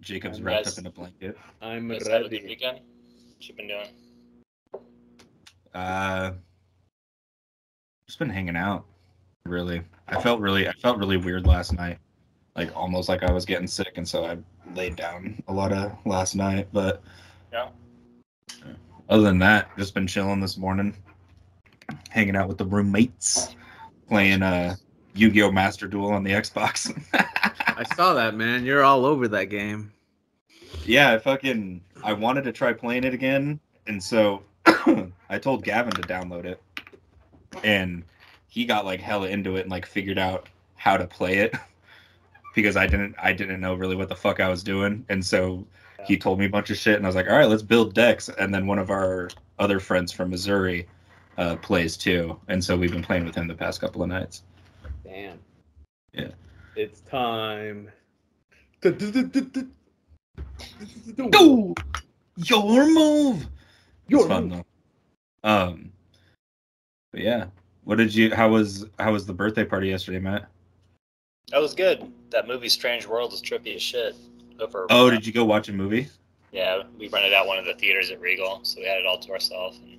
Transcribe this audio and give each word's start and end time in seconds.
Jacob's 0.00 0.40
wrapped 0.42 0.64
guys- 0.66 0.74
up 0.74 0.78
in 0.80 0.86
a 0.86 0.90
blanket. 0.90 1.38
I'm 1.60 1.88
Guys 1.88 2.06
have 2.06 2.20
a 2.22 2.28
good 2.28 2.32
ready. 2.42 2.46
weekend. 2.46 2.78
What 2.80 3.48
you 3.48 3.54
been 3.54 3.68
doing? 3.68 3.88
Uh, 5.74 6.32
just 8.06 8.18
been 8.18 8.30
hanging 8.30 8.56
out. 8.56 8.84
Really, 9.44 9.82
I 10.08 10.20
felt 10.20 10.40
really, 10.40 10.66
I 10.68 10.72
felt 10.72 10.98
really 10.98 11.16
weird 11.16 11.46
last 11.46 11.72
night. 11.72 11.98
Like 12.56 12.74
almost 12.74 13.08
like 13.08 13.22
I 13.22 13.30
was 13.32 13.44
getting 13.44 13.66
sick, 13.66 13.92
and 13.96 14.08
so 14.08 14.24
I 14.24 14.38
laid 14.74 14.96
down 14.96 15.42
a 15.48 15.52
lot 15.52 15.72
of 15.72 15.92
last 16.04 16.34
night. 16.34 16.68
But 16.72 17.02
Yeah. 17.52 17.68
other 19.08 19.22
than 19.22 19.38
that, 19.40 19.76
just 19.76 19.94
been 19.94 20.06
chilling 20.06 20.40
this 20.40 20.56
morning, 20.56 20.96
hanging 22.10 22.34
out 22.34 22.48
with 22.48 22.58
the 22.58 22.64
roommates, 22.64 23.54
playing 24.08 24.42
uh 24.42 24.74
Yu-Gi-Oh! 25.14 25.50
Master 25.52 25.86
Duel 25.86 26.12
on 26.12 26.24
the 26.24 26.30
Xbox. 26.32 26.92
I 27.14 27.84
saw 27.94 28.14
that, 28.14 28.34
man. 28.34 28.64
You're 28.64 28.82
all 28.84 29.04
over 29.06 29.28
that 29.28 29.44
game. 29.46 29.92
Yeah, 30.86 31.12
I 31.12 31.18
fucking 31.18 31.80
I 32.02 32.12
wanted 32.12 32.44
to 32.44 32.52
try 32.52 32.72
playing 32.72 33.04
it 33.04 33.14
again, 33.14 33.60
and 33.86 34.02
so 34.02 34.42
I 35.28 35.38
told 35.38 35.64
Gavin 35.64 35.92
to 35.92 36.02
download 36.02 36.44
it, 36.44 36.60
and 37.64 38.04
he 38.48 38.64
got 38.64 38.84
like 38.84 39.00
hella 39.00 39.28
into 39.28 39.56
it 39.56 39.62
and 39.62 39.70
like 39.70 39.86
figured 39.86 40.18
out 40.18 40.48
how 40.76 40.96
to 40.96 41.06
play 41.06 41.38
it 41.38 41.54
because 42.54 42.76
I 42.76 42.86
didn't 42.86 43.14
I 43.18 43.32
didn't 43.32 43.60
know 43.60 43.74
really 43.74 43.96
what 43.96 44.08
the 44.08 44.16
fuck 44.16 44.40
I 44.40 44.48
was 44.48 44.62
doing, 44.62 45.04
and 45.08 45.24
so 45.24 45.66
he 46.06 46.16
told 46.16 46.38
me 46.38 46.46
a 46.46 46.50
bunch 46.50 46.70
of 46.70 46.76
shit, 46.76 46.96
and 46.96 47.04
I 47.04 47.08
was 47.08 47.16
like, 47.16 47.28
all 47.28 47.36
right, 47.36 47.48
let's 47.48 47.62
build 47.62 47.94
decks, 47.94 48.28
and 48.28 48.54
then 48.54 48.66
one 48.66 48.78
of 48.78 48.90
our 48.90 49.28
other 49.58 49.80
friends 49.80 50.12
from 50.12 50.30
Missouri 50.30 50.86
uh, 51.38 51.56
plays 51.56 51.96
too, 51.96 52.38
and 52.48 52.62
so 52.62 52.76
we've 52.76 52.92
been 52.92 53.02
playing 53.02 53.24
with 53.24 53.34
him 53.34 53.48
the 53.48 53.54
past 53.54 53.80
couple 53.80 54.02
of 54.02 54.08
nights. 54.08 54.42
Damn. 55.04 55.38
Yeah. 56.12 56.30
It's 56.76 57.00
time. 57.00 57.90
Your 61.16 61.30
Go, 61.30 61.74
your 62.36 62.86
move. 62.92 63.46
Your 64.08 64.20
it's 64.20 64.28
fun 64.28 64.48
though. 64.48 64.64
Um, 65.44 65.92
but 67.12 67.20
yeah, 67.20 67.46
what 67.84 67.98
did 67.98 68.14
you? 68.14 68.34
How 68.34 68.48
was 68.48 68.86
how 68.98 69.12
was 69.12 69.26
the 69.26 69.32
birthday 69.32 69.64
party 69.64 69.88
yesterday, 69.88 70.18
Matt? 70.18 70.48
That 71.50 71.60
was 71.60 71.74
good. 71.74 72.12
That 72.30 72.48
movie 72.48 72.68
Strange 72.68 73.06
World 73.06 73.32
is 73.32 73.40
trippy 73.40 73.74
as 73.76 73.82
shit. 73.82 74.16
Over. 74.58 74.86
Oh, 74.90 75.10
did 75.10 75.26
you 75.26 75.32
go 75.32 75.44
watch 75.44 75.68
a 75.68 75.72
movie? 75.72 76.08
Yeah, 76.50 76.84
we 76.98 77.08
rented 77.08 77.34
out 77.34 77.46
one 77.46 77.58
of 77.58 77.64
the 77.66 77.74
theaters 77.74 78.10
at 78.10 78.20
Regal, 78.20 78.60
so 78.62 78.80
we 78.80 78.86
had 78.86 78.98
it 78.98 79.06
all 79.06 79.18
to 79.18 79.30
ourselves. 79.32 79.78
And 79.78 79.98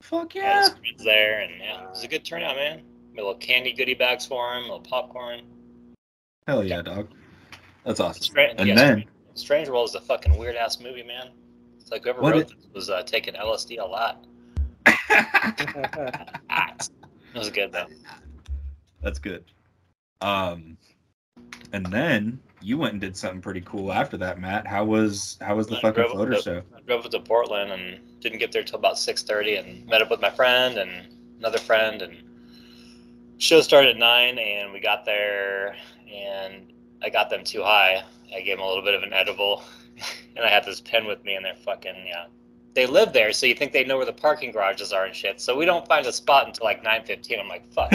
Fuck 0.00 0.34
yeah! 0.34 0.60
his 0.60 0.68
friends 0.70 1.04
there, 1.04 1.40
and 1.40 1.52
yeah, 1.58 1.82
it 1.84 1.90
was 1.90 2.04
a 2.04 2.08
good 2.08 2.24
turnout, 2.24 2.56
man. 2.56 2.82
Made 3.12 3.22
little 3.22 3.34
candy 3.34 3.72
goodie 3.72 3.94
bags 3.94 4.24
for 4.26 4.54
him, 4.54 4.58
a 4.58 4.66
little 4.66 4.80
popcorn. 4.80 5.40
Hell 6.46 6.62
yeah, 6.62 6.82
dog. 6.82 7.08
That's 7.84 7.98
awesome. 7.98 8.22
Stra- 8.22 8.54
And 8.56 8.68
yeah, 8.68 8.74
then 8.74 8.98
Strange 9.00 9.15
World 9.50 9.88
is 9.88 9.94
a 9.94 10.00
fucking 10.00 10.36
weird 10.38 10.56
ass 10.56 10.80
movie, 10.80 11.02
man. 11.02 11.28
It's 11.78 11.90
like 11.90 12.04
whoever 12.04 12.20
What 12.22 12.32
wrote 12.34 12.42
it- 12.42 12.48
this 12.48 12.66
was 12.74 12.90
uh, 12.90 13.02
taking 13.02 13.34
LSD 13.34 13.78
a 13.80 13.84
lot. 13.84 14.24
It 17.34 17.38
was 17.40 17.50
good 17.50 17.70
though. 17.70 17.86
that's 19.02 19.18
good. 19.18 19.44
Um, 20.22 20.78
and 21.74 21.84
then 21.86 22.40
you 22.62 22.78
went 22.78 22.92
and 22.92 23.00
did 23.00 23.14
something 23.14 23.42
pretty 23.42 23.60
cool 23.60 23.92
after 23.92 24.16
that, 24.16 24.40
Matt. 24.40 24.66
How 24.66 24.84
was 24.86 25.36
how 25.42 25.54
was 25.56 25.66
the 25.66 25.76
I 25.76 25.80
fucking 25.82 26.08
floater 26.08 26.34
to- 26.36 26.40
show? 26.42 26.62
I 26.74 26.80
drove 26.80 27.04
up 27.04 27.10
to 27.10 27.20
Portland 27.20 27.72
and 27.72 28.00
didn't 28.20 28.38
get 28.38 28.52
there 28.52 28.62
till 28.62 28.78
about 28.78 28.98
six 28.98 29.22
thirty, 29.22 29.56
and 29.56 29.84
met 29.86 30.00
up 30.00 30.10
with 30.10 30.20
my 30.22 30.30
friend 30.30 30.78
and 30.78 31.12
another 31.38 31.58
friend, 31.58 32.00
and 32.00 32.16
show 33.36 33.60
started 33.60 33.90
at 33.90 33.96
nine, 33.98 34.38
and 34.38 34.72
we 34.72 34.80
got 34.80 35.04
there, 35.04 35.76
and 36.10 36.72
I 37.02 37.10
got 37.10 37.28
them 37.28 37.44
too 37.44 37.62
high. 37.62 38.02
I 38.34 38.40
gave 38.40 38.58
him 38.58 38.64
a 38.64 38.66
little 38.66 38.82
bit 38.82 38.94
of 38.94 39.02
an 39.02 39.12
edible, 39.12 39.62
and 40.36 40.44
I 40.44 40.48
had 40.48 40.64
this 40.64 40.80
pen 40.80 41.06
with 41.06 41.24
me, 41.24 41.34
and 41.34 41.44
they're 41.44 41.54
fucking 41.54 42.04
yeah. 42.06 42.26
They 42.74 42.86
live 42.86 43.12
there, 43.12 43.32
so 43.32 43.46
you 43.46 43.54
think 43.54 43.72
they 43.72 43.84
know 43.84 43.96
where 43.96 44.06
the 44.06 44.12
parking 44.12 44.52
garages 44.52 44.92
are 44.92 45.06
and 45.06 45.14
shit. 45.14 45.40
So 45.40 45.56
we 45.56 45.64
don't 45.64 45.86
find 45.88 46.06
a 46.06 46.12
spot 46.12 46.46
until 46.46 46.64
like 46.64 46.82
nine 46.82 47.04
fifteen. 47.04 47.40
I'm 47.40 47.48
like, 47.48 47.70
fuck. 47.72 47.90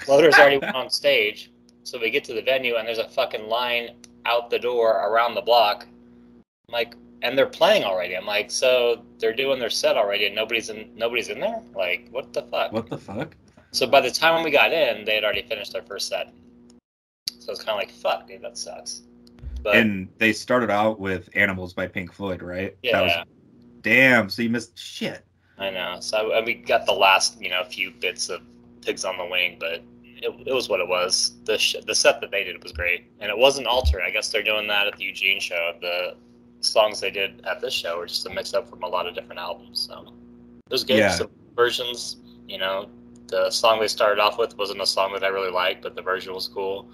Floater's 0.00 0.34
uh-huh. 0.34 0.42
already 0.42 0.62
on 0.74 0.90
stage, 0.90 1.50
so 1.88 1.98
we 1.98 2.10
get 2.10 2.24
to 2.24 2.34
the 2.34 2.42
venue 2.42 2.76
and 2.76 2.86
there's 2.86 2.98
a 2.98 3.08
fucking 3.08 3.48
line 3.48 3.90
out 4.26 4.50
the 4.50 4.58
door 4.58 4.90
around 5.08 5.34
the 5.34 5.40
block. 5.40 5.86
I'm 6.68 6.72
like, 6.72 6.94
and 7.22 7.36
they're 7.36 7.46
playing 7.46 7.84
already. 7.84 8.14
I'm 8.14 8.26
like, 8.26 8.50
so 8.50 9.02
they're 9.18 9.34
doing 9.34 9.58
their 9.58 9.70
set 9.70 9.96
already 9.96 10.26
and 10.26 10.34
nobody's 10.34 10.68
in 10.68 10.90
nobody's 10.94 11.28
in 11.28 11.40
there? 11.40 11.62
Like, 11.74 12.08
what 12.10 12.32
the 12.32 12.42
fuck? 12.42 12.72
What 12.72 12.90
the 12.90 12.98
fuck? 12.98 13.34
So 13.70 13.86
by 13.86 14.00
the 14.00 14.10
time 14.10 14.44
we 14.44 14.50
got 14.50 14.72
in, 14.72 15.04
they 15.04 15.14
had 15.14 15.24
already 15.24 15.42
finished 15.42 15.72
their 15.72 15.82
first 15.82 16.08
set. 16.08 16.32
So 17.38 17.52
it's 17.52 17.62
kind 17.62 17.70
of 17.70 17.76
like, 17.76 17.90
fuck, 17.90 18.28
dude, 18.28 18.42
that 18.42 18.58
sucks. 18.58 19.02
But 19.62 19.76
and 19.76 20.08
they 20.18 20.32
started 20.32 20.70
out 20.70 21.00
with 21.00 21.28
"Animals" 21.34 21.74
by 21.74 21.86
Pink 21.86 22.12
Floyd, 22.12 22.42
right? 22.42 22.76
yeah, 22.82 22.92
That 22.92 23.02
was, 23.02 23.26
damn. 23.82 24.30
So 24.30 24.42
you 24.42 24.50
missed 24.50 24.78
shit. 24.78 25.24
I 25.58 25.70
know. 25.70 25.96
So 26.00 26.32
and 26.32 26.46
we 26.46 26.54
got 26.54 26.86
the 26.86 26.92
last, 26.92 27.40
you 27.40 27.50
know, 27.50 27.60
a 27.60 27.64
few 27.64 27.90
bits 27.90 28.28
of 28.28 28.42
Pigs 28.82 29.04
on 29.04 29.16
the 29.18 29.26
Wing, 29.26 29.56
but 29.58 29.82
it, 30.22 30.34
it 30.46 30.52
was 30.52 30.68
what 30.68 30.80
it 30.80 30.88
was. 30.88 31.36
The 31.44 31.58
sh- 31.58 31.76
the 31.86 31.94
set 31.94 32.20
that 32.20 32.30
they 32.30 32.44
did 32.44 32.62
was 32.62 32.72
great, 32.72 33.10
and 33.20 33.30
it 33.30 33.36
wasn't 33.36 33.66
altered. 33.66 34.02
I 34.02 34.10
guess 34.10 34.30
they're 34.30 34.42
doing 34.42 34.68
that 34.68 34.86
at 34.86 34.96
the 34.96 35.04
Eugene 35.04 35.40
show. 35.40 35.72
The 35.80 36.16
songs 36.60 37.00
they 37.00 37.10
did 37.10 37.44
at 37.46 37.60
this 37.60 37.72
show 37.74 37.98
were 37.98 38.06
just 38.06 38.26
a 38.26 38.30
mix 38.30 38.54
up 38.54 38.68
from 38.68 38.82
a 38.82 38.88
lot 38.88 39.06
of 39.06 39.14
different 39.14 39.40
albums. 39.40 39.88
So 39.88 40.12
it 40.66 40.72
was 40.72 40.84
good. 40.84 40.98
Yeah. 40.98 41.10
Some 41.10 41.30
versions, 41.54 42.16
you 42.46 42.58
know, 42.58 42.88
the 43.28 43.50
song 43.50 43.80
they 43.80 43.88
started 43.88 44.20
off 44.20 44.38
with 44.38 44.56
wasn't 44.56 44.80
a 44.80 44.86
song 44.86 45.12
that 45.12 45.22
I 45.22 45.28
really 45.28 45.50
liked, 45.50 45.82
but 45.82 45.94
the 45.94 46.02
version 46.02 46.34
was 46.34 46.48
cool. 46.48 46.88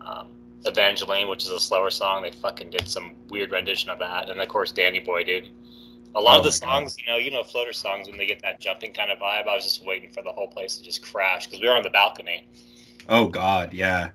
Um, 0.00 0.28
Evangeline, 0.66 1.28
which 1.28 1.44
is 1.44 1.50
a 1.50 1.60
slower 1.60 1.90
song, 1.90 2.22
they 2.22 2.30
fucking 2.30 2.70
did 2.70 2.88
some 2.88 3.14
weird 3.28 3.52
rendition 3.52 3.90
of 3.90 3.98
that, 3.98 4.30
and 4.30 4.40
of 4.40 4.48
course 4.48 4.72
Danny 4.72 5.00
Boy, 5.00 5.24
dude. 5.24 5.48
A 6.16 6.20
lot 6.20 6.36
Oh 6.36 6.38
of 6.38 6.44
the 6.44 6.66
my 6.66 6.72
God. 6.72 6.78
songs, 6.80 6.96
you 6.98 7.06
know, 7.06 7.16
you 7.18 7.30
know, 7.30 7.42
floater 7.42 7.72
songs 7.72 8.08
when 8.08 8.16
they 8.18 8.26
get 8.26 8.40
that 8.42 8.60
jumping 8.60 8.92
kind 8.92 9.10
of 9.10 9.18
vibe. 9.18 9.48
I 9.48 9.54
was 9.54 9.64
just 9.64 9.84
waiting 9.84 10.10
for 10.12 10.22
the 10.22 10.30
whole 10.32 10.46
place 10.48 10.76
to 10.76 10.82
just 10.84 11.02
crash 11.02 11.46
because 11.46 11.60
we 11.60 11.66
were 11.68 11.74
on 11.74 11.82
the 11.82 11.90
balcony. 11.90 12.48
Oh 13.08 13.26
God, 13.28 13.72
yeah. 13.72 14.10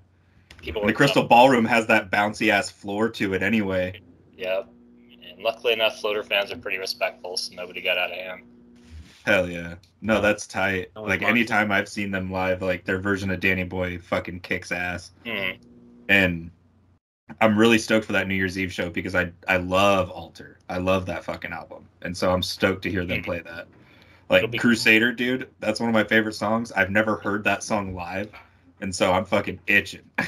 People 0.62 0.86
the 0.86 0.94
Crystal 0.94 1.24
Ballroom 1.24 1.66
has 1.66 1.88
that 1.88 2.10
bouncy 2.12 2.50
ass 2.50 2.70
floor 2.70 3.10
to 3.10 3.34
it 3.34 3.44
anyway. 3.44 4.00
Yep. 4.38 4.70
And 5.30 5.42
luckily 5.44 5.74
enough, 5.74 6.00
floater 6.00 6.24
fans 6.24 6.52
are 6.52 6.58
pretty 6.58 6.78
respectful, 6.78 7.38
so 7.38 7.54
nobody 7.56 7.82
got 7.82 7.98
out 7.98 8.12
of 8.12 8.18
hand. 8.18 8.44
Hell 9.26 9.50
yeah. 9.50 9.76
No, 10.02 10.22
that's 10.22 10.48
tight. 10.48 10.92
That 10.96 11.02
Like 11.02 11.22
awesome. 11.22 11.32
anytime 11.32 11.72
I've 11.72 11.90
seen 11.90 12.12
them 12.12 12.32
live, 12.32 12.62
like 12.62 12.86
their 12.86 13.00
version 13.00 13.30
of 13.30 13.40
Danny 13.42 13.64
Boy 13.66 14.00
fucking 14.00 14.40
kicks 14.40 14.72
ass. 14.72 15.12
Hmm. 15.26 15.52
And 16.10 16.52
I'm 17.40 17.58
really 17.58 17.78
stoked 17.78 18.06
for 18.06 18.12
that 18.14 18.28
New 18.28 18.36
Year's 18.36 18.58
Eve 18.58 18.74
show 18.74 18.90
because 18.90 19.16
I 19.16 19.32
I 19.48 19.58
love 19.58 20.10
Alter. 20.10 20.58
I 20.68 20.80
love 20.80 21.06
that 21.06 21.24
fucking 21.24 21.54
album. 21.54 21.86
And 22.02 22.16
so 22.16 22.32
I'm 22.32 22.44
stoked 22.44 22.82
to 22.84 22.92
hear 22.92 23.06
them 23.06 23.24
play 23.24 23.40
that. 23.40 23.68
Like 24.30 24.52
be- 24.52 24.58
Crusader, 24.58 25.12
dude, 25.14 25.50
that's 25.60 25.80
one 25.80 25.88
of 25.88 25.94
my 25.94 26.04
favorite 26.04 26.34
songs. 26.34 26.72
I've 26.74 26.92
never 26.92 27.16
heard 27.16 27.44
that 27.46 27.64
song 27.64 27.96
live. 27.96 28.32
And 28.82 28.94
so 28.94 29.14
I'm 29.14 29.26
fucking 29.26 29.60
itching. 29.68 30.04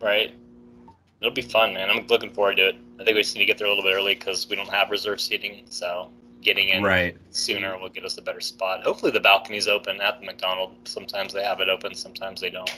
Right. 0.00 0.34
It'll 1.20 1.34
be 1.34 1.42
fun, 1.42 1.74
man. 1.74 1.90
I'm 1.90 2.06
looking 2.06 2.32
forward 2.32 2.56
to 2.56 2.68
it. 2.68 2.76
I 2.98 3.04
think 3.04 3.16
we 3.16 3.22
just 3.22 3.34
need 3.34 3.40
to 3.40 3.46
get 3.46 3.58
there 3.58 3.66
a 3.66 3.70
little 3.70 3.84
bit 3.84 3.94
early 3.94 4.14
because 4.14 4.48
we 4.48 4.56
don't 4.56 4.70
have 4.70 4.90
reserve 4.90 5.20
seating, 5.20 5.66
so 5.68 6.10
getting 6.40 6.70
in 6.70 6.82
right. 6.82 7.18
sooner 7.28 7.78
will 7.78 7.90
get 7.90 8.06
us 8.06 8.16
a 8.16 8.22
better 8.22 8.40
spot. 8.40 8.82
Hopefully, 8.82 9.12
the 9.12 9.20
balcony's 9.20 9.68
open 9.68 10.00
at 10.00 10.18
the 10.20 10.24
McDonald's. 10.24 10.90
Sometimes 10.90 11.34
they 11.34 11.44
have 11.44 11.60
it 11.60 11.68
open, 11.68 11.94
sometimes 11.94 12.40
they 12.40 12.48
don't. 12.48 12.72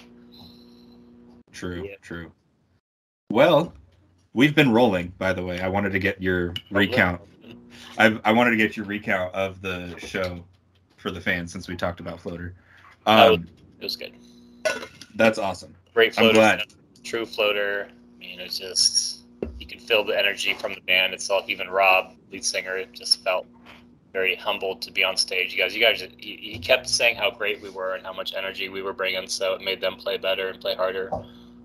True, 1.52 1.86
Yeah. 1.88 1.96
true. 2.00 2.32
Well, 3.30 3.72
we've 4.32 4.54
been 4.54 4.72
rolling, 4.72 5.12
by 5.18 5.32
the 5.32 5.42
way. 5.44 5.60
I 5.60 5.68
wanted 5.68 5.92
to 5.92 5.98
get 5.98 6.20
your 6.20 6.54
recount. 6.70 7.20
I 7.98 8.18
I 8.24 8.32
wanted 8.32 8.50
to 8.50 8.56
get 8.56 8.76
your 8.76 8.86
recount 8.86 9.34
of 9.34 9.60
the 9.62 9.94
show 9.98 10.44
for 10.96 11.10
the 11.10 11.20
fans 11.20 11.52
since 11.52 11.68
we 11.68 11.76
talked 11.76 12.00
about 12.00 12.20
floater. 12.20 12.54
Oh. 13.06 13.34
Um, 13.34 13.48
It 13.80 13.84
was 13.84 13.96
good. 13.96 14.12
that's 15.16 15.38
awesome. 15.38 15.74
Great 15.94 16.14
floater. 16.14 16.28
I'm 16.30 16.34
glad. 16.34 16.62
True 17.02 17.26
floater. 17.26 17.88
I 17.90 18.18
mean, 18.18 18.40
it's 18.40 18.58
just 18.58 19.20
you 19.58 19.66
can 19.66 19.80
feel 19.80 20.04
the 20.04 20.16
energy 20.18 20.54
from 20.54 20.74
the 20.74 20.80
band 20.82 21.12
itself. 21.12 21.48
Even 21.48 21.68
Rob, 21.68 22.14
lead 22.30 22.44
singer, 22.44 22.84
just 22.92 23.24
felt 23.24 23.46
very 24.12 24.34
humbled 24.36 24.82
to 24.82 24.92
be 24.92 25.02
on 25.02 25.16
stage. 25.16 25.52
You 25.52 25.58
guys, 25.58 25.74
you 25.74 25.80
guys, 25.82 26.06
he, 26.18 26.36
he 26.36 26.58
kept 26.58 26.88
saying 26.88 27.16
how 27.16 27.30
great 27.30 27.60
we 27.62 27.70
were 27.70 27.94
and 27.94 28.04
how 28.04 28.12
much 28.12 28.34
energy 28.34 28.68
we 28.68 28.82
were 28.82 28.92
bringing, 28.92 29.26
so 29.26 29.54
it 29.54 29.62
made 29.62 29.80
them 29.80 29.96
play 29.96 30.18
better 30.18 30.48
and 30.48 30.60
play 30.60 30.74
harder. 30.74 31.10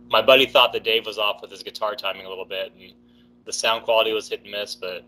My 0.09 0.21
buddy 0.21 0.45
thought 0.45 0.71
that 0.74 0.83
Dave 0.83 1.06
was 1.06 1.18
off 1.18 1.42
with 1.42 1.51
his 1.51 1.63
guitar 1.63 1.95
timing 1.95 2.25
a 2.25 2.30
little 2.30 2.45
bit, 2.45 2.71
and 2.80 2.94
the 3.45 3.54
sound 3.54 3.83
quality 3.83 4.13
was 4.13 4.30
hit 4.30 4.42
and 4.44 4.51
miss, 4.51 4.75
but 4.75 5.04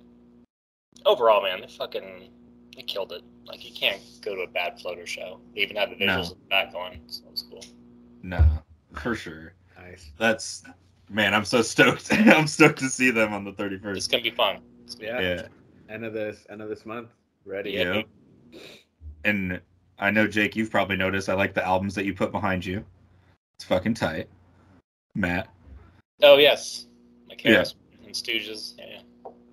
overall, 1.06 1.42
man, 1.44 1.62
they 1.62 1.68
fucking 1.68 2.30
they 2.75 2.81
killed 2.84 3.12
it. 3.12 3.22
Like 3.46 3.66
you 3.68 3.74
can't 3.74 4.01
go 4.22 4.36
to 4.36 4.42
a 4.42 4.48
bad 4.48 4.80
floater 4.80 5.07
show. 5.07 5.40
They 5.56 5.62
even 5.62 5.75
have 5.78 5.90
the 5.90 5.96
visuals 5.96 6.31
of 6.31 6.40
the 6.40 6.46
back 6.50 6.72
going, 6.74 7.01
so 7.07 7.24
it 7.25 7.31
was 7.31 7.44
cool. 7.50 7.63
No, 8.24 8.46
for 8.94 9.16
sure. 9.16 9.54
Nice. 9.78 10.12
That's 10.18 10.63
man, 11.10 11.34
I'm 11.34 11.46
so 11.46 11.62
stoked. 11.62 12.07
I'm 12.13 12.48
stoked 12.48 12.80
to 12.80 12.90
see 12.90 13.12
them 13.12 13.34
on 13.34 13.44
the 13.44 13.51
It's 13.51 13.60
31st. 14.07 14.12
gonna 14.12 14.24
be 14.24 14.31
fun. 14.31 14.60
It's 14.84 14.96
gonna 14.96 15.18
be 15.18 15.24
Yeah. 15.24 15.36
Yeah. 15.36 15.48
End 15.94 16.06
of 16.06 16.13
this. 16.13 16.46
End 16.50 16.62
of 16.62 16.69
this 16.69 16.86
month. 16.86 17.10
Ready. 17.46 17.72
Yeah. 17.72 18.01
And 19.24 19.60
I 19.98 20.12
know 20.12 20.28
Jake, 20.28 20.56
you've 20.56 20.69
probably 20.72 20.96
noticed 20.98 21.30
I 21.30 21.34
like 21.34 21.54
the 21.54 21.66
albums 21.66 21.96
that 21.96 22.06
you 22.06 22.13
put 22.13 22.31
behind 22.31 22.66
you. 22.66 22.86
It's 23.57 23.66
fucking 23.66 23.96
tight. 23.96 24.28
Matt. 25.15 25.50
Oh 26.21 26.38
yes, 26.38 26.88
my 27.27 27.35
Yeah. 27.44 27.63
and 28.06 28.13
Stooges. 28.13 28.73
Yeah. 28.77 29.01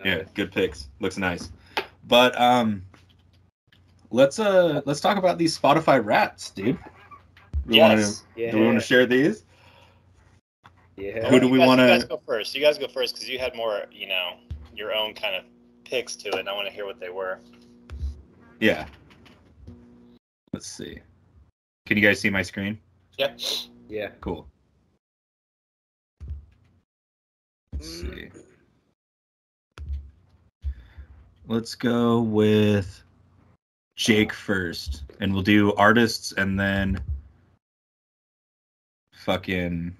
Yeah, 0.04 0.22
good 0.34 0.52
picks. 0.52 0.88
Looks 1.00 1.16
nice. 1.18 1.50
But 2.06 2.38
um 2.40 2.82
let's 4.10 4.38
uh 4.38 4.82
let's 4.84 5.00
talk 5.00 5.16
about 5.16 5.38
these 5.38 5.58
Spotify 5.58 6.04
raps, 6.04 6.50
dude. 6.50 6.78
We 7.66 7.80
wanna- 7.80 7.96
Yes. 7.96 8.24
Yeah. 8.36 8.52
do 8.52 8.60
we 8.60 8.66
want 8.66 8.78
to 8.78 8.84
share 8.84 9.06
these? 9.06 9.44
Yeah. 10.96 11.28
Who 11.28 11.40
do 11.40 11.48
we 11.48 11.58
wanna- 11.58 11.82
You 11.82 11.88
guys 11.88 12.04
go 12.04 12.20
first. 12.24 12.54
You 12.54 12.60
guys 12.60 12.78
go 12.78 12.86
first 12.88 13.14
because 13.14 13.28
you 13.28 13.38
had 13.38 13.54
more, 13.56 13.86
you 13.90 14.06
know, 14.06 14.34
your 14.74 14.94
own 14.94 15.14
kind 15.14 15.34
of 15.34 15.44
picks 15.84 16.14
to 16.16 16.28
it. 16.28 16.34
And 16.36 16.48
I 16.48 16.52
want 16.52 16.68
to 16.68 16.72
hear 16.72 16.86
what 16.86 17.00
they 17.00 17.10
were. 17.10 17.40
Yeah. 18.60 18.86
Let's 20.52 20.68
see. 20.68 21.00
Can 21.86 21.96
you 21.96 22.02
guys 22.02 22.20
see 22.20 22.30
my 22.30 22.42
screen? 22.42 22.78
Yep. 23.18 23.40
Yeah. 23.88 24.08
Cool. 24.20 24.48
Let's 27.78 28.00
see. 28.00 28.28
Let's 31.46 31.74
go 31.74 32.20
with 32.20 33.02
Jake 33.96 34.32
first, 34.32 35.02
and 35.20 35.32
we'll 35.32 35.42
do 35.42 35.72
artists 35.74 36.32
and 36.32 36.58
then 36.58 36.98
fucking 39.12 39.94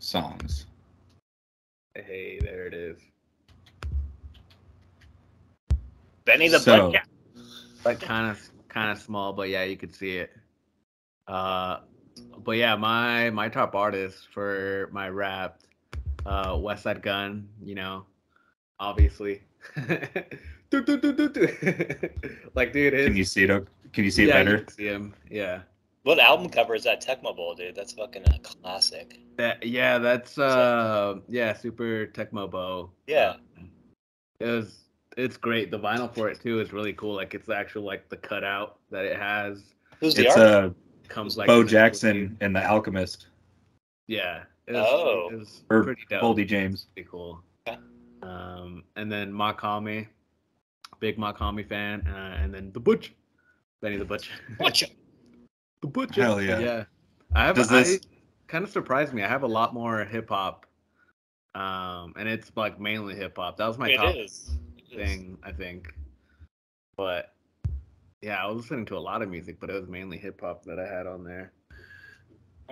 songs. 0.00 0.66
Hey, 1.94 2.38
there 2.40 2.66
it 2.66 2.74
is. 2.74 2.98
Benny 6.24 6.48
the 6.48 6.60
So- 6.60 6.92
Butt 6.92 7.02
Like 7.84 8.00
kind 8.00 8.30
of 8.30 8.40
kind 8.68 8.90
of 8.90 8.98
small, 8.98 9.32
but 9.32 9.48
yeah, 9.48 9.64
you 9.64 9.76
could 9.76 9.94
see 9.94 10.18
it. 10.18 10.30
Uh, 11.26 11.80
but 12.44 12.52
yeah, 12.52 12.76
my 12.76 13.30
my 13.30 13.48
top 13.48 13.74
artist 13.74 14.28
for 14.32 14.88
my 14.92 15.08
rap, 15.08 15.60
uh, 16.26 16.52
Westside 16.54 17.02
Gunn. 17.02 17.48
You 17.62 17.74
know, 17.74 18.06
obviously. 18.80 19.42
Do, 20.70 20.82
do, 20.84 20.98
do, 20.98 21.12
do, 21.14 21.28
do. 21.30 21.48
like, 22.54 22.74
dude, 22.74 22.92
his, 22.92 23.06
Can 23.06 23.16
you 23.16 23.24
see 23.24 23.44
it? 23.44 23.66
Can 23.92 24.04
you 24.04 24.10
see 24.10 24.24
it 24.24 24.28
yeah, 24.28 24.38
you 24.40 24.44
better? 24.44 24.58
can 24.58 24.68
see 24.68 24.84
him. 24.86 25.14
Yeah. 25.30 25.60
What 26.02 26.18
album 26.18 26.50
cover 26.50 26.74
is 26.74 26.84
that 26.84 27.04
Tecmo 27.04 27.34
Bowl, 27.34 27.54
dude? 27.54 27.74
That's 27.74 27.92
fucking 27.92 28.24
a 28.26 28.38
classic. 28.40 29.18
That 29.36 29.64
yeah, 29.64 29.98
that's 29.98 30.38
uh 30.38 31.20
yeah, 31.28 31.54
Super 31.54 32.06
Tecmo 32.06 32.50
Bowl. 32.50 32.92
Yeah. 33.06 33.36
It 34.40 34.46
was 34.46 34.80
it's 35.16 35.36
great. 35.36 35.70
The 35.70 35.78
vinyl 35.78 36.14
for 36.14 36.28
it 36.28 36.40
too 36.40 36.60
is 36.60 36.72
really 36.72 36.92
cool. 36.92 37.14
Like 37.14 37.34
it's 37.34 37.46
the 37.46 37.56
actual 37.56 37.82
like 37.82 38.08
the 38.08 38.16
cutout 38.16 38.78
that 38.90 39.04
it 39.04 39.16
has 39.16 39.74
Who's 40.00 40.14
the 40.14 40.26
It's 40.26 40.36
artist? 40.36 40.76
Comes 41.08 41.36
like 41.36 41.46
Bo 41.46 41.64
Jackson 41.64 42.16
movie. 42.22 42.36
and 42.42 42.54
the 42.56 42.66
Alchemist, 42.66 43.26
Yeah. 44.06 44.44
It 44.66 44.72
was, 44.74 44.86
Oh. 44.86 45.28
it 45.32 45.38
was 45.38 45.62
or 45.70 45.82
pretty 45.82 46.02
dope. 46.10 46.22
Boldy 46.22 46.46
James. 46.46 46.86
Pretty 46.94 47.08
cool. 47.10 47.42
Okay. 47.66 47.78
Um, 48.22 48.84
and 48.96 49.10
then 49.10 49.32
Mach-Hommy, 49.32 50.06
big 51.00 51.18
Mach-Hommy 51.18 51.62
fan, 51.62 52.06
uh, 52.06 52.36
and 52.38 52.52
then 52.52 52.70
the 52.72 52.80
Butch, 52.80 53.14
Benny 53.80 53.96
the 53.96 54.04
Butch. 54.04 54.30
Watch 54.60 54.82
it. 54.82 54.92
the 55.80 55.86
Butch. 55.88 56.16
Hell 56.16 56.42
yeah. 56.42 56.58
Yeah. 56.58 56.84
I 57.34 57.46
have. 57.46 57.56
Does 57.56 57.72
I, 57.72 57.82
this- 57.82 58.00
kind 58.46 58.62
of 58.64 58.70
surprised 58.70 59.14
me. 59.14 59.22
I 59.22 59.28
have 59.28 59.42
a 59.42 59.46
lot 59.48 59.72
more 59.72 60.04
hip 60.04 60.28
hop, 60.28 60.66
um, 61.54 62.12
and 62.18 62.28
it's 62.28 62.50
like 62.56 62.78
mainly 62.78 63.14
hip 63.14 63.36
hop. 63.36 63.56
That 63.56 63.68
was 63.68 63.78
my 63.78 63.94
top 63.96 64.14
It 64.14 64.18
is. 64.18 64.50
It 64.76 64.84
is. 65.00 65.08
thing, 65.08 65.38
I 65.42 65.52
think. 65.52 65.94
But 66.96 67.32
yeah, 68.22 68.42
I 68.42 68.46
was 68.46 68.62
listening 68.62 68.86
to 68.86 68.96
a 68.96 68.98
lot 68.98 69.22
of 69.22 69.28
music, 69.28 69.58
but 69.60 69.70
it 69.70 69.74
was 69.74 69.88
mainly 69.88 70.18
hip 70.18 70.40
hop 70.40 70.64
that 70.64 70.78
I 70.78 70.86
had 70.86 71.06
on 71.06 71.24
there. 71.24 71.52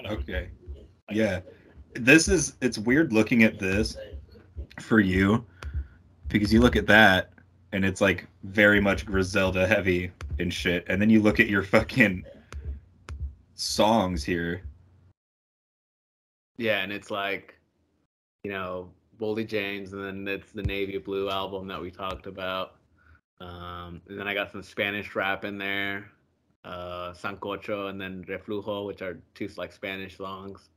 Okay. 0.05 0.51
Yeah. 1.11 1.41
This 1.95 2.29
is 2.29 2.55
it's 2.61 2.79
weird 2.79 3.13
looking 3.13 3.43
at 3.43 3.59
this 3.59 3.97
for 4.81 5.01
you 5.01 5.45
because 6.29 6.53
you 6.53 6.61
look 6.61 6.77
at 6.77 6.87
that 6.87 7.31
and 7.73 7.85
it's 7.85 8.01
like 8.01 8.27
very 8.45 8.81
much 8.81 9.07
Griselda 9.07 9.67
heavy 9.67 10.11
and 10.39 10.53
shit. 10.53 10.85
And 10.89 11.01
then 11.01 11.11
you 11.11 11.23
look 11.23 11.41
at 11.41 11.49
your 11.49 11.63
fucking 11.63 12.25
songs 13.55 14.25
here. 14.25 14.63
Yeah, 16.59 16.83
and 16.83 16.93
it's 16.93 17.11
like, 17.11 17.55
you 18.45 18.51
know, 18.51 18.91
Boldy 19.21 19.47
James, 19.47 19.93
and 19.93 20.03
then 20.03 20.29
it's 20.29 20.53
the 20.53 20.63
Navy 20.63 20.99
Blue 20.99 21.29
album 21.31 21.67
that 21.69 21.81
we 21.81 21.91
talked 21.91 22.27
about. 22.27 22.77
Um, 23.41 24.01
and 24.09 24.19
then 24.19 24.29
I 24.29 24.35
got 24.35 24.51
some 24.53 24.63
Spanish 24.63 25.15
rap 25.15 25.45
in 25.45 25.59
there, 25.59 26.11
uh, 26.65 27.13
Sancocho, 27.13 27.91
and 27.91 28.01
then 28.01 28.25
Reflujo, 28.25 28.87
which 28.87 29.03
are 29.03 29.19
two 29.35 29.49
like 29.57 29.73
Spanish 29.73 30.17
songs. 30.17 30.71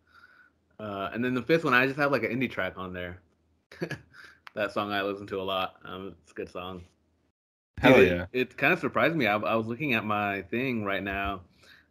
Uh, 0.80 1.10
and 1.14 1.24
then 1.24 1.34
the 1.34 1.42
fifth 1.42 1.64
one, 1.64 1.74
I 1.74 1.86
just 1.86 1.98
have 1.98 2.12
like 2.12 2.24
an 2.24 2.32
indie 2.32 2.50
track 2.50 2.74
on 2.78 2.94
there. 2.94 3.22
that 4.56 4.72
song 4.72 4.92
I 4.92 5.02
listen 5.02 5.28
to 5.28 5.42
a 5.42 5.44
lot. 5.44 5.76
Um, 5.86 6.16
it's 6.24 6.32
a 6.32 6.36
good 6.36 6.50
song. 6.50 6.84
Hell 7.80 7.96
Dude, 7.96 8.10
yeah. 8.10 8.26
It, 8.34 8.42
it 8.42 8.58
kind 8.58 8.74
of 8.74 8.80
surprised 8.80 9.16
me. 9.16 9.28
I, 9.28 9.38
I 9.38 9.56
was 9.56 9.68
looking 9.68 9.94
at 9.94 10.06
my 10.06 10.42
thing 10.44 10.84
right 10.84 11.04
now. 11.04 11.42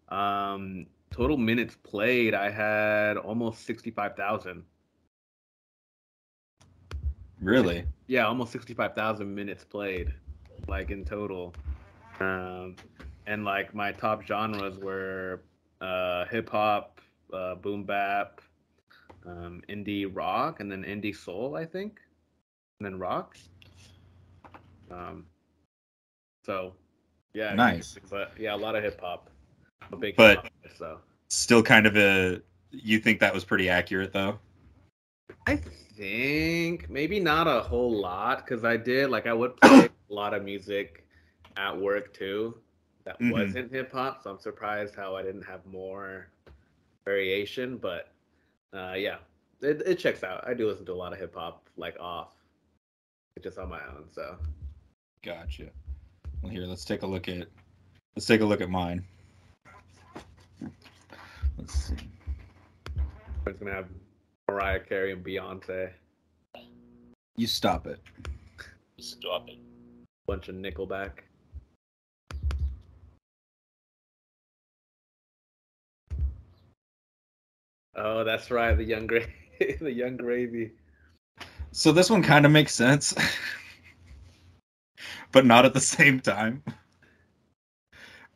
Um, 0.08 0.86
total 1.10 1.36
minutes 1.36 1.76
played, 1.82 2.34
I 2.34 2.50
had 2.50 3.16
almost 3.16 3.64
65,000. 3.64 4.62
Really? 7.40 7.84
Yeah, 8.06 8.26
almost 8.26 8.52
65,000 8.52 9.32
minutes 9.32 9.64
played, 9.64 10.12
like 10.68 10.90
in 10.90 11.04
total. 11.04 11.54
Um, 12.20 12.76
and 13.26 13.44
like 13.44 13.74
my 13.74 13.92
top 13.92 14.24
genres 14.24 14.78
were 14.78 15.42
uh, 15.80 16.24
hip 16.26 16.48
hop, 16.50 17.00
uh, 17.32 17.54
boom 17.56 17.84
bap, 17.84 18.40
um, 19.26 19.62
indie 19.68 20.08
rock, 20.12 20.60
and 20.60 20.70
then 20.70 20.82
indie 20.82 21.14
soul, 21.14 21.56
I 21.56 21.64
think, 21.64 22.00
and 22.80 22.86
then 22.86 22.98
rock. 22.98 23.36
Um, 24.90 25.26
so, 26.44 26.72
yeah, 27.34 27.54
Nice. 27.54 27.96
But 28.08 28.32
yeah, 28.38 28.54
a 28.54 28.56
lot 28.56 28.74
of 28.74 28.82
hip 28.82 29.00
hop. 29.00 29.30
A 29.92 29.96
big 29.96 30.16
But- 30.16 30.50
so. 30.76 30.98
Still 31.30 31.62
kind 31.62 31.86
of 31.86 31.94
a 31.98 32.40
you 32.70 32.98
think 32.98 33.20
that 33.20 33.34
was 33.34 33.44
pretty 33.44 33.68
accurate 33.68 34.12
though? 34.12 34.38
I 35.46 35.56
think 35.56 36.88
maybe 36.88 37.20
not 37.20 37.46
a 37.46 37.60
whole 37.60 38.00
lot 38.00 38.44
because 38.44 38.64
I 38.64 38.76
did 38.76 39.10
like 39.10 39.26
I 39.26 39.32
would 39.32 39.56
play 39.56 39.88
a 40.10 40.14
lot 40.14 40.34
of 40.34 40.42
music 40.44 41.06
at 41.56 41.76
work 41.76 42.12
too 42.14 42.60
that 43.04 43.18
Mhm. 43.20 43.32
wasn't 43.32 43.72
hip 43.72 43.90
hop, 43.92 44.22
so 44.22 44.30
I'm 44.30 44.38
surprised 44.38 44.94
how 44.94 45.16
I 45.16 45.22
didn't 45.22 45.42
have 45.42 45.64
more 45.66 46.28
variation. 47.04 47.78
But 47.78 48.12
uh, 48.72 48.94
yeah, 48.96 49.18
it, 49.62 49.82
it 49.86 49.98
checks 49.98 50.22
out. 50.22 50.46
I 50.46 50.54
do 50.54 50.68
listen 50.68 50.84
to 50.86 50.92
a 50.92 50.94
lot 50.94 51.12
of 51.12 51.18
hip 51.18 51.34
hop 51.34 51.68
like 51.76 51.98
off, 51.98 52.32
just 53.42 53.58
on 53.58 53.68
my 53.68 53.80
own. 53.86 54.04
So 54.10 54.36
Gotcha. 55.22 55.70
Well 56.42 56.52
here, 56.52 56.66
let's 56.66 56.84
take 56.84 57.02
a 57.02 57.06
look 57.06 57.28
at 57.28 57.48
let's 58.14 58.26
take 58.26 58.40
a 58.40 58.44
look 58.44 58.60
at 58.60 58.70
mine. 58.70 59.04
Let's 61.56 61.74
see. 61.74 61.96
I'm 63.46 63.56
gonna 63.56 63.72
have 63.72 63.88
Mariah 64.48 64.80
Carey 64.80 65.12
and 65.12 65.24
Beyonce, 65.24 65.92
You 67.36 67.46
stop 67.46 67.86
it. 67.86 68.00
Stop 68.98 69.48
it. 69.48 69.58
Bunch 70.28 70.48
of 70.50 70.54
Nickelback. 70.56 71.10
Oh, 77.96 78.22
that's 78.22 78.50
right, 78.50 78.76
the 78.76 78.84
young 78.84 79.06
gra- 79.06 79.26
the 79.80 79.90
young 79.90 80.18
gravy. 80.18 80.72
So 81.72 81.92
this 81.92 82.10
one 82.10 82.22
kind 82.22 82.44
of 82.44 82.52
makes 82.52 82.74
sense, 82.74 83.14
but 85.32 85.46
not 85.46 85.64
at 85.64 85.72
the 85.72 85.80
same 85.80 86.20
time. 86.20 86.62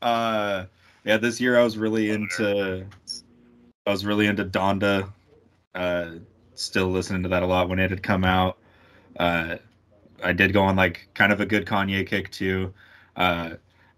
Uh, 0.01 0.65
yeah, 1.05 1.19
this 1.19 1.41
year 1.41 1.59
I 1.59 1.63
was 1.63 1.77
really 1.77 2.11
into, 2.11 2.87
I 3.87 3.91
was 3.91 4.07
really 4.07 4.27
into 4.27 4.47
Donda. 4.47 5.13
Uh, 5.75 6.13
still 6.55 6.89
listening 6.89 7.23
to 7.25 7.29
that 7.29 7.43
a 7.43 7.47
lot 7.47 7.69
when 7.69 7.79
it 7.79 7.91
had 7.91 8.03
come 8.03 8.25
out. 8.25 8.57
Uh, 9.19 9.57
I 10.23 10.33
did 10.33 10.53
go 10.53 10.63
on 10.63 10.77
like 10.77 11.09
kind 11.15 11.33
of 11.33 11.41
a 11.41 11.47
good 11.47 11.67
Kanye 11.67 12.07
kick 12.07 12.31
too. 12.31 12.73
Uh, 13.17 13.51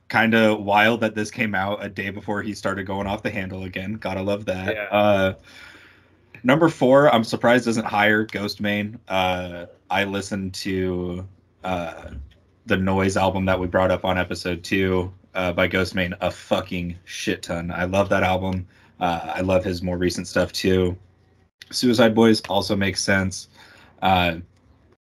kind 0.09 0.35
of 0.35 0.63
wild 0.63 1.01
that 1.01 1.15
this 1.15 1.31
came 1.31 1.55
out 1.55 1.85
a 1.85 1.89
day 1.89 2.11
before 2.11 2.43
he 2.43 2.55
started 2.55 2.87
going 2.87 3.07
off 3.07 3.23
the 3.23 3.31
handle 3.31 3.65
again. 3.65 3.95
Gotta 3.95 4.23
love 4.23 4.45
that. 4.47 4.75
Yeah. 4.75 4.85
Uh, 4.85 5.35
number 6.43 6.69
four, 6.69 7.13
I'm 7.13 7.25
surprised 7.25 7.67
isn't 7.69 7.87
higher. 7.87 8.27
Ghostemane. 8.27 8.99
Uh, 9.09 9.67
I 9.91 10.05
listened 10.05 10.55
to 10.55 11.27
uh, 11.63 12.11
the 12.67 12.77
Noise 12.77 13.17
album 13.17 13.45
that 13.47 13.59
we 13.59 13.67
brought 13.67 13.91
up 13.91 14.05
on 14.05 14.19
episode 14.19 14.63
two 14.63 15.13
uh, 15.35 15.53
by 15.53 15.69
Ghostemane 15.69 16.15
a 16.21 16.31
fucking 16.31 16.97
shit 17.05 17.43
ton. 17.43 17.71
I 17.71 17.85
love 17.85 18.09
that 18.11 18.23
album. 18.23 18.67
Uh, 19.01 19.33
I 19.35 19.41
love 19.41 19.65
his 19.65 19.83
more 19.83 19.99
recent 19.99 20.27
stuff 20.27 20.53
too. 20.53 20.97
Suicide 21.71 22.15
Boys 22.15 22.41
also 22.49 22.77
makes 22.77 23.03
sense. 23.03 23.49
Uh, 24.03 24.37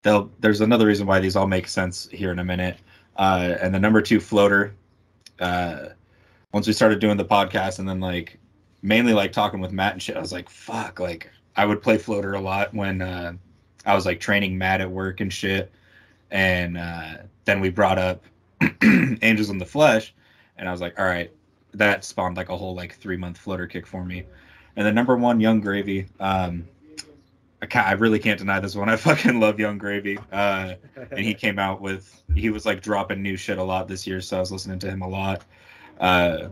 they'll, 0.03 0.31
there's 0.39 0.61
another 0.61 0.85
reason 0.85 1.07
why 1.07 1.19
these 1.19 1.35
all 1.35 1.47
make 1.47 1.67
sense 1.67 2.07
here 2.11 2.31
in 2.31 2.39
a 2.39 2.45
minute. 2.45 2.77
Uh, 3.17 3.55
and 3.61 3.73
the 3.73 3.79
number 3.79 4.01
two 4.01 4.19
floater. 4.19 4.75
Uh, 5.39 5.87
once 6.51 6.67
we 6.67 6.73
started 6.73 6.99
doing 6.99 7.17
the 7.17 7.25
podcast 7.25 7.79
and 7.79 7.89
then 7.89 7.99
like 7.99 8.37
mainly 8.83 9.13
like 9.13 9.31
talking 9.31 9.59
with 9.59 9.71
Matt 9.71 9.93
and 9.93 10.01
shit, 10.01 10.15
I 10.15 10.21
was 10.21 10.31
like, 10.31 10.49
fuck, 10.49 10.99
like 10.99 11.31
I 11.55 11.65
would 11.65 11.81
play 11.81 11.97
floater 11.97 12.33
a 12.33 12.41
lot 12.41 12.73
when 12.73 13.01
uh, 13.01 13.33
I 13.85 13.95
was 13.95 14.05
like 14.05 14.19
training 14.19 14.57
Matt 14.57 14.81
at 14.81 14.89
work 14.89 15.21
and 15.21 15.31
shit. 15.31 15.71
And 16.31 16.77
uh, 16.77 17.17
then 17.45 17.59
we 17.59 17.69
brought 17.69 17.99
up 17.99 18.23
Angels 18.83 19.49
in 19.49 19.57
the 19.57 19.65
Flesh, 19.65 20.13
and 20.57 20.67
I 20.67 20.71
was 20.71 20.81
like, 20.81 20.97
all 20.99 21.05
right, 21.05 21.31
that 21.73 22.03
spawned 22.03 22.37
like 22.37 22.49
a 22.49 22.57
whole 22.57 22.75
like 22.75 22.95
three 22.95 23.17
month 23.17 23.37
floater 23.37 23.67
kick 23.67 23.85
for 23.85 24.03
me. 24.03 24.23
And 24.75 24.85
the 24.85 24.91
number 24.91 25.15
one, 25.15 25.39
Young 25.39 25.61
Gravy. 25.61 26.07
Um, 26.19 26.67
I, 27.63 27.65
can't, 27.65 27.87
I 27.87 27.93
really 27.93 28.19
can't 28.19 28.37
deny 28.37 28.59
this 28.59 28.75
one. 28.75 28.89
I 28.89 28.95
fucking 28.97 29.39
love 29.39 29.57
Young 29.57 29.77
Gravy. 29.77 30.19
Uh, 30.33 30.73
and 31.11 31.19
he 31.19 31.33
came 31.45 31.57
out 31.57 31.79
with 31.79 32.21
he 32.35 32.49
was 32.49 32.65
like 32.65 32.81
dropping 32.81 33.23
new 33.23 33.37
shit 33.37 33.57
a 33.57 33.63
lot 33.63 33.87
this 33.87 34.05
year, 34.05 34.19
so 34.19 34.35
I 34.35 34.39
was 34.41 34.51
listening 34.51 34.79
to 34.79 34.89
him 34.89 35.01
a 35.01 35.07
lot. 35.07 35.45
Uh, 35.97 36.49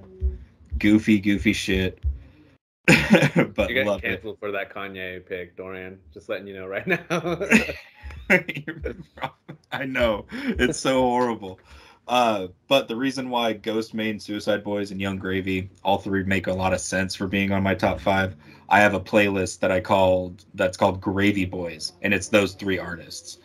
goofy, 0.77 1.19
goofy 1.19 1.51
shit. 1.51 2.01
but 2.87 2.97
You're 3.27 3.67
getting 3.67 3.87
love 3.87 4.03
it. 4.03 4.07
canceled 4.07 4.39
for 4.39 4.51
that 4.53 4.73
Kanye 4.73 5.25
pick, 5.25 5.57
Dorian. 5.57 5.99
Just 6.13 6.29
letting 6.29 6.47
you 6.47 6.53
know 6.53 6.65
right 6.65 6.87
now. 6.87 7.05
I 9.73 9.85
know 9.85 10.25
it's 10.31 10.79
so 10.79 11.01
horrible. 11.01 11.59
Uh, 12.07 12.47
but 12.67 12.87
the 12.87 12.95
reason 12.95 13.29
why 13.29 13.53
Ghostemane, 13.53 14.21
Suicide 14.21 14.63
Boys, 14.63 14.91
and 14.91 14.99
Young 14.99 15.17
Gravy, 15.17 15.69
all 15.83 15.97
three 15.97 16.23
make 16.23 16.47
a 16.47 16.53
lot 16.53 16.73
of 16.73 16.81
sense 16.81 17.15
for 17.15 17.27
being 17.27 17.51
on 17.51 17.63
my 17.63 17.75
top 17.75 17.99
five. 17.99 18.35
I 18.69 18.79
have 18.79 18.93
a 18.93 18.99
playlist 18.99 19.59
that 19.59 19.71
I 19.71 19.79
called 19.79 20.45
that's 20.55 20.77
called 20.77 20.99
Gravy 20.99 21.45
Boys, 21.45 21.93
and 22.01 22.13
it's 22.13 22.27
those 22.27 22.53
three 22.53 22.79
artists, 22.79 23.37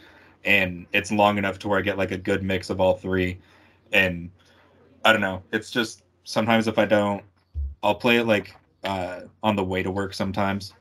and 0.45 0.87
it's 0.93 1.13
long 1.13 1.39
enough 1.39 1.59
to 1.61 1.69
where 1.69 1.79
I 1.79 1.83
get 1.83 1.99
like 1.99 2.13
a 2.13 2.19
good 2.19 2.43
mix 2.43 2.71
of 2.71 2.81
all 2.81 2.95
three, 2.95 3.39
and 3.93 4.31
I 5.05 5.13
don't 5.13 5.21
know. 5.21 5.43
It's 5.53 5.71
just 5.71 6.05
sometimes 6.25 6.67
if 6.67 6.79
I 6.79 6.87
don't, 6.87 7.23
I'll 7.83 7.95
play 7.95 8.17
it 8.17 8.27
like 8.27 8.55
uh, 8.85 9.23
on 9.43 9.57
the 9.57 9.65
way 9.65 9.83
to 9.83 9.91
work 9.91 10.15
sometimes, 10.15 10.73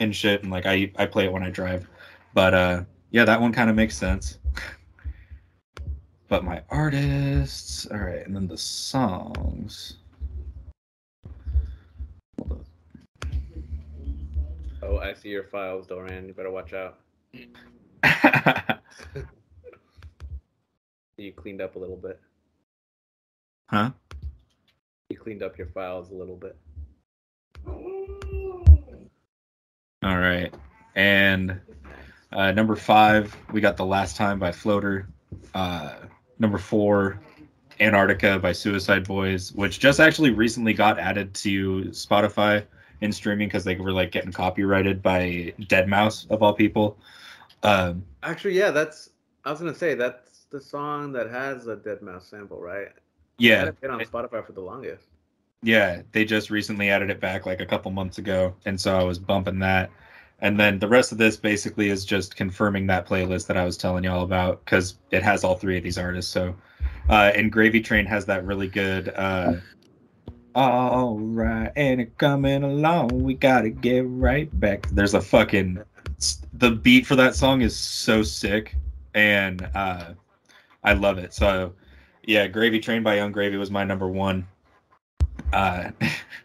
and 0.00 0.14
shit, 0.14 0.42
and 0.42 0.52
like 0.52 0.66
I 0.66 0.92
I 0.96 1.06
play 1.06 1.24
it 1.24 1.32
when 1.32 1.42
I 1.42 1.50
drive, 1.50 1.88
but 2.34 2.54
uh, 2.54 2.82
yeah, 3.10 3.24
that 3.24 3.40
one 3.40 3.52
kind 3.52 3.70
of 3.70 3.76
makes 3.76 3.96
sense. 3.96 4.38
but 6.28 6.44
my 6.44 6.62
artists, 6.70 7.86
all 7.86 7.98
right, 7.98 8.26
and 8.26 8.34
then 8.34 8.46
the 8.46 8.58
songs. 8.58 9.98
Oh, 14.82 14.98
I 14.98 15.14
see 15.14 15.30
your 15.30 15.44
files, 15.44 15.86
Dorian. 15.86 16.26
You 16.26 16.34
better 16.34 16.50
watch 16.50 16.72
out. 16.72 16.98
You 21.16 21.32
cleaned 21.32 21.60
up 21.60 21.76
a 21.76 21.78
little 21.78 21.96
bit. 21.96 22.20
huh? 23.68 23.90
You 25.08 25.16
cleaned 25.16 25.42
up 25.44 25.56
your 25.56 25.68
files 25.68 26.10
a 26.10 26.14
little 26.14 26.36
bit. 26.36 26.56
All 30.02 30.18
right, 30.18 30.52
and 30.96 31.60
uh, 32.32 32.50
number 32.52 32.74
five, 32.76 33.34
we 33.52 33.60
got 33.60 33.76
the 33.76 33.86
last 33.86 34.16
time 34.16 34.38
by 34.38 34.50
Floater. 34.52 35.06
Uh, 35.54 35.94
number 36.38 36.58
four, 36.58 37.20
Antarctica 37.80 38.38
by 38.38 38.52
Suicide 38.52 39.06
Boys, 39.06 39.52
which 39.52 39.78
just 39.78 40.00
actually 40.00 40.30
recently 40.30 40.72
got 40.74 40.98
added 40.98 41.34
to 41.34 41.84
Spotify 41.86 42.64
in 43.00 43.12
streaming 43.12 43.48
because 43.48 43.64
they 43.64 43.76
were 43.76 43.92
like 43.92 44.12
getting 44.12 44.32
copyrighted 44.32 45.02
by 45.02 45.52
deadmau5 45.60 46.30
of 46.30 46.42
all 46.42 46.52
people. 46.54 46.98
Um, 47.62 48.04
Actually, 48.22 48.54
yeah, 48.54 48.70
that's. 48.70 49.10
I 49.44 49.50
was 49.50 49.60
gonna 49.60 49.74
say 49.74 49.94
that's 49.94 50.46
the 50.50 50.60
song 50.60 51.12
that 51.12 51.28
has 51.30 51.66
a 51.66 51.76
deadmau5 51.76 52.22
sample, 52.22 52.60
right? 52.60 52.88
yeah, 53.38 53.64
It's 53.66 53.80
been 53.80 53.90
on 53.90 54.00
Spotify 54.00 54.44
for 54.46 54.52
the 54.52 54.60
longest. 54.60 55.04
Yeah, 55.62 56.02
they 56.12 56.24
just 56.24 56.50
recently 56.50 56.90
added 56.90 57.10
it 57.10 57.20
back 57.20 57.46
like 57.46 57.60
a 57.60 57.66
couple 57.66 57.90
months 57.90 58.18
ago, 58.18 58.54
and 58.64 58.80
so 58.80 58.98
I 58.98 59.02
was 59.02 59.18
bumping 59.18 59.58
that. 59.60 59.90
And 60.44 60.60
then 60.60 60.78
the 60.78 60.88
rest 60.88 61.10
of 61.10 61.16
this 61.16 61.38
basically 61.38 61.88
is 61.88 62.04
just 62.04 62.36
confirming 62.36 62.86
that 62.88 63.08
playlist 63.08 63.46
that 63.46 63.56
I 63.56 63.64
was 63.64 63.78
telling 63.78 64.04
y'all 64.04 64.24
about 64.24 64.62
because 64.62 64.98
it 65.10 65.22
has 65.22 65.42
all 65.42 65.54
three 65.54 65.78
of 65.78 65.82
these 65.82 65.96
artists. 65.96 66.30
So, 66.30 66.54
uh, 67.08 67.32
and 67.34 67.50
Gravy 67.50 67.80
Train 67.80 68.04
has 68.04 68.26
that 68.26 68.44
really 68.44 68.68
good. 68.68 69.08
Uh, 69.08 69.54
all 70.54 71.18
right, 71.18 71.72
and 71.76 71.98
it 71.98 72.18
coming 72.18 72.62
along. 72.62 73.22
We 73.22 73.32
gotta 73.32 73.70
get 73.70 74.04
right 74.06 74.50
back. 74.60 74.86
There's 74.90 75.14
a 75.14 75.20
fucking. 75.22 75.82
The 76.52 76.72
beat 76.72 77.06
for 77.06 77.16
that 77.16 77.34
song 77.34 77.62
is 77.62 77.74
so 77.74 78.22
sick, 78.22 78.76
and 79.14 79.66
uh, 79.74 80.12
I 80.84 80.92
love 80.92 81.16
it. 81.16 81.32
So, 81.32 81.72
yeah, 82.22 82.48
Gravy 82.48 82.80
Train 82.80 83.02
by 83.02 83.16
Young 83.16 83.32
Gravy 83.32 83.56
was 83.56 83.70
my 83.70 83.82
number 83.82 84.08
one 84.08 84.46
uh 85.54 85.90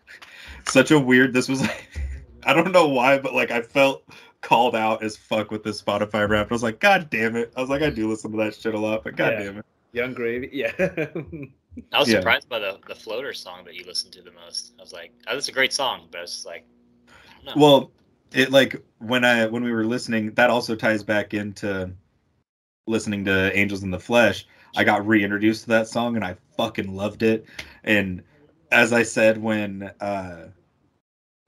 such 0.67 0.91
a 0.91 0.99
weird 0.99 1.33
this 1.33 1.49
was 1.49 1.61
like 1.61 2.08
i 2.45 2.53
don't 2.53 2.71
know 2.71 2.87
why 2.87 3.17
but 3.17 3.33
like 3.33 3.51
i 3.51 3.61
felt 3.61 4.03
called 4.41 4.75
out 4.75 5.03
as 5.03 5.17
fuck 5.17 5.51
with 5.51 5.63
this 5.63 5.81
spotify 5.81 6.27
rap 6.27 6.47
i 6.49 6.53
was 6.53 6.63
like 6.63 6.79
god 6.79 7.09
damn 7.09 7.35
it 7.35 7.51
i 7.57 7.61
was 7.61 7.69
like 7.69 7.81
i 7.81 7.89
do 7.89 8.09
listen 8.09 8.31
to 8.31 8.37
that 8.37 8.55
shit 8.55 8.73
a 8.73 8.79
lot 8.79 9.03
but 9.03 9.15
god 9.15 9.33
Yeah. 9.33 9.43
damn 9.43 9.57
it 9.57 9.65
Young 9.91 10.13
Gravy, 10.13 10.51
yeah. 10.53 10.71
I 10.77 11.99
was 11.99 12.07
Yeah. 12.07 12.19
surprised 12.19 12.47
by 12.47 12.59
the, 12.59 12.77
the 12.87 12.93
floater 12.93 13.33
song 13.33 13.65
that 13.65 13.73
you 13.73 13.85
listened 13.85 14.13
to 14.13 14.21
the 14.21 14.29
most. 14.31 14.73
I 14.77 14.83
was 14.83 14.93
like, 14.93 15.11
oh, 15.27 15.33
that's 15.33 15.47
a 15.47 15.51
great 15.51 15.73
song, 15.73 16.07
but 16.11 16.21
it's 16.21 16.33
just 16.33 16.45
like, 16.45 16.63
I 17.07 17.11
don't 17.37 17.45
know. 17.55 17.61
well 17.61 17.91
it 18.31 18.51
like 18.51 18.75
when 18.99 19.25
i 19.25 19.47
when 19.47 19.63
we 19.63 19.71
were 19.71 19.85
listening 19.85 20.31
that 20.35 20.51
also 20.51 20.75
ties 20.75 21.01
back 21.03 21.33
into 21.33 21.91
listening 22.85 23.25
to 23.25 23.51
angels 23.57 23.81
in 23.81 23.89
the 23.89 23.99
flesh 23.99 24.45
i 24.75 24.83
got 24.83 25.07
reintroduced 25.07 25.63
to 25.63 25.69
that 25.69 25.87
song 25.87 26.15
and 26.15 26.23
i 26.23 26.35
fucking 26.55 26.95
loved 26.95 27.23
it 27.23 27.45
and 27.83 28.21
as 28.71 28.93
i 28.93 29.01
said 29.01 29.39
when 29.41 29.83
uh 30.01 30.47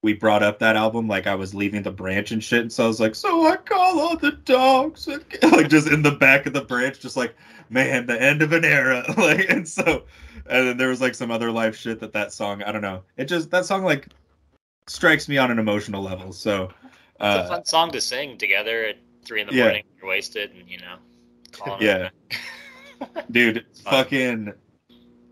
we 0.03 0.13
brought 0.13 0.43
up 0.43 0.59
that 0.59 0.75
album 0.75 1.07
like 1.07 1.27
i 1.27 1.35
was 1.35 1.53
leaving 1.53 1.83
the 1.83 1.91
branch 1.91 2.31
and 2.31 2.43
shit 2.43 2.61
and 2.61 2.73
so 2.73 2.83
i 2.83 2.87
was 2.87 2.99
like 2.99 3.15
so 3.15 3.47
i 3.47 3.55
call 3.55 3.99
all 3.99 4.17
the 4.17 4.31
dogs 4.31 5.07
again." 5.07 5.39
like 5.51 5.69
just 5.69 5.87
in 5.87 6.01
the 6.01 6.11
back 6.11 6.45
of 6.45 6.53
the 6.53 6.61
branch 6.61 6.99
just 6.99 7.17
like 7.17 7.35
man 7.69 8.05
the 8.05 8.21
end 8.21 8.41
of 8.41 8.51
an 8.51 8.65
era 8.65 9.03
like 9.17 9.49
and 9.49 9.67
so 9.67 10.03
and 10.49 10.67
then 10.67 10.77
there 10.77 10.89
was 10.89 11.01
like 11.01 11.15
some 11.15 11.31
other 11.31 11.51
life 11.51 11.75
shit 11.75 11.99
that 11.99 12.13
that 12.13 12.33
song 12.33 12.63
i 12.63 12.71
don't 12.71 12.81
know 12.81 13.01
it 13.17 13.25
just 13.25 13.51
that 13.51 13.65
song 13.65 13.83
like 13.83 14.07
strikes 14.87 15.29
me 15.29 15.37
on 15.37 15.51
an 15.51 15.59
emotional 15.59 16.01
level 16.01 16.31
so 16.33 16.63
it's 16.63 16.73
a 17.19 17.23
uh 17.23 17.47
fun 17.47 17.65
song 17.65 17.91
to 17.91 18.01
sing 18.01 18.37
together 18.37 18.85
at 18.85 18.97
three 19.23 19.41
in 19.41 19.47
the 19.47 19.53
yeah. 19.53 19.63
morning. 19.63 19.83
You're 19.97 20.09
wasted, 20.09 20.51
and 20.51 20.69
you 20.69 20.79
know, 20.79 21.77
Yeah. 21.79 22.09
dude 23.31 23.65
fucking 23.83 24.53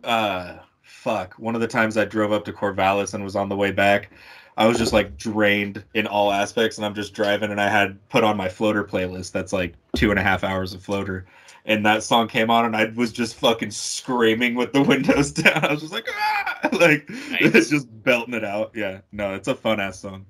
uh 0.03 0.57
fuck 0.81 1.35
one 1.35 1.53
of 1.53 1.61
the 1.61 1.67
times 1.67 1.97
i 1.97 2.03
drove 2.03 2.31
up 2.31 2.43
to 2.43 2.51
corvallis 2.51 3.13
and 3.13 3.23
was 3.23 3.35
on 3.35 3.47
the 3.47 3.55
way 3.55 3.71
back 3.71 4.11
i 4.57 4.67
was 4.67 4.77
just 4.77 4.93
like 4.93 5.17
drained 5.17 5.83
in 5.93 6.07
all 6.07 6.31
aspects 6.31 6.77
and 6.77 6.85
i'm 6.85 6.93
just 6.95 7.13
driving 7.13 7.51
and 7.51 7.59
i 7.61 7.69
had 7.69 7.97
put 8.09 8.23
on 8.23 8.35
my 8.37 8.49
floater 8.49 8.83
playlist 8.83 9.31
that's 9.31 9.53
like 9.53 9.73
two 9.95 10.09
and 10.11 10.19
a 10.19 10.23
half 10.23 10.43
hours 10.43 10.73
of 10.73 10.81
floater 10.83 11.25
and 11.65 11.85
that 11.85 12.03
song 12.03 12.27
came 12.27 12.49
on 12.49 12.65
and 12.65 12.75
i 12.75 12.85
was 12.95 13.11
just 13.11 13.35
fucking 13.35 13.71
screaming 13.71 14.55
with 14.55 14.71
the 14.73 14.81
windows 14.93 15.31
down 15.31 15.63
i 15.65 15.71
was 15.71 15.81
just 15.81 15.93
like 15.93 16.07
ah! 16.09 16.69
like 16.73 17.09
Nice. 17.31 17.55
it's 17.55 17.69
just 17.69 17.87
belting 18.03 18.33
it 18.33 18.43
out 18.43 18.71
yeah 18.75 18.99
no 19.11 19.33
it's 19.35 19.47
a 19.47 19.55
fun 19.55 19.79
ass 19.79 19.99
song 19.99 20.25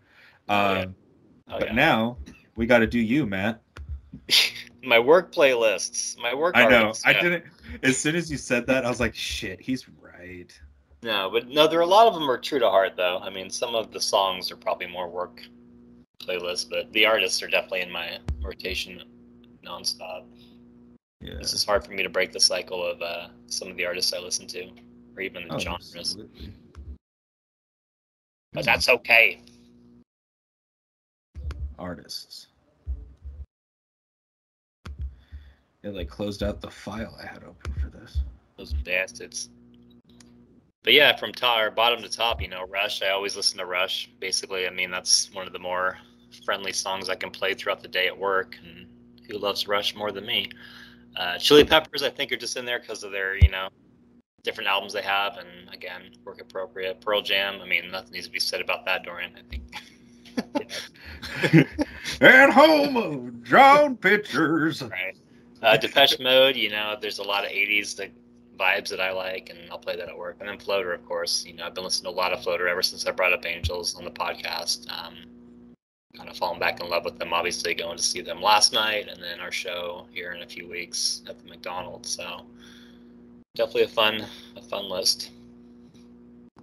Oh, 0.48 0.74
yeah. 0.74 0.80
um 0.82 0.96
Oh, 1.52 1.58
but 1.58 1.70
yeah. 1.70 1.74
now 1.74 2.18
we 2.56 2.66
got 2.68 2.80
to 2.80 2.88
do 2.88 3.00
you 3.00 3.26
matt 3.26 3.60
my 4.84 5.00
work 5.00 5.32
playlists, 5.34 6.18
my 6.22 6.34
work. 6.34 6.56
i 6.56 6.68
know 6.68 6.84
artists, 6.86 7.06
i 7.06 7.12
yeah. 7.12 7.22
didn't 7.22 7.44
as 7.84 7.98
soon 7.98 8.16
as 8.16 8.30
you 8.32 8.38
said 8.38 8.66
that 8.68 8.86
i 8.86 8.90
was 8.90 9.00
like 9.00 9.16
shit 9.16 9.60
he's 9.60 9.88
right 10.02 10.60
No, 11.02 11.30
but 11.32 11.48
no, 11.48 11.68
there 11.68 11.80
are 11.80 11.84
a 11.84 11.88
lot 11.88 12.08
of 12.08 12.14
them 12.14 12.30
are 12.30 12.38
true 12.38 12.60
to 12.60 12.70
heart 12.70 12.94
though. 12.98 13.20
I 13.20 13.30
mean, 13.30 13.50
some 13.50 13.74
of 13.76 13.92
the 13.92 14.02
songs 14.02 14.52
are 14.52 14.58
probably 14.58 14.88
more 14.88 15.08
work 15.08 15.42
playlists, 16.22 16.70
but 16.70 16.92
the 16.92 17.06
artists 17.06 17.42
are 17.42 17.48
definitely 17.48 17.82
in 17.82 17.92
my 17.92 18.20
rotation 18.42 19.02
nonstop. 19.66 20.26
yeah 21.22 21.36
It's 21.40 21.52
just 21.52 21.66
hard 21.66 21.86
for 21.86 21.92
me 21.92 22.04
to 22.04 22.10
break 22.10 22.34
the 22.34 22.40
cycle 22.40 22.86
of 22.86 23.02
uh, 23.02 23.30
some 23.48 23.70
of 23.70 23.78
the 23.78 23.86
artists 23.86 24.12
I 24.14 24.20
listen 24.20 24.46
to, 24.48 24.70
or 25.16 25.22
even 25.22 25.48
the 25.48 25.56
Oh, 25.56 25.60
genres. 25.60 25.96
absolutely. 25.96 26.54
But 28.52 28.66
that's 28.66 28.90
okay. 28.90 29.42
artists. 31.78 32.48
It 35.82 35.94
like 35.96 36.10
closed 36.10 36.44
out 36.44 36.60
the 36.60 36.70
file 36.70 37.18
I 37.24 37.26
had 37.26 37.44
open 37.46 37.74
for 37.82 37.88
this. 37.88 38.20
Those 38.58 38.74
bastards. 38.74 39.50
But 40.84 40.94
yeah, 40.94 41.16
from 41.18 41.34
top 41.34 41.60
or 41.60 41.72
bottom 41.72 42.02
to 42.02 42.10
top, 42.10 42.42
you 42.42 42.48
know, 42.48 42.66
Rush. 42.68 43.02
I 43.02 43.10
always 43.10 43.36
listen 43.36 43.58
to 43.58 43.66
Rush. 43.66 44.10
Basically, 44.20 44.66
I 44.66 44.70
mean, 44.70 44.92
that's 44.92 45.34
one 45.34 45.46
of 45.46 45.54
the 45.54 45.60
more 45.60 45.98
friendly 46.46 46.72
songs 46.72 47.10
I 47.10 47.16
can 47.16 47.32
play 47.32 47.54
throughout 47.54 47.82
the 47.82 47.88
day 47.88 48.08
at 48.08 48.18
work. 48.18 48.58
And 48.64 48.88
who 49.30 49.38
loves 49.38 49.68
Rush 49.68 49.96
more 49.96 50.12
than 50.12 50.26
me? 50.26 50.50
Uh, 51.18 51.38
Chili 51.38 51.66
Peppers, 51.66 52.02
I 52.02 52.10
think, 52.10 52.32
are 52.32 52.38
just 52.38 52.56
in 52.56 52.66
there 52.66 52.80
because 52.80 53.04
of 53.04 53.12
their, 53.12 53.36
you 53.36 53.50
know, 53.50 53.68
different 54.44 54.70
albums 54.70 54.94
they 54.94 55.02
have, 55.02 55.38
and 55.38 55.48
again, 55.74 56.12
work 56.24 56.40
appropriate. 56.42 57.02
Pearl 57.02 57.22
Jam. 57.22 57.60
I 57.62 57.66
mean, 57.66 57.92
nothing 57.92 58.14
needs 58.14 58.28
to 58.28 58.32
be 58.32 58.40
said 58.40 58.62
about 58.62 58.86
that, 58.86 59.04
Dorian. 59.04 59.34
I 59.36 59.42
think. 59.50 59.64
and 62.22 62.54
Homo 62.54 63.30
drawn 63.42 63.98
pictures. 63.98 64.82
right. 64.84 65.18
Uh, 65.62 65.76
Depeche 65.76 66.18
Mode. 66.20 66.56
You 66.56 66.70
know, 66.70 66.96
there's 67.00 67.20
a 67.20 67.24
lot 67.24 67.44
of 67.44 67.52
'80s 67.52 67.98
that 67.98 68.12
vibes 68.60 68.90
that 68.90 69.00
I 69.00 69.12
like, 69.12 69.50
and 69.50 69.60
I'll 69.72 69.80
play 69.80 69.96
that 69.96 70.10
at 70.10 70.18
work. 70.18 70.38
And 70.40 70.50
then 70.50 70.60
Floater, 70.60 70.94
of 70.94 71.06
course. 71.06 71.46
You 71.46 71.54
know, 71.54 71.66
I've 71.66 71.74
been 71.74 71.84
listening 71.84 72.12
to 72.12 72.16
a 72.16 72.20
lot 72.20 72.34
of 72.34 72.44
Floater 72.44 72.68
ever 72.68 72.82
since 72.84 73.06
I 73.06 73.12
brought 73.12 73.34
up 73.34 73.46
Angels 73.46 73.96
on 73.96 74.04
the 74.04 74.12
podcast. 74.12 74.90
Um, 74.92 75.16
kind 76.16 76.30
of 76.30 76.38
fallen 76.38 76.60
back 76.60 76.80
in 76.82 76.90
love 76.90 77.06
with 77.06 77.18
them. 77.18 77.34
Obviously, 77.34 77.74
going 77.74 77.98
to 77.98 78.04
see 78.04 78.22
them 78.22 78.42
last 78.42 78.74
night, 78.74 79.08
and 79.08 79.22
then 79.24 79.40
our 79.40 79.52
show 79.52 80.06
here 80.12 80.34
in 80.34 80.42
a 80.42 80.48
few 80.48 80.68
weeks 80.68 81.22
at 81.28 81.40
the 81.40 81.50
McDonald's. 81.50 82.10
So 82.10 82.46
definitely 83.56 83.84
a 83.84 83.88
fun, 83.88 84.26
a 84.56 84.62
fun 84.62 84.90
list. 84.90 85.32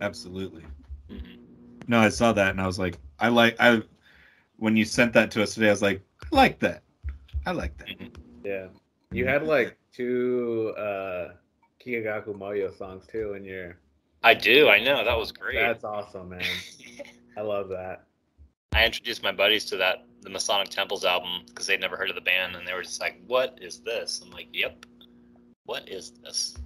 Absolutely. 0.00 0.65
hmm 1.09 1.17
No, 1.88 1.99
I 2.00 2.09
saw 2.09 2.33
that 2.33 2.50
and 2.50 2.61
I 2.61 2.67
was 2.67 2.79
like, 2.79 2.99
I 3.19 3.29
like 3.29 3.57
I 3.59 3.83
when 4.59 4.76
you 4.76 4.85
sent 4.85 5.12
that 5.15 5.31
to 5.33 5.43
us 5.43 5.55
today, 5.55 5.69
I 5.69 5.71
was 5.71 5.83
like, 5.83 6.03
I 6.33 6.37
like 6.37 6.59
that. 6.61 6.83
I 7.47 7.53
like 7.53 7.76
that. 7.79 7.88
Yeah. 8.45 8.67
You 9.12 9.26
had 9.26 9.45
like 9.45 9.76
two 9.93 10.75
uh 10.76 11.33
Kikagaku 11.87 12.37
Moyo 12.37 12.76
songs 12.76 13.07
too 13.07 13.35
in 13.35 13.45
your 13.45 13.76
I 14.23 14.35
do. 14.35 14.69
I 14.69 14.83
know 14.83 15.05
that 15.05 15.16
was 15.16 15.31
great. 15.31 15.61
That's 15.61 15.85
awesome, 15.85 16.31
man. 16.31 16.43
I 17.37 17.43
love 17.43 17.69
that. 17.69 18.07
I 18.73 18.85
introduced 18.85 19.23
my 19.23 19.31
buddies 19.33 19.64
to 19.66 19.76
that 19.76 20.05
the 20.23 20.31
Masana 20.31 20.64
Temples 20.64 21.05
album 21.05 21.43
because 21.47 21.66
they'd 21.66 21.81
never 21.81 21.97
heard 21.97 22.09
of 22.09 22.16
the 22.16 22.21
band, 22.23 22.57
and 22.57 22.66
they 22.66 22.73
were 22.73 22.83
just 22.83 23.00
like, 23.00 23.21
"What 23.26 23.59
is 23.62 23.81
this?" 23.81 24.21
I'm 24.25 24.31
like, 24.31 24.49
"Yep, 24.52 24.85
what 25.66 25.88
is 25.88 26.12
this? 26.23 26.57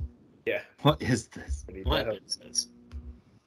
Yeah. 0.47 0.63
What 0.83 1.03
is 1.03 1.27
this? 1.29 1.65
Pretty 1.65 1.83
What 1.83 2.07
dope. 2.07 2.19
is 2.27 2.37
this? 2.37 2.69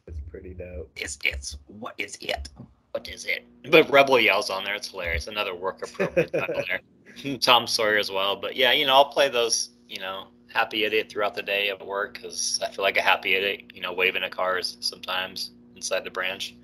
It's 0.07 0.21
pretty 0.29 0.53
dope. 0.53 0.91
Is 0.95 1.17
it? 1.23 1.55
What 1.67 1.95
is 1.97 2.17
it? 2.21 2.49
What 2.91 3.07
is 3.07 3.25
it?" 3.25 3.47
But 3.71 3.89
Rebel 3.89 4.19
yells 4.19 4.49
on 4.51 4.63
there. 4.63 4.75
It's 4.75 4.89
hilarious. 4.89 5.27
Another 5.27 5.55
work 5.55 5.81
appropriate 5.83 6.31
title 6.31 6.63
there. 6.67 7.37
Tom 7.39 7.65
Sawyer 7.65 7.97
as 7.97 8.11
well. 8.11 8.35
But 8.35 8.55
yeah, 8.55 8.71
you 8.73 8.85
know, 8.85 8.93
I'll 8.93 9.05
play 9.09 9.29
those. 9.29 9.71
You 9.89 9.99
know, 9.99 10.27
happy 10.53 10.85
idiot 10.85 11.09
throughout 11.09 11.35
the 11.35 11.41
day 11.41 11.69
at 11.69 11.85
work 11.85 12.13
because 12.15 12.59
I 12.63 12.71
feel 12.71 12.83
like 12.83 12.97
a 12.97 13.01
happy 13.01 13.35
idiot. 13.35 13.71
You 13.73 13.81
know, 13.81 13.93
waving 13.93 14.23
at 14.23 14.31
cars 14.31 14.77
sometimes 14.79 15.51
inside 15.75 16.03
the 16.03 16.11
branch. 16.11 16.55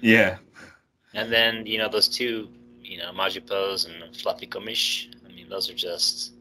Yeah. 0.00 0.38
And 1.14 1.32
then, 1.32 1.66
you 1.66 1.78
know, 1.78 1.88
those 1.88 2.08
two, 2.08 2.48
you 2.80 2.98
know, 2.98 3.12
Majupose 3.12 3.86
and 3.86 4.16
Fluffy 4.16 4.46
Komish, 4.46 5.14
I 5.26 5.32
mean, 5.32 5.48
those 5.48 5.68
are 5.70 5.74
just 5.74 6.32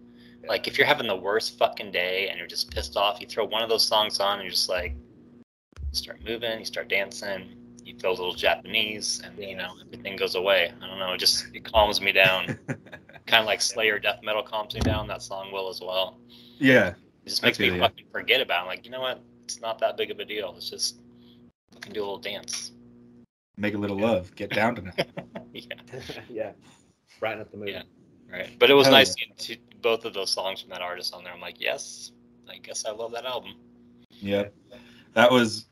like 0.47 0.67
if 0.67 0.77
you're 0.77 0.87
having 0.87 1.07
the 1.07 1.15
worst 1.15 1.57
fucking 1.57 1.91
day 1.91 2.29
and 2.29 2.37
you're 2.37 2.47
just 2.47 2.71
pissed 2.71 2.97
off, 2.97 3.19
you 3.21 3.27
throw 3.27 3.45
one 3.45 3.61
of 3.61 3.69
those 3.69 3.85
songs 3.85 4.19
on 4.19 4.35
and 4.35 4.43
you're 4.43 4.51
just 4.51 4.69
like 4.69 4.95
start 5.91 6.19
moving, 6.25 6.59
you 6.59 6.65
start 6.65 6.87
dancing, 6.87 7.55
you 7.83 7.97
feel 7.99 8.11
a 8.11 8.13
little 8.13 8.33
Japanese 8.33 9.21
and 9.25 9.37
you 9.37 9.55
know, 9.55 9.73
everything 9.85 10.15
goes 10.15 10.35
away. 10.35 10.71
I 10.81 10.87
don't 10.87 10.99
know, 10.99 11.13
it 11.13 11.19
just 11.19 11.47
it 11.53 11.63
calms 11.63 12.01
me 12.01 12.11
down. 12.11 12.57
kind 13.27 13.41
of 13.41 13.45
like 13.45 13.61
Slayer 13.61 13.99
death 13.99 14.19
metal 14.23 14.43
calms 14.43 14.73
me 14.73 14.81
down, 14.81 15.07
that 15.07 15.21
song 15.21 15.51
will 15.51 15.69
as 15.69 15.81
well. 15.81 16.17
Yeah. 16.61 16.89
It 17.25 17.29
just 17.29 17.43
makes 17.43 17.59
me 17.59 17.69
feel 17.69 17.77
ya. 17.77 17.87
fucking 17.87 18.05
forget 18.11 18.39
about 18.39 18.65
it. 18.65 18.67
like, 18.67 18.85
you 18.85 18.91
know 18.91 19.01
what? 19.01 19.21
It's 19.43 19.59
not 19.59 19.79
that 19.79 19.97
big 19.97 20.11
of 20.11 20.19
a 20.19 20.25
deal. 20.25 20.53
It's 20.55 20.69
just 20.69 20.99
fucking 21.73 21.91
do 21.91 22.01
a 22.01 22.05
little 22.05 22.19
dance. 22.19 22.71
Make 23.57 23.73
a 23.73 23.77
little 23.77 23.97
love. 23.97 24.33
Get 24.35 24.51
down 24.51 24.75
to 24.75 24.93
it. 24.95 25.09
yeah. 25.53 26.01
yeah. 26.29 26.51
Right 27.19 27.37
up 27.39 27.51
the 27.51 27.57
mood. 27.57 27.69
Yeah. 27.69 27.83
Right. 28.31 28.49
But 28.59 28.69
it 28.69 28.75
was 28.75 28.85
Hell 28.87 28.95
nice 28.95 29.13
seeing 29.13 29.33
two, 29.37 29.57
both 29.81 30.05
of 30.05 30.13
those 30.13 30.31
songs 30.31 30.61
from 30.61 30.69
that 30.69 30.81
artist 30.81 31.13
on 31.13 31.23
there. 31.23 31.33
I'm 31.33 31.41
like, 31.41 31.59
yes, 31.59 32.11
I 32.49 32.57
guess 32.59 32.85
I 32.85 32.91
love 32.91 33.11
that 33.13 33.25
album. 33.25 33.55
Yeah. 34.11 34.45
That 35.13 35.31
was 35.31 35.65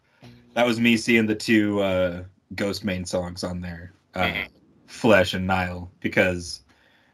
that 0.56 0.66
was 0.66 0.80
me 0.80 0.98
seeing 0.98 1.28
the 1.28 1.36
two 1.36 1.82
uh 1.82 2.24
Ghostemane 2.56 3.08
songs 3.08 3.44
on 3.44 3.62
there. 3.62 3.94
Uh 4.16 4.24
Mhm. 4.24 4.48
Flesh 4.88 5.36
and 5.36 5.46
Nile 5.46 5.92
because 6.00 6.64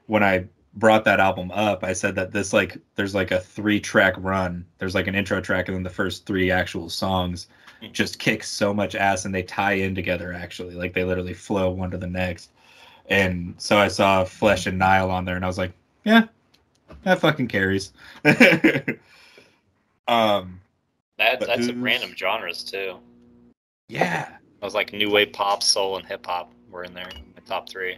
when 0.07 0.23
I 0.23 0.45
brought 0.75 1.05
that 1.05 1.19
album 1.19 1.51
up, 1.51 1.83
I 1.83 1.93
said 1.93 2.15
that 2.15 2.31
this 2.31 2.51
like 2.53 2.77
there's 2.95 3.15
like 3.15 3.31
a 3.31 3.39
three 3.39 3.79
track 3.79 4.13
run. 4.17 4.65
There's 4.77 4.95
like 4.95 5.07
an 5.07 5.15
intro 5.15 5.39
track 5.41 5.67
and 5.67 5.75
then 5.75 5.83
the 5.83 5.89
first 5.89 6.25
three 6.25 6.51
actual 6.51 6.89
songs 6.89 7.47
Mhm. 7.81 7.91
just 7.91 8.19
kick 8.19 8.43
so 8.43 8.73
much 8.73 8.95
ass 8.95 9.25
and 9.25 9.35
they 9.35 9.43
tie 9.43 9.73
in 9.73 9.93
together 9.95 10.31
actually. 10.33 10.75
Like 10.75 10.93
they 10.93 11.03
literally 11.03 11.33
flow 11.33 11.69
one 11.71 11.91
to 11.91 11.97
the 11.97 12.07
next. 12.07 12.51
And 13.09 13.53
so 13.57 13.77
I 13.77 13.87
saw 13.89 14.23
Flesh 14.23 14.65
and 14.65 14.79
Nile 14.79 15.11
on 15.11 15.25
there 15.25 15.35
and 15.35 15.43
I 15.43 15.47
was 15.47 15.57
like, 15.57 15.73
yeah, 16.05 16.23
that 17.03 17.19
fucking 17.19 17.47
carries. 17.49 17.91
um 20.07 20.59
That 21.17 21.39
that's 21.39 21.65
some 21.67 21.81
random 21.81 22.13
genres 22.15 22.63
too. 22.63 22.97
yeah. 23.89 24.37
I 24.61 24.65
was 24.65 24.73
like 24.73 24.93
new 24.93 25.11
wave 25.11 25.31
pop, 25.33 25.61
soul, 25.61 25.97
and 25.97 26.05
hip 26.05 26.25
hop 26.25 26.51
were 26.71 26.83
in 26.83 26.93
there. 26.93 27.09
My 27.35 27.41
top 27.45 27.69
three. 27.69 27.97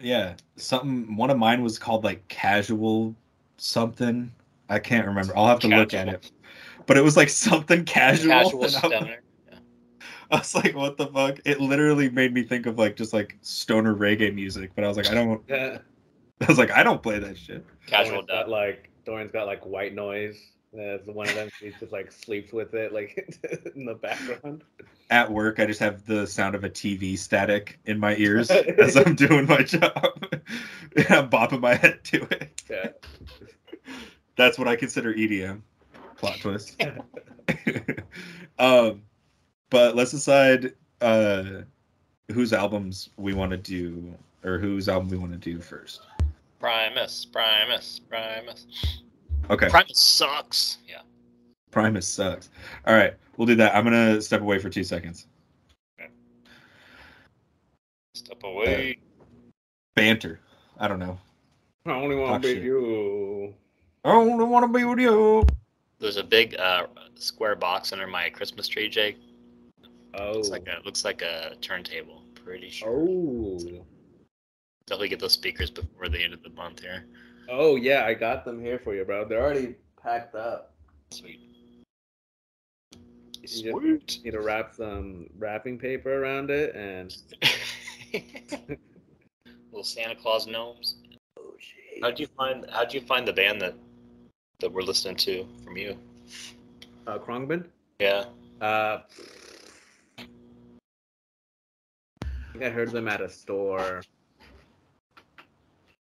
Yeah, 0.00 0.34
something. 0.56 1.16
One 1.16 1.30
of 1.30 1.38
mine 1.38 1.62
was 1.62 1.78
called 1.78 2.04
like 2.04 2.26
casual 2.28 3.14
something. 3.56 4.32
I 4.68 4.78
can't 4.78 5.06
remember. 5.06 5.36
I'll 5.36 5.46
have 5.46 5.60
to 5.60 5.68
look 5.68 5.94
at 5.94 6.08
it. 6.08 6.30
But 6.86 6.96
it 6.96 7.02
was 7.02 7.16
like 7.16 7.28
something 7.28 7.84
casual. 7.84 8.30
Casual 8.30 8.50
and 8.52 8.60
I, 8.60 8.64
was, 8.64 8.76
stoner. 8.76 9.22
I 10.30 10.38
was 10.38 10.54
like, 10.54 10.74
what 10.74 10.96
the 10.96 11.06
fuck? 11.08 11.38
It 11.44 11.60
literally 11.60 12.10
made 12.10 12.32
me 12.32 12.42
think 12.42 12.66
of 12.66 12.78
like 12.78 12.96
just 12.96 13.12
like 13.12 13.36
stoner 13.42 13.94
reggae 13.94 14.34
music. 14.34 14.70
But 14.74 14.84
I 14.84 14.88
was 14.88 14.96
like, 14.96 15.08
I 15.08 15.14
don't. 15.14 15.42
Yeah. 15.48 15.78
I 16.40 16.44
was 16.46 16.58
like, 16.58 16.70
I 16.70 16.82
don't 16.82 17.02
play 17.02 17.18
that 17.18 17.36
shit. 17.36 17.66
Casual 17.86 18.22
Dorian's 18.22 18.28
got 18.28 18.48
like 18.48 18.90
Dorian's 19.04 19.32
got 19.32 19.46
like 19.46 19.64
white 19.64 19.94
noise. 19.94 20.38
As 20.76 21.00
one 21.06 21.28
of 21.28 21.34
them, 21.34 21.50
he 21.60 21.72
just 21.80 21.92
like 21.92 22.12
sleeps 22.12 22.52
with 22.52 22.74
it, 22.74 22.92
like 22.92 23.16
in 23.74 23.86
the 23.86 23.94
background. 23.94 24.64
At 25.10 25.30
work, 25.30 25.60
I 25.60 25.66
just 25.66 25.80
have 25.80 26.04
the 26.04 26.26
sound 26.26 26.54
of 26.54 26.64
a 26.64 26.68
TV 26.68 27.16
static 27.16 27.78
in 27.86 27.98
my 27.98 28.14
ears 28.16 28.50
as 28.78 28.96
I'm 28.96 29.14
doing 29.14 29.46
my 29.46 29.62
job. 29.62 29.92
and 30.96 31.06
I'm 31.10 31.30
bopping 31.30 31.60
my 31.60 31.74
head 31.74 32.04
to 32.04 32.22
it. 32.30 32.62
Yeah. 32.68 32.90
That's 34.36 34.58
what 34.58 34.68
I 34.68 34.76
consider 34.76 35.14
EDM. 35.14 35.62
Plot 36.18 36.38
twist. 36.40 36.82
um, 38.58 39.02
but 39.70 39.96
let's 39.96 40.10
decide 40.10 40.74
uh, 41.00 41.62
whose 42.32 42.52
albums 42.52 43.08
we 43.16 43.32
want 43.32 43.52
to 43.52 43.56
do, 43.56 44.14
or 44.44 44.58
whose 44.58 44.88
album 44.88 45.08
we 45.08 45.16
want 45.16 45.32
to 45.32 45.38
do 45.38 45.60
first. 45.60 46.02
Primus, 46.60 47.24
Primus, 47.24 48.00
Primus. 48.00 49.02
Okay, 49.50 49.68
Primus 49.68 49.98
sucks. 49.98 50.78
Yeah. 50.86 51.00
Primus 51.70 52.06
sucks. 52.06 52.50
All 52.86 52.94
right, 52.94 53.14
we'll 53.36 53.46
do 53.46 53.54
that. 53.56 53.74
I'm 53.74 53.84
gonna 53.84 54.20
step 54.20 54.40
away 54.40 54.58
for 54.58 54.68
two 54.68 54.84
seconds. 54.84 55.26
Step 58.14 58.42
away. 58.42 58.98
Banter. 59.94 60.40
I 60.78 60.88
don't 60.88 60.98
know. 60.98 61.18
I 61.86 61.92
only 61.92 62.16
want 62.16 62.42
to 62.42 62.48
be 62.48 62.54
shit. 62.54 62.64
you. 62.64 63.54
I 64.04 64.12
only 64.12 64.44
want 64.44 64.64
to 64.64 64.78
be 64.78 64.84
with 64.84 64.98
you. 64.98 65.44
There's 65.98 66.16
a 66.16 66.24
big 66.24 66.54
uh, 66.58 66.86
square 67.14 67.56
box 67.56 67.92
under 67.92 68.06
my 68.06 68.28
Christmas 68.30 68.68
tree, 68.68 68.88
Jake. 68.88 69.18
Oh. 70.14 70.32
Looks 70.32 70.50
like 70.50 70.66
a 70.66 70.84
looks 70.84 71.04
like 71.04 71.22
a 71.22 71.54
turntable. 71.60 72.22
Pretty 72.34 72.70
sure. 72.70 72.88
Oh. 72.88 73.58
Definitely 74.86 75.08
get 75.08 75.20
those 75.20 75.32
speakers 75.32 75.70
before 75.70 76.08
the 76.08 76.22
end 76.22 76.32
of 76.32 76.42
the 76.42 76.50
month 76.50 76.80
here. 76.80 77.04
Oh 77.48 77.76
yeah, 77.76 78.04
I 78.04 78.14
got 78.14 78.44
them 78.44 78.60
here 78.60 78.78
for 78.78 78.94
you, 78.94 79.04
bro. 79.04 79.24
They're 79.24 79.42
already 79.42 79.76
packed 80.02 80.34
up. 80.34 80.74
Sweet. 81.10 81.40
You 83.42 84.00
just 84.06 84.24
need 84.24 84.32
to 84.32 84.40
wrap 84.40 84.74
some 84.74 85.28
wrapping 85.38 85.78
paper 85.78 86.22
around 86.22 86.50
it 86.50 86.74
and. 86.74 87.16
Little 89.70 89.84
Santa 89.84 90.14
Claus 90.14 90.46
gnomes. 90.46 90.96
Oh 91.38 91.54
shit. 91.58 92.02
How'd 92.02 92.18
you 92.18 92.26
find 92.26 92.66
How'd 92.70 92.92
you 92.92 93.00
find 93.00 93.26
the 93.26 93.32
band 93.32 93.60
that 93.62 93.74
that 94.60 94.72
we're 94.72 94.82
listening 94.82 95.16
to 95.16 95.46
from 95.64 95.76
you? 95.76 95.96
Uh, 97.06 97.18
Khruangbin? 97.18 97.64
Yeah. 98.00 98.24
Uh, 98.60 98.98
I 100.18 100.24
think 102.52 102.64
I 102.64 102.70
heard 102.70 102.90
them 102.90 103.08
at 103.08 103.20
a 103.20 103.28
store 103.28 104.02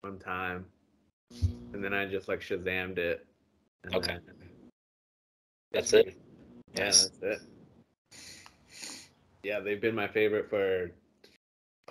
one 0.01 0.19
time, 0.19 0.65
and 1.73 1.83
then 1.83 1.93
I 1.93 2.05
just 2.05 2.27
like 2.27 2.39
Shazammed 2.41 2.97
it. 2.97 3.25
and 3.83 3.95
Okay. 3.95 4.17
then- 4.25 4.49
That's 5.71 5.91
it. 5.93 6.15
Yeah, 6.75 6.83
Nice. 6.85 7.07
that's 7.19 7.41
it. 7.41 7.47
Yeah, 9.43 9.59
they've 9.59 9.81
been 9.81 9.95
my 9.95 10.07
favorite 10.07 10.49
for 10.49 10.91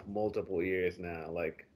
multiple 0.07 0.63
years 0.63 0.99
now. 0.99 1.29
Like, 1.31 1.67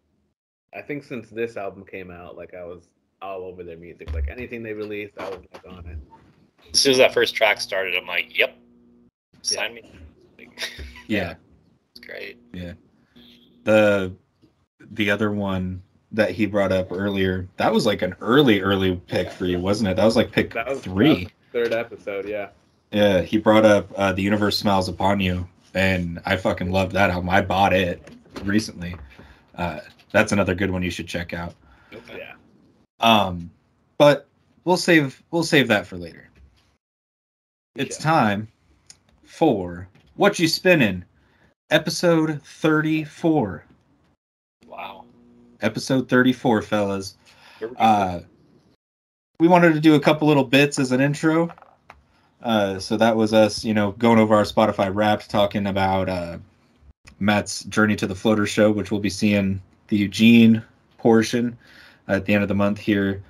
I 0.74 0.80
think 0.82 1.04
since 1.04 1.28
this 1.28 1.56
album 1.56 1.84
came 1.84 2.10
out, 2.10 2.36
like 2.36 2.54
I 2.54 2.64
was 2.64 2.88
all 3.20 3.44
over 3.44 3.62
their 3.62 3.76
music. 3.76 4.12
Like 4.14 4.28
anything 4.28 4.62
they 4.62 4.72
released, 4.72 5.14
I 5.18 5.28
was 5.28 5.40
like 5.52 5.66
on 5.68 5.86
it. 5.86 5.98
As 6.72 6.80
soon 6.80 6.92
as 6.92 6.98
that 6.98 7.12
first 7.14 7.34
track 7.34 7.60
started, 7.60 7.94
I'm 7.94 8.06
like, 8.06 8.36
"Yep, 8.38 8.56
sign 9.42 9.74
me." 9.74 9.90
Like, 10.38 10.70
Yeah. 11.08 11.34
it's 11.94 12.04
great. 12.06 12.38
Yeah, 12.52 12.72
the 13.64 14.14
the 14.80 15.10
other 15.10 15.30
one 15.32 15.82
that 16.12 16.30
he 16.30 16.46
brought 16.46 16.72
up 16.72 16.88
earlier, 16.92 17.48
that 17.56 17.72
was 17.72 17.84
like 17.86 18.02
an 18.02 18.14
early, 18.20 18.60
early 18.60 18.96
pick 19.08 19.30
for 19.30 19.46
you, 19.46 19.58
wasn't 19.58 19.88
it? 19.90 19.96
That 19.96 20.04
was 20.04 20.16
like 20.16 20.30
pick 20.32 20.52
That 20.54 20.68
was 20.68 20.80
three. 20.80 21.24
that 21.24 21.24
was 21.24 21.68
third 21.68 21.72
episode. 21.72 22.28
Yeah. 22.28 22.48
Yeah, 22.92 23.20
he 23.22 23.38
brought 23.38 23.64
up 23.64 23.90
uh, 23.96 24.12
"The 24.12 24.22
Universe 24.22 24.56
Smiles 24.58 24.88
Upon 24.88 25.18
You," 25.20 25.46
and 25.74 26.20
I 26.24 26.36
fucking 26.36 26.70
love 26.70 26.92
that 26.92 27.10
album. 27.10 27.28
I 27.28 27.40
bought 27.42 27.72
it 27.72 28.00
recently. 28.44 28.94
Uh, 29.56 29.80
that's 30.12 30.30
another 30.32 30.54
good 30.54 30.70
one 30.70 30.82
you 30.82 30.90
should 30.90 31.08
check 31.08 31.34
out. 31.34 31.54
Yeah. 32.16 32.34
Um, 33.00 33.50
but 33.98 34.28
we'll 34.64 34.76
save 34.76 35.20
we'll 35.32 35.42
save 35.42 35.66
that 35.68 35.86
for 35.86 35.96
later. 35.96 36.28
It's 37.74 37.98
Yeah. 37.98 38.04
time 38.04 38.48
for 39.24 39.88
what 40.14 40.38
you 40.38 40.46
spinning, 40.46 41.04
episode 41.70 42.40
thirty-four. 42.42 43.64
Episode 45.66 46.08
34, 46.08 46.62
fellas. 46.62 47.16
We. 47.60 47.68
Uh, 47.78 48.20
we 49.38 49.48
wanted 49.48 49.74
to 49.74 49.80
do 49.80 49.94
a 49.94 50.00
couple 50.00 50.28
little 50.28 50.44
bits 50.44 50.78
as 50.78 50.92
an 50.92 51.00
intro. 51.00 51.50
Uh, 52.42 52.78
so 52.78 52.96
that 52.96 53.16
was 53.16 53.34
us, 53.34 53.64
you 53.64 53.74
know, 53.74 53.92
going 53.92 54.18
over 54.18 54.34
our 54.34 54.44
Spotify 54.44 54.94
Wrapped, 54.94 55.28
talking 55.28 55.66
about 55.66 56.08
uh, 56.08 56.38
Matt's 57.18 57.64
journey 57.64 57.96
to 57.96 58.06
the 58.06 58.14
floater 58.14 58.46
show, 58.46 58.70
which 58.70 58.90
we'll 58.90 59.00
be 59.00 59.10
seeing 59.10 59.60
the 59.88 59.96
Eugene 59.96 60.62
portion 60.98 61.58
at 62.08 62.24
the 62.24 62.34
end 62.34 62.42
of 62.42 62.48
the 62.48 62.54
month 62.54 62.78
here. 62.78 63.22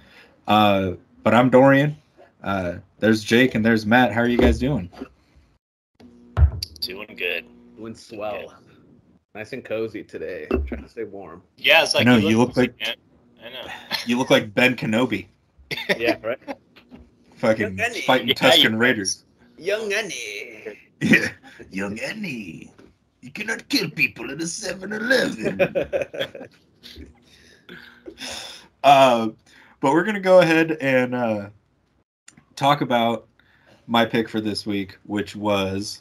Uh, 0.46 0.92
but 1.22 1.34
I'm 1.34 1.50
Dorian. 1.50 1.96
Uh, 2.42 2.74
there's 2.98 3.24
Jake 3.24 3.54
and 3.54 3.64
there's 3.64 3.86
Matt. 3.86 4.12
How 4.12 4.20
are 4.20 4.28
you 4.28 4.38
guys 4.38 4.58
doing? 4.58 4.90
Doing 6.80 7.16
good. 7.16 7.46
Doing 7.76 7.94
swell. 7.94 8.54
Nice 9.36 9.52
and 9.52 9.62
cozy 9.62 10.02
today. 10.02 10.46
Trying 10.66 10.82
to 10.82 10.88
stay 10.88 11.04
warm. 11.04 11.42
Yeah, 11.58 11.82
it's 11.82 11.94
like 11.94 12.06
I 12.06 12.10
know, 12.10 12.16
you 12.16 12.38
look 12.38 12.56
like- 12.56 12.74
man. 12.80 12.94
I 13.44 13.50
know. 13.50 13.70
You 14.06 14.16
look 14.16 14.30
like 14.30 14.54
Ben 14.54 14.74
Kenobi, 14.74 15.26
Yeah, 15.98 16.16
right. 16.22 16.38
fucking 17.34 17.76
fighting 18.06 18.28
Yeah, 18.28 18.34
Tusken 18.34 18.70
you- 18.70 18.76
Raiders. 18.78 19.24
Young 19.58 19.92
Annie. 19.92 20.78
Yeah, 21.02 21.28
young 21.70 21.98
Annie. 22.00 22.72
You 23.20 23.30
cannot 23.30 23.68
kill 23.68 23.90
people 23.90 24.30
at 24.30 24.40
a 24.40 24.46
7 24.46 24.90
Eleven. 24.90 25.60
Uh, 28.84 29.28
but 29.80 29.92
we're 29.92 30.04
gonna 30.04 30.18
go 30.20 30.40
ahead 30.40 30.78
and 30.80 31.14
uh, 31.14 31.48
talk 32.54 32.80
about 32.80 33.26
my 33.86 34.06
pick 34.06 34.30
for 34.30 34.40
this 34.40 34.64
week, 34.64 34.96
which 35.04 35.36
was 35.36 36.00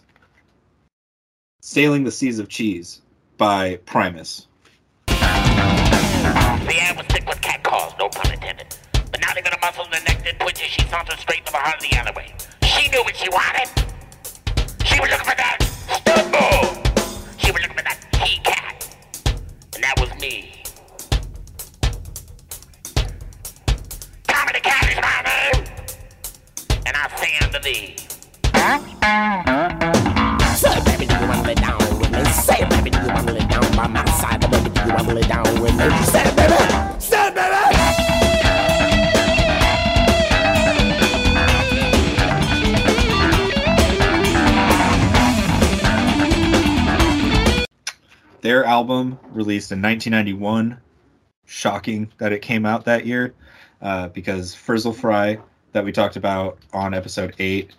"Sailing 1.61 2.05
the 2.05 2.11
Seas 2.11 2.37
of 2.39 2.47
Cheese" 2.47 3.01
by 3.37 3.77
Primus. 3.85 4.47
Was 6.95 7.05
with 7.27 7.41
cat 7.41 7.63
calls, 7.63 7.93
no 7.99 8.07
pun 8.09 8.31
intended. 8.31 8.67
But 9.11 9.19
not 9.21 9.37
even 9.37 9.51
a 9.51 9.59
muscle 9.59 9.83
in 9.85 9.91
the 9.91 9.99
neck 9.99 10.23
did 10.23 10.39
twitch 10.39 10.63
as 10.63 10.69
she 10.69 10.81
sauntered 10.87 11.19
straight 11.19 11.45
to 11.45 11.51
the 11.51 11.57
heart 11.57 11.75
of 11.75 11.81
the 11.81 11.95
alleyway. 11.97 12.33
She 12.63 12.89
knew 12.89 13.03
what 13.03 13.15
she 13.15 13.27
wanted. 13.29 13.67
She 14.85 14.99
was 14.99 15.09
looking 15.09 15.25
for 15.25 15.35
that 15.35 15.57
stud 15.89 16.31
bull. 16.31 16.83
She 17.37 17.51
was 17.51 17.61
looking 17.61 17.77
for 17.77 17.83
that 17.83 17.99
key 18.13 18.39
cat. 18.43 18.87
And 19.73 19.83
that 19.83 19.99
was 19.99 20.09
me. 20.21 20.63
Tommy 24.27 24.51
the 24.53 24.59
cat 24.61 24.89
is 24.89 24.99
my 25.01 25.21
name. 25.25 25.65
And 26.85 26.95
I 26.95 27.09
say 27.17 27.37
unto 27.41 27.59
thee. 27.59 27.95
Lay 31.45 31.53
down 31.53 31.84
Say, 32.35 32.65
baby, 32.69 32.89
do 32.89 32.99
you 32.99 33.07
wanna 33.07 33.31
lay 33.31 33.47
down 33.47 33.75
by 33.75 33.87
my 33.87 34.05
side? 34.19 34.41
Baby, 34.51 34.69
do 34.69 34.81
you 34.81 34.93
wanna 34.93 35.13
lay 35.13 35.21
down 35.21 35.43
with 35.61 35.73
me? 35.75 35.89
Say, 36.05 36.23
it, 36.23 36.35
baby! 36.35 36.99
Say, 36.99 37.27
it, 37.27 37.35
baby! 37.35 37.55
Their 48.41 48.65
album 48.65 49.17
released 49.31 49.71
in 49.71 49.81
1991. 49.81 50.79
Shocking 51.47 52.11
that 52.17 52.31
it 52.31 52.41
came 52.41 52.65
out 52.65 52.85
that 52.85 53.05
year, 53.05 53.33
uh, 53.81 54.09
because 54.09 54.53
Frizzle 54.53 54.93
Fry 54.93 55.39
that 55.71 55.83
we 55.85 55.91
talked 55.91 56.15
about 56.15 56.57
on 56.73 56.93
episode 56.93 57.33
eight 57.39 57.71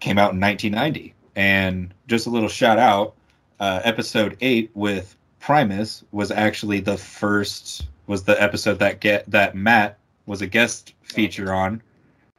came 0.00 0.18
out 0.18 0.32
in 0.32 0.40
1990. 0.40 1.14
And 1.36 1.94
just 2.08 2.26
a 2.26 2.30
little 2.30 2.48
shout 2.48 2.78
out, 2.78 3.14
uh, 3.60 3.80
episode 3.84 4.36
eight 4.40 4.70
with 4.74 5.16
Primus 5.38 6.04
was 6.12 6.30
actually 6.30 6.80
the 6.80 6.96
first 6.96 7.86
was 8.06 8.24
the 8.24 8.40
episode 8.42 8.78
that 8.80 9.00
get 9.00 9.30
that 9.30 9.54
Matt 9.54 9.98
was 10.26 10.42
a 10.42 10.46
guest 10.46 10.94
feature 11.02 11.52
on, 11.52 11.82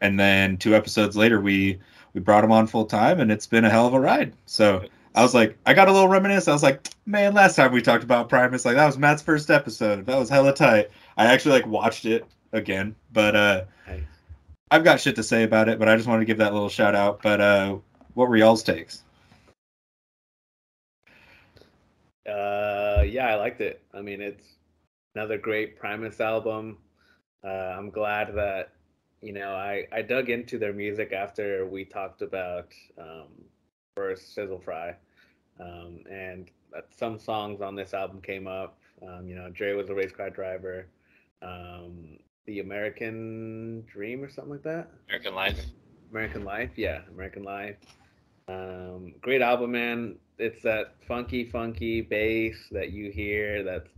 and 0.01 0.19
then 0.19 0.57
two 0.57 0.75
episodes 0.75 1.15
later 1.15 1.39
we 1.39 1.79
we 2.13 2.21
brought 2.21 2.43
him 2.43 2.51
on 2.51 2.67
full 2.67 2.85
time, 2.85 3.19
and 3.19 3.31
it's 3.31 3.47
been 3.47 3.65
a 3.65 3.69
hell 3.69 3.87
of 3.87 3.93
a 3.93 3.99
ride. 3.99 4.33
So 4.45 4.83
I 5.15 5.21
was 5.21 5.33
like, 5.33 5.57
I 5.65 5.73
got 5.73 5.87
a 5.87 5.91
little 5.91 6.07
reminisce. 6.09 6.47
I 6.47 6.53
was 6.53 6.63
like, 6.63 6.87
man, 7.05 7.33
last 7.33 7.55
time 7.55 7.71
we 7.71 7.81
talked 7.81 8.03
about 8.03 8.29
Primus, 8.29 8.65
like 8.65 8.75
that 8.75 8.85
was 8.85 8.97
Matt's 8.97 9.21
first 9.21 9.49
episode. 9.49 10.05
That 10.05 10.17
was 10.17 10.29
hella 10.29 10.53
tight. 10.53 10.89
I 11.17 11.25
actually 11.25 11.53
like 11.53 11.67
watched 11.67 12.05
it 12.05 12.25
again, 12.51 12.95
but 13.13 13.35
uh, 13.35 13.63
Nice. 13.87 14.01
I've 14.71 14.83
got 14.83 14.99
shit 15.01 15.15
to 15.17 15.23
say 15.23 15.43
about 15.43 15.69
it. 15.69 15.79
But 15.79 15.89
I 15.89 15.95
just 15.95 16.07
wanted 16.07 16.21
to 16.21 16.25
give 16.25 16.37
that 16.37 16.53
little 16.53 16.69
shout 16.69 16.95
out. 16.95 17.21
But 17.21 17.41
uh, 17.41 17.77
what 18.13 18.29
were 18.29 18.37
y'all's 18.37 18.63
takes? 18.63 19.03
Uh, 22.31 23.03
yeah, 23.03 23.27
I 23.27 23.35
liked 23.35 23.61
it. 23.61 23.81
I 23.93 24.01
mean, 24.01 24.21
it's 24.21 24.45
another 25.15 25.37
great 25.37 25.77
Primus 25.77 26.19
album. 26.19 26.77
Uh, 27.43 27.75
I'm 27.77 27.89
glad 27.89 28.35
that 28.35 28.73
you 29.21 29.33
know 29.33 29.53
I 29.53 29.87
I 29.91 30.01
dug 30.01 30.29
into 30.29 30.57
their 30.57 30.73
music 30.73 31.11
after 31.11 31.65
we 31.65 31.85
talked 31.85 32.21
about 32.21 32.73
um, 32.97 33.27
first 33.95 34.33
Sizzle 34.33 34.59
Fry, 34.59 34.95
um, 35.59 35.99
and 36.09 36.49
some 36.97 37.19
songs 37.19 37.61
on 37.61 37.75
this 37.75 37.93
album 37.93 38.21
came 38.21 38.47
up. 38.47 38.77
Um, 39.05 39.27
you 39.27 39.35
know, 39.35 39.49
Dre 39.49 39.73
was 39.73 39.89
a 39.89 39.93
race 39.95 40.11
car 40.11 40.29
driver. 40.29 40.87
Um, 41.41 42.19
the 42.45 42.59
American 42.59 43.83
Dream 43.87 44.23
or 44.23 44.29
something 44.29 44.53
like 44.53 44.63
that. 44.63 44.89
American 45.09 45.35
Life. 45.35 45.65
American 46.11 46.43
Life, 46.43 46.71
yeah, 46.75 47.01
American 47.13 47.43
Life. 47.43 47.77
Um, 48.47 49.13
great 49.21 49.41
album, 49.41 49.71
man. 49.71 50.15
It's 50.41 50.61
that 50.63 50.95
funky, 51.07 51.45
funky 51.45 52.01
bass 52.01 52.55
that 52.71 52.91
you 52.91 53.11
hear 53.11 53.63
that's 53.63 53.89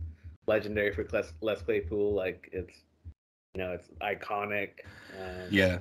legendary 0.46 0.94
for 0.94 1.06
Les, 1.12 1.32
Les 1.40 1.62
Claypool. 1.62 2.14
Like 2.14 2.48
it's, 2.52 2.74
you 3.54 3.62
know, 3.62 3.72
it's 3.72 3.88
iconic. 4.02 4.70
Um, 5.18 5.48
Yeah, 5.50 5.78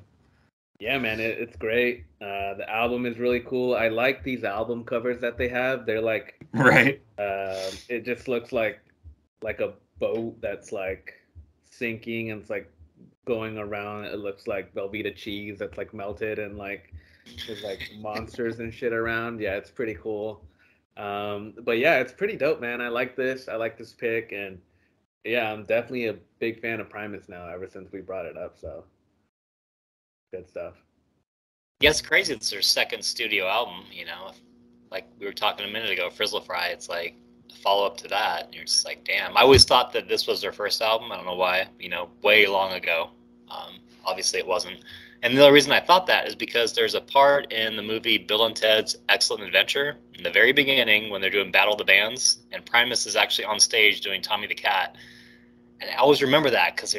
yeah, 0.79 0.97
man, 0.97 1.19
it, 1.19 1.37
it's 1.39 1.55
great. 1.55 2.03
Uh, 2.21 2.55
the 2.55 2.65
album 2.69 3.05
is 3.05 3.17
really 3.17 3.39
cool. 3.39 3.75
I 3.75 3.87
like 3.87 4.23
these 4.23 4.43
album 4.43 4.83
covers 4.83 5.21
that 5.21 5.37
they 5.37 5.47
have. 5.47 5.85
They're 5.85 6.01
like, 6.01 6.45
right. 6.53 7.01
um, 7.17 7.73
it 7.89 8.03
just 8.03 8.27
looks 8.27 8.51
like 8.51 8.79
like 9.41 9.61
a 9.61 9.73
boat 9.99 10.35
that's 10.41 10.71
like 10.71 11.13
sinking 11.63 12.31
and 12.31 12.41
it's 12.41 12.49
like 12.49 12.69
going 13.25 13.57
around. 13.57 14.05
It 14.05 14.19
looks 14.19 14.47
like 14.47 14.73
Velveeta 14.73 15.15
cheese 15.15 15.59
that's 15.59 15.77
like 15.77 15.93
melted 15.93 16.39
and 16.39 16.57
like 16.57 16.93
there's 17.47 17.63
like 17.63 17.91
monsters 17.99 18.59
and 18.59 18.73
shit 18.73 18.93
around. 18.93 19.39
Yeah, 19.39 19.55
it's 19.55 19.71
pretty 19.71 19.95
cool. 19.95 20.41
Um, 20.97 21.53
but 21.63 21.79
yeah, 21.79 21.99
it's 21.99 22.13
pretty 22.13 22.35
dope, 22.35 22.61
man. 22.61 22.81
I 22.81 22.89
like 22.89 23.15
this. 23.15 23.47
I 23.47 23.55
like 23.55 23.77
this 23.77 23.93
pick, 23.93 24.31
and 24.31 24.59
yeah, 25.23 25.51
I'm 25.51 25.63
definitely 25.63 26.07
a 26.07 26.15
big 26.39 26.61
fan 26.61 26.79
of 26.79 26.89
Primus 26.89 27.29
now. 27.29 27.47
Ever 27.47 27.67
since 27.67 27.91
we 27.91 28.01
brought 28.01 28.25
it 28.25 28.37
up, 28.37 28.57
so 28.59 28.83
good 30.31 30.47
stuff. 30.47 30.73
Yeah, 31.79 31.93
crazy. 32.05 32.33
It's 32.33 32.49
their 32.49 32.61
second 32.61 33.03
studio 33.03 33.47
album. 33.47 33.85
You 33.91 34.05
know, 34.05 34.31
like 34.91 35.07
we 35.19 35.25
were 35.25 35.33
talking 35.33 35.65
a 35.65 35.69
minute 35.69 35.91
ago, 35.91 36.09
Frizzle 36.09 36.41
Fry. 36.41 36.67
It's 36.67 36.89
like 36.89 37.15
a 37.51 37.55
follow 37.55 37.85
up 37.85 37.97
to 37.97 38.07
that. 38.09 38.45
And 38.45 38.53
you're 38.53 38.65
just 38.65 38.85
like, 38.85 39.03
damn. 39.03 39.35
I 39.35 39.41
always 39.41 39.65
thought 39.65 39.91
that 39.93 40.07
this 40.07 40.27
was 40.27 40.41
their 40.41 40.53
first 40.53 40.81
album. 40.81 41.11
I 41.11 41.17
don't 41.17 41.25
know 41.25 41.35
why. 41.35 41.67
You 41.79 41.89
know, 41.89 42.09
way 42.21 42.47
long 42.47 42.73
ago. 42.73 43.09
Um, 43.49 43.79
obviously, 44.05 44.39
it 44.39 44.47
wasn't. 44.47 44.83
And 45.23 45.37
the 45.37 45.41
only 45.41 45.53
reason 45.53 45.71
I 45.71 45.79
thought 45.79 46.05
that 46.07 46.27
is 46.27 46.35
because 46.35 46.73
there's 46.73 46.95
a 46.95 47.01
part 47.01 47.51
in 47.53 47.77
the 47.77 47.81
movie 47.81 48.17
Bill 48.17 48.45
and 48.45 48.53
Ted's 48.53 48.97
Excellent 49.07 49.43
Adventure 49.43 49.95
in 50.15 50.23
the 50.23 50.29
very 50.29 50.51
beginning 50.51 51.09
when 51.09 51.21
they're 51.21 51.29
doing 51.29 51.49
Battle 51.49 51.73
of 51.73 51.77
the 51.77 51.85
Bands, 51.85 52.39
and 52.51 52.65
Primus 52.65 53.07
is 53.07 53.15
actually 53.15 53.45
on 53.45 53.57
stage 53.57 54.01
doing 54.01 54.21
Tommy 54.21 54.47
the 54.47 54.53
Cat. 54.53 54.97
And 55.79 55.89
I 55.89 55.95
always 55.95 56.21
remember 56.21 56.49
that 56.49 56.75
because 56.75 56.93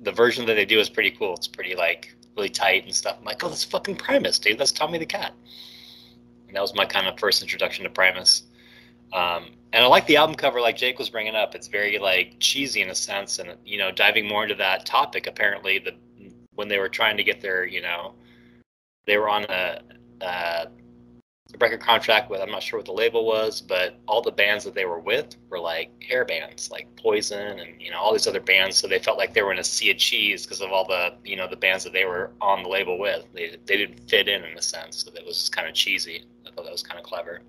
the 0.00 0.12
version 0.12 0.46
that 0.46 0.54
they 0.54 0.64
do 0.64 0.80
is 0.80 0.88
pretty 0.88 1.10
cool. 1.10 1.34
It's 1.34 1.46
pretty 1.46 1.74
like 1.74 2.16
really 2.34 2.48
tight 2.48 2.84
and 2.84 2.94
stuff. 2.94 3.16
I'm 3.18 3.26
like, 3.26 3.44
oh, 3.44 3.50
that's 3.50 3.62
fucking 3.62 3.96
Primus, 3.96 4.38
dude. 4.38 4.58
That's 4.58 4.72
Tommy 4.72 4.96
the 4.96 5.04
Cat. 5.06 5.34
And 6.46 6.56
that 6.56 6.62
was 6.62 6.74
my 6.74 6.86
kind 6.86 7.06
of 7.06 7.20
first 7.20 7.42
introduction 7.42 7.84
to 7.84 7.90
Primus. 7.90 8.44
Um, 9.12 9.50
and 9.74 9.84
I 9.84 9.86
like 9.86 10.06
the 10.06 10.16
album 10.16 10.34
cover, 10.34 10.62
like 10.62 10.78
Jake 10.78 10.98
was 10.98 11.10
bringing 11.10 11.34
up. 11.34 11.54
It's 11.54 11.66
very 11.68 11.98
like 11.98 12.36
cheesy 12.40 12.80
in 12.80 12.88
a 12.88 12.94
sense, 12.94 13.38
and 13.38 13.54
you 13.66 13.76
know, 13.76 13.90
diving 13.90 14.26
more 14.26 14.44
into 14.44 14.54
that 14.54 14.86
topic. 14.86 15.26
Apparently, 15.26 15.78
the 15.78 15.92
when 16.58 16.66
they 16.66 16.78
were 16.78 16.88
trying 16.88 17.16
to 17.16 17.22
get 17.22 17.40
their, 17.40 17.64
you 17.64 17.80
know, 17.80 18.14
they 19.06 19.16
were 19.16 19.28
on 19.28 19.44
a, 19.44 19.80
a 20.20 20.66
record 21.60 21.80
contract 21.80 22.28
with 22.30 22.40
I'm 22.40 22.50
not 22.50 22.64
sure 22.64 22.80
what 22.80 22.86
the 22.86 22.92
label 22.92 23.24
was, 23.24 23.60
but 23.60 24.00
all 24.08 24.20
the 24.20 24.32
bands 24.32 24.64
that 24.64 24.74
they 24.74 24.84
were 24.84 24.98
with 24.98 25.36
were 25.50 25.60
like 25.60 25.90
hair 26.02 26.24
bands, 26.24 26.68
like 26.72 26.88
Poison 26.96 27.60
and 27.60 27.80
you 27.80 27.92
know 27.92 27.98
all 27.98 28.12
these 28.12 28.26
other 28.26 28.40
bands. 28.40 28.76
So 28.76 28.88
they 28.88 28.98
felt 28.98 29.18
like 29.18 29.34
they 29.34 29.42
were 29.42 29.52
in 29.52 29.60
a 29.60 29.64
sea 29.64 29.92
of 29.92 29.98
cheese 29.98 30.44
because 30.44 30.60
of 30.60 30.72
all 30.72 30.84
the 30.84 31.14
you 31.24 31.36
know 31.36 31.46
the 31.48 31.56
bands 31.56 31.84
that 31.84 31.92
they 31.92 32.04
were 32.04 32.32
on 32.40 32.64
the 32.64 32.68
label 32.68 32.98
with. 32.98 33.24
They 33.32 33.56
they 33.64 33.76
didn't 33.76 34.10
fit 34.10 34.26
in 34.26 34.44
in 34.44 34.58
a 34.58 34.62
sense, 34.62 35.04
so 35.04 35.12
that 35.12 35.24
was 35.24 35.38
just 35.38 35.52
kind 35.54 35.68
of 35.68 35.74
cheesy. 35.74 36.24
I 36.44 36.50
thought 36.50 36.64
that 36.64 36.72
was 36.72 36.82
kind 36.82 36.98
of 36.98 37.06
clever. 37.06 37.40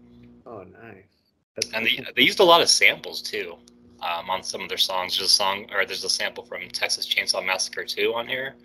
Oh, 0.45 0.63
nice. 0.83 1.03
That's 1.55 1.73
And 1.73 1.83
they, 1.83 2.05
they 2.15 2.21
used 2.21 2.39
a 2.39 2.43
lot 2.43 2.61
of 2.61 2.69
samples 2.69 3.23
too 3.23 3.57
um, 4.01 4.29
on 4.29 4.43
some 4.43 4.61
of 4.61 4.69
their 4.69 4.77
songs. 4.77 5.17
There's 5.17 5.31
a 5.31 5.33
song, 5.33 5.65
or 5.73 5.83
there's 5.85 6.03
a 6.03 6.09
sample 6.09 6.45
from 6.45 6.69
Texas 6.69 7.07
Chainsaw 7.07 7.45
Massacre 7.45 7.83
2 7.83 8.13
on 8.13 8.27
here. 8.27 8.55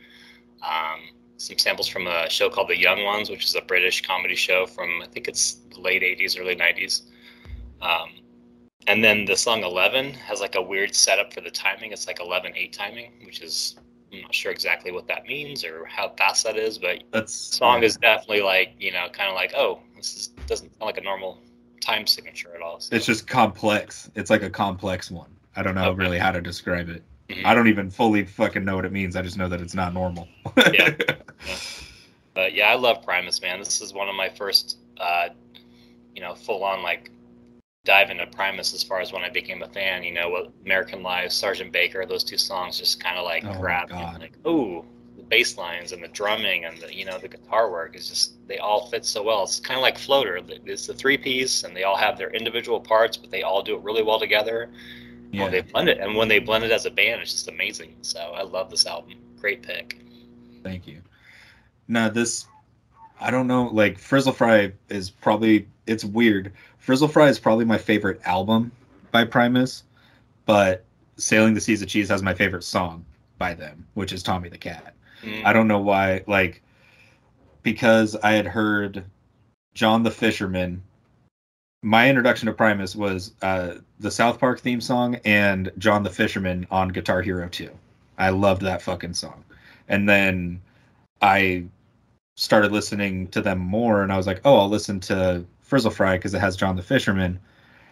Um, 0.64 1.00
some 1.36 1.58
samples 1.58 1.88
from 1.88 2.06
a 2.06 2.30
show 2.30 2.48
called 2.48 2.68
The 2.68 2.78
Young 2.78 3.04
Ones, 3.04 3.28
which 3.28 3.44
is 3.44 3.54
a 3.54 3.60
British 3.60 4.02
comedy 4.02 4.36
show 4.36 4.66
from 4.66 5.02
I 5.02 5.06
think 5.06 5.28
it's 5.28 5.58
late 5.76 6.02
80s, 6.02 6.38
early 6.40 6.56
90s. 6.56 7.02
Um, 7.82 8.10
and 8.86 9.02
then 9.02 9.24
the 9.24 9.36
song 9.36 9.62
11 9.62 10.12
has 10.14 10.40
like 10.40 10.54
a 10.54 10.62
weird 10.62 10.94
setup 10.94 11.32
for 11.32 11.40
the 11.40 11.50
timing. 11.50 11.92
It's 11.92 12.06
like 12.06 12.20
11 12.20 12.52
8 12.56 12.72
timing, 12.72 13.12
which 13.26 13.40
is 13.42 13.76
I'm 14.12 14.22
not 14.22 14.34
sure 14.34 14.52
exactly 14.52 14.92
what 14.92 15.08
that 15.08 15.26
means 15.26 15.64
or 15.64 15.84
how 15.86 16.10
fast 16.16 16.44
that 16.44 16.56
is, 16.56 16.78
but 16.78 17.02
That's 17.12 17.34
song 17.34 17.82
is 17.82 17.96
definitely 17.96 18.42
like 18.42 18.74
you 18.78 18.92
know 18.92 19.08
kind 19.12 19.28
of 19.28 19.34
like 19.34 19.52
oh 19.56 19.80
this 19.96 20.14
is, 20.16 20.28
doesn't 20.46 20.70
sound 20.70 20.82
like 20.86 20.98
a 20.98 21.02
normal 21.02 21.40
time 21.80 22.06
signature 22.06 22.54
at 22.54 22.62
all. 22.62 22.80
So. 22.80 22.94
It's 22.94 23.06
just 23.06 23.26
complex. 23.26 24.10
It's 24.14 24.30
like 24.30 24.42
a 24.42 24.50
complex 24.50 25.10
one. 25.10 25.30
I 25.56 25.62
don't 25.62 25.74
know 25.74 25.88
Okay. 25.90 25.98
really 25.98 26.18
how 26.18 26.30
to 26.30 26.40
describe 26.40 26.88
it. 26.88 27.02
Mhm. 27.34 27.44
I 27.44 27.54
don't 27.54 27.68
even 27.68 27.90
fully 27.90 28.24
fucking 28.24 28.64
know 28.64 28.76
what 28.76 28.84
it 28.84 28.92
means. 28.92 29.16
I 29.16 29.22
just 29.22 29.36
know 29.36 29.48
that 29.48 29.60
it's 29.60 29.74
not 29.74 29.94
normal. 29.94 30.28
Yeah. 30.72 30.94
But 32.34 32.52
yeah, 32.52 32.66
I 32.66 32.74
love 32.74 33.04
Primus, 33.04 33.40
man. 33.40 33.60
This 33.60 33.80
is 33.80 33.94
one 33.94 34.08
of 34.08 34.16
my 34.16 34.28
first, 34.28 34.78
uh, 34.98 35.28
you 36.14 36.20
know, 36.20 36.34
full 36.34 36.64
on 36.64 36.82
like 36.82 37.10
dive 37.84 38.10
into 38.10 38.26
Primus 38.26 38.74
as 38.74 38.82
far 38.82 39.00
as 39.00 39.12
when 39.12 39.22
I 39.22 39.30
became 39.30 39.62
a 39.62 39.68
fan. 39.68 40.02
You 40.02 40.12
know, 40.12 40.28
what 40.28 40.50
American 40.64 41.02
Life, 41.02 41.30
Sergeant 41.30 41.72
Baker, 41.72 42.04
those 42.04 42.24
two 42.24 42.36
songs 42.36 42.78
just 42.78 43.02
kind 43.02 43.18
of 43.18 43.24
like 43.24 43.44
Oh 43.44 43.54
grabbed 43.60 43.92
me. 43.92 44.04
Like, 44.18 44.36
oh, 44.44 44.84
the 45.16 45.22
bass 45.22 45.56
lines 45.56 45.92
and 45.92 46.02
the 46.02 46.08
drumming 46.08 46.64
and 46.64 46.76
the 46.78 46.92
you 46.92 47.04
know 47.04 47.18
the 47.18 47.28
guitar 47.28 47.70
work 47.70 47.94
is 47.94 48.08
just 48.08 48.34
they 48.48 48.58
all 48.58 48.88
fit 48.88 49.04
so 49.04 49.22
well. 49.22 49.44
It's 49.44 49.60
kind 49.60 49.78
of 49.78 49.82
like 49.82 49.96
Floater. 49.96 50.40
It's 50.66 50.88
the 50.88 50.94
three 50.94 51.16
piece, 51.16 51.62
and 51.62 51.76
they 51.76 51.84
all 51.84 51.96
have 51.96 52.18
their 52.18 52.30
individual 52.30 52.80
parts, 52.80 53.16
but 53.16 53.30
they 53.30 53.42
all 53.42 53.62
do 53.62 53.76
it 53.76 53.82
really 53.82 54.02
well 54.02 54.18
together. 54.18 54.70
Yeah. 55.34 55.42
When 55.42 55.52
they 55.52 55.60
blend 55.60 55.88
it, 55.88 55.98
and 55.98 56.16
when 56.16 56.28
they 56.28 56.38
blend 56.38 56.64
it 56.64 56.70
as 56.70 56.86
a 56.86 56.90
band, 56.90 57.22
it's 57.22 57.32
just 57.32 57.48
amazing. 57.48 57.96
So 58.02 58.20
I 58.34 58.42
love 58.42 58.70
this 58.70 58.86
album. 58.86 59.14
Great 59.40 59.62
pick. 59.62 59.98
Thank 60.62 60.86
you. 60.86 61.00
Now 61.88 62.08
this, 62.08 62.46
I 63.20 63.30
don't 63.30 63.46
know. 63.46 63.64
Like 63.64 63.98
Frizzle 63.98 64.32
Fry 64.32 64.72
is 64.88 65.10
probably 65.10 65.68
it's 65.86 66.04
weird. 66.04 66.52
Frizzle 66.78 67.08
Fry 67.08 67.28
is 67.28 67.38
probably 67.38 67.64
my 67.64 67.78
favorite 67.78 68.20
album 68.24 68.72
by 69.10 69.24
Primus, 69.24 69.84
but 70.46 70.84
Sailing 71.16 71.54
the 71.54 71.60
Seas 71.60 71.82
of 71.82 71.88
Cheese 71.88 72.08
has 72.08 72.22
my 72.22 72.34
favorite 72.34 72.64
song 72.64 73.04
by 73.38 73.54
them, 73.54 73.86
which 73.94 74.12
is 74.12 74.22
Tommy 74.22 74.48
the 74.48 74.58
Cat. 74.58 74.94
Mm. 75.22 75.44
I 75.44 75.52
don't 75.52 75.68
know 75.68 75.80
why. 75.80 76.24
Like 76.26 76.62
because 77.64 78.14
I 78.16 78.32
had 78.32 78.46
heard 78.46 79.04
John 79.74 80.04
the 80.04 80.10
Fisherman. 80.12 80.82
My 81.84 82.08
introduction 82.08 82.46
to 82.46 82.54
Primus 82.54 82.96
was 82.96 83.32
uh, 83.42 83.74
the 84.00 84.10
South 84.10 84.40
Park 84.40 84.58
theme 84.58 84.80
song 84.80 85.16
and 85.26 85.70
John 85.76 86.02
the 86.02 86.08
Fisherman 86.08 86.66
on 86.70 86.88
Guitar 86.88 87.20
Hero 87.20 87.46
2. 87.46 87.68
I 88.16 88.30
loved 88.30 88.62
that 88.62 88.80
fucking 88.80 89.12
song. 89.12 89.44
And 89.86 90.08
then 90.08 90.62
I 91.20 91.64
started 92.36 92.72
listening 92.72 93.28
to 93.28 93.42
them 93.42 93.58
more 93.58 94.02
and 94.02 94.10
I 94.10 94.16
was 94.16 94.26
like, 94.26 94.40
oh, 94.46 94.56
I'll 94.56 94.70
listen 94.70 94.98
to 95.00 95.44
Frizzle 95.60 95.90
Fry 95.90 96.16
because 96.16 96.32
it 96.32 96.40
has 96.40 96.56
John 96.56 96.74
the 96.74 96.82
Fisherman. 96.82 97.38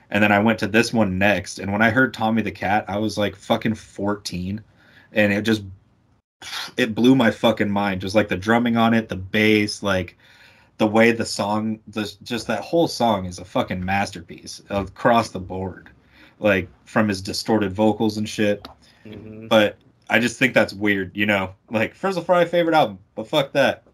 And 0.09 0.25
then 0.25 0.33
I 0.33 0.39
went 0.39 0.59
to 0.61 0.67
this 0.67 0.95
one 0.95 1.19
next. 1.19 1.59
And 1.59 1.71
when 1.71 1.83
I 1.83 1.91
heard 1.91 2.15
Tommy 2.15 2.41
the 2.41 2.51
Cat, 2.51 2.87
I 2.89 2.97
was 2.97 3.19
like 3.19 3.37
fucking 3.37 3.75
14. 3.75 4.63
And 5.13 5.33
it 5.35 5.43
just, 5.43 5.65
it 6.79 6.95
blew 6.95 7.15
my 7.15 7.31
fucking 7.31 7.71
mind. 7.71 8.01
Just 8.01 8.15
like 8.15 8.29
the 8.29 8.39
drumming 8.39 8.79
on 8.79 8.95
it, 8.95 9.11
the 9.11 9.17
bass, 9.17 9.83
like 9.83 10.17
the 10.83 10.87
way 10.89 11.13
the 11.13 11.25
song, 11.25 11.79
the, 11.87 12.13
just 12.25 12.49
that 12.49 12.61
whole 12.61 12.89
song 12.89 13.25
is 13.25 13.39
a 13.39 13.45
fucking 13.45 13.85
masterpiece 13.85 14.61
across 14.69 15.29
the 15.31 15.39
board. 15.39 15.91
Like 16.41 16.69
from 16.87 17.07
his 17.07 17.23
distorted 17.23 17.73
vocals 17.73 18.17
and 18.17 18.29
shit 18.29 18.67
Mhm. 19.07 19.49
but 19.49 19.77
I 20.11 20.19
just 20.19 20.41
think 20.41 20.55
that's 20.55 20.73
weird, 20.73 21.17
you 21.17 21.25
know. 21.25 21.55
Like 21.71 21.95
Frizzle 21.95 22.25
Fry 22.25 22.45
favorite 22.45 22.75
album, 22.75 22.99
but 23.15 23.29
fuck 23.29 23.53
that. 23.53 23.85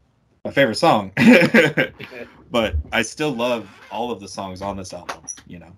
My 0.46 0.50
favorite 0.50 0.76
song. 0.76 1.12
but 2.50 2.74
I 2.90 3.02
still 3.02 3.32
love 3.32 3.68
all 3.90 4.10
of 4.10 4.18
the 4.18 4.28
songs 4.28 4.62
on 4.62 4.78
this 4.78 4.94
album, 4.94 5.22
you 5.46 5.58
know. 5.58 5.76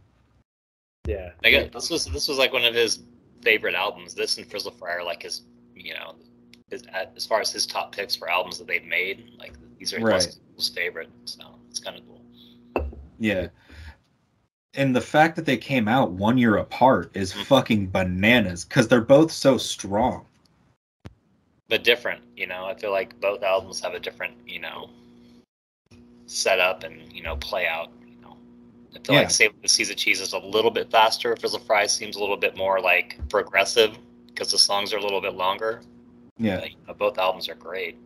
yeah. 1.08 1.30
I 1.44 1.50
guess 1.50 1.72
this 1.72 1.90
was 1.90 2.04
this 2.06 2.28
was 2.28 2.38
like 2.38 2.52
one 2.52 2.64
of 2.64 2.74
his 2.74 3.00
favorite 3.42 3.74
albums. 3.74 4.14
This 4.14 4.38
and 4.38 4.48
Frizzle 4.48 4.70
Fry 4.70 4.94
are 4.94 5.04
like 5.04 5.22
his, 5.24 5.42
you 5.74 5.94
know, 5.94 6.14
his, 6.70 6.84
as 7.16 7.26
far 7.26 7.40
as 7.40 7.50
his 7.50 7.66
top 7.66 7.90
picks 7.90 8.14
for 8.14 8.30
albums 8.30 8.58
that 8.58 8.68
they've 8.68 8.84
made. 8.84 9.32
Like 9.40 9.54
these 9.80 9.92
are 9.94 10.00
Right. 10.00 10.22
his, 10.22 10.38
his 10.56 10.68
favorite. 10.68 11.08
So 11.24 11.42
it's 11.68 11.80
kind 11.80 11.98
of 11.98 12.04
cool. 12.06 12.22
Yeah. 13.18 13.48
And 14.74 14.94
the 14.94 15.00
fact 15.00 15.34
that 15.34 15.46
they 15.46 15.56
came 15.56 15.88
out 15.88 16.12
one 16.12 16.38
year 16.38 16.58
apart 16.58 17.10
is 17.14 17.32
Mhm. 17.32 17.44
fucking 17.46 17.86
bananas 17.88 18.64
because 18.64 18.86
they're 18.86 19.00
both 19.00 19.32
so 19.32 19.56
strong. 19.58 20.26
But 21.68 21.82
different, 21.82 22.22
you 22.36 22.46
know. 22.46 22.66
I 22.66 22.74
feel 22.74 22.90
like 22.92 23.18
both 23.20 23.42
albums 23.42 23.80
have 23.80 23.94
a 23.94 24.00
different, 24.00 24.36
you 24.46 24.60
know, 24.60 24.90
setup 26.26 26.84
and 26.84 27.12
you 27.12 27.22
know 27.22 27.36
play 27.36 27.66
out. 27.66 27.90
You 28.06 28.20
know, 28.20 28.36
I 28.94 28.98
feel 29.00 29.14
Yeah. 29.14 29.20
like 29.22 29.30
Save 29.30 29.60
the 29.62 29.68
Seas 29.68 29.90
of 29.90 29.96
Cheese 29.96 30.20
is 30.20 30.32
a 30.34 30.38
little 30.38 30.70
bit 30.70 30.90
faster. 30.90 31.34
Frizzle 31.36 31.60
Fry 31.60 31.86
seems 31.86 32.16
a 32.16 32.20
little 32.20 32.36
bit 32.36 32.56
more 32.56 32.80
like 32.80 33.18
progressive 33.28 33.98
because 34.26 34.50
the 34.52 34.58
songs 34.58 34.92
are 34.92 34.98
a 34.98 35.02
little 35.02 35.20
bit 35.20 35.34
longer. 35.34 35.80
Yeah. 36.38 36.60
But, 36.60 36.70
you 36.70 36.76
know, 36.86 36.94
both 36.94 37.18
albums 37.18 37.48
are 37.48 37.54
great. 37.54 37.96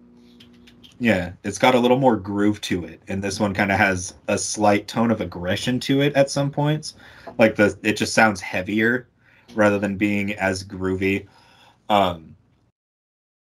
Yeah. 0.99 1.33
It's 1.43 1.59
got 1.59 1.75
a 1.75 1.79
little 1.79 1.99
more 1.99 2.17
groove 2.17 2.61
to 2.63 2.85
it. 2.85 3.01
And 3.09 3.23
this 3.23 3.41
one 3.41 3.55
kind 3.55 3.73
of 3.73 3.79
has 3.79 4.15
a 4.29 4.39
slight 4.39 4.89
tone 4.89 5.11
of 5.11 5.21
aggression 5.21 5.81
to 5.81 6.01
it 6.03 6.15
at 6.15 6.31
some 6.31 6.51
points. 6.51 6.95
Like 7.39 7.57
the 7.57 7.77
it 7.83 7.97
just 7.97 8.15
sounds 8.15 8.41
heavier 8.41 9.09
rather 9.55 9.79
than 9.79 9.97
being 9.97 10.35
as 10.35 10.65
groovy. 10.65 11.27
Um 11.89 12.37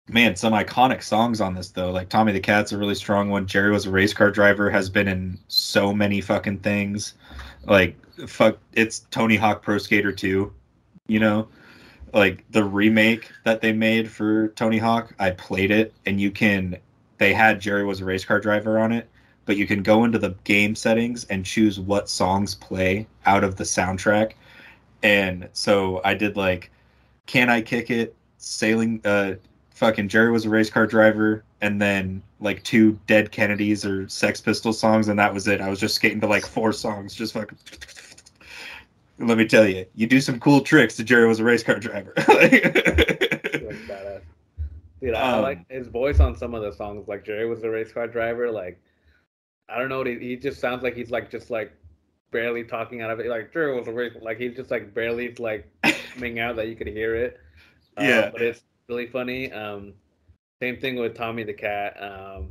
man, 0.08 0.34
some 0.34 0.52
iconic 0.52 1.02
songs 1.02 1.40
on 1.40 1.54
this 1.54 1.70
though. 1.70 1.90
Like 1.90 2.08
Tommy 2.08 2.32
the 2.32 2.40
Cat's 2.40 2.72
a 2.72 2.78
really 2.78 2.94
strong 2.94 3.28
one. 3.28 3.46
Jerry 3.46 3.70
was 3.70 3.86
a 3.86 3.90
race 3.90 4.14
car 4.14 4.30
driver 4.30 4.70
has 4.70 4.88
been 4.88 5.08
in 5.08 5.38
so 5.48 5.92
many 5.92 6.20
fucking 6.20 6.60
things. 6.60 7.14
Like 7.64 7.96
fuck 8.26 8.58
it's 8.72 9.00
Tony 9.10 9.36
Hawk 9.36 9.62
Pro 9.62 9.78
Skater 9.78 10.12
2, 10.12 10.52
you 11.06 11.20
know? 11.20 11.48
Like 12.14 12.44
the 12.50 12.64
remake 12.64 13.30
that 13.44 13.60
they 13.60 13.72
made 13.72 14.10
for 14.10 14.48
Tony 14.48 14.78
Hawk, 14.78 15.14
I 15.18 15.30
played 15.30 15.70
it 15.70 15.94
and 16.06 16.20
you 16.20 16.30
can 16.30 16.78
they 17.22 17.32
had 17.32 17.60
Jerry 17.60 17.84
was 17.84 18.00
a 18.00 18.04
race 18.04 18.24
car 18.24 18.40
driver 18.40 18.80
on 18.80 18.90
it, 18.90 19.08
but 19.46 19.56
you 19.56 19.64
can 19.64 19.80
go 19.80 20.02
into 20.02 20.18
the 20.18 20.34
game 20.42 20.74
settings 20.74 21.24
and 21.26 21.46
choose 21.46 21.78
what 21.78 22.08
songs 22.08 22.56
play 22.56 23.06
out 23.26 23.44
of 23.44 23.54
the 23.54 23.62
soundtrack. 23.62 24.32
And 25.04 25.48
so 25.52 26.00
I 26.04 26.14
did 26.14 26.36
like 26.36 26.72
Can 27.26 27.48
I 27.48 27.62
Kick 27.62 27.90
It, 27.90 28.16
Sailing 28.38 29.00
uh 29.04 29.34
fucking 29.70 30.08
Jerry 30.08 30.32
was 30.32 30.46
a 30.46 30.50
race 30.50 30.68
car 30.68 30.84
driver, 30.84 31.44
and 31.60 31.80
then 31.80 32.24
like 32.40 32.64
two 32.64 32.98
Dead 33.06 33.30
Kennedys 33.30 33.84
or 33.84 34.08
Sex 34.08 34.40
Pistols 34.40 34.80
songs, 34.80 35.06
and 35.06 35.16
that 35.20 35.32
was 35.32 35.46
it. 35.46 35.60
I 35.60 35.68
was 35.68 35.78
just 35.78 35.94
skating 35.94 36.20
to 36.22 36.26
like 36.26 36.44
four 36.44 36.72
songs, 36.72 37.14
just 37.14 37.34
fucking. 37.34 37.56
Let 39.20 39.38
me 39.38 39.46
tell 39.46 39.68
you, 39.68 39.86
you 39.94 40.08
do 40.08 40.20
some 40.20 40.40
cool 40.40 40.60
tricks 40.60 40.96
to 40.96 41.04
Jerry 41.04 41.28
was 41.28 41.38
a 41.38 41.44
race 41.44 41.62
car 41.62 41.78
driver. 41.78 42.14
Dude, 45.02 45.14
I 45.14 45.36
Um, 45.36 45.42
like 45.42 45.68
his 45.68 45.88
voice 45.88 46.20
on 46.20 46.36
some 46.36 46.54
of 46.54 46.62
the 46.62 46.72
songs. 46.72 47.08
Like 47.08 47.24
Jerry 47.24 47.48
was 47.48 47.64
a 47.64 47.70
race 47.70 47.92
car 47.92 48.06
driver. 48.06 48.50
Like 48.50 48.80
I 49.68 49.78
don't 49.78 49.88
know, 49.88 50.04
he, 50.04 50.18
he 50.18 50.36
just 50.36 50.60
sounds 50.60 50.82
like 50.82 50.94
he's 50.94 51.10
like 51.10 51.30
just 51.30 51.50
like 51.50 51.72
barely 52.30 52.64
talking 52.64 53.02
out 53.02 53.10
of 53.10 53.20
it. 53.20 53.26
Like 53.26 53.52
Jerry 53.52 53.76
was 53.76 53.88
a 53.88 53.92
race, 53.92 54.12
like 54.22 54.38
he's 54.38 54.54
just 54.56 54.70
like 54.70 54.94
barely 54.94 55.34
like 55.34 55.68
coming 56.14 56.38
out 56.38 56.56
that 56.56 56.68
you 56.68 56.76
could 56.76 56.86
hear 56.86 57.16
it. 57.16 57.40
Uh, 57.96 58.02
Yeah. 58.08 58.30
but 58.30 58.42
it's 58.42 58.62
really 58.88 59.06
funny. 59.06 59.52
Um, 59.52 59.94
same 60.62 60.78
thing 60.80 60.96
with 60.96 61.16
Tommy 61.16 61.42
the 61.42 61.52
cat. 61.52 62.00
Um, 62.00 62.50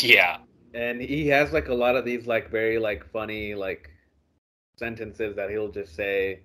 Yeah. 0.00 0.38
and 0.74 1.00
he 1.00 1.28
has 1.28 1.52
like 1.52 1.68
a 1.68 1.74
lot 1.74 1.96
of 1.96 2.04
these 2.04 2.26
like 2.26 2.50
very 2.50 2.78
like 2.78 3.08
funny 3.10 3.54
like 3.54 3.90
sentences 4.78 5.34
that 5.36 5.50
he'll 5.50 5.70
just 5.70 5.94
say 5.94 6.40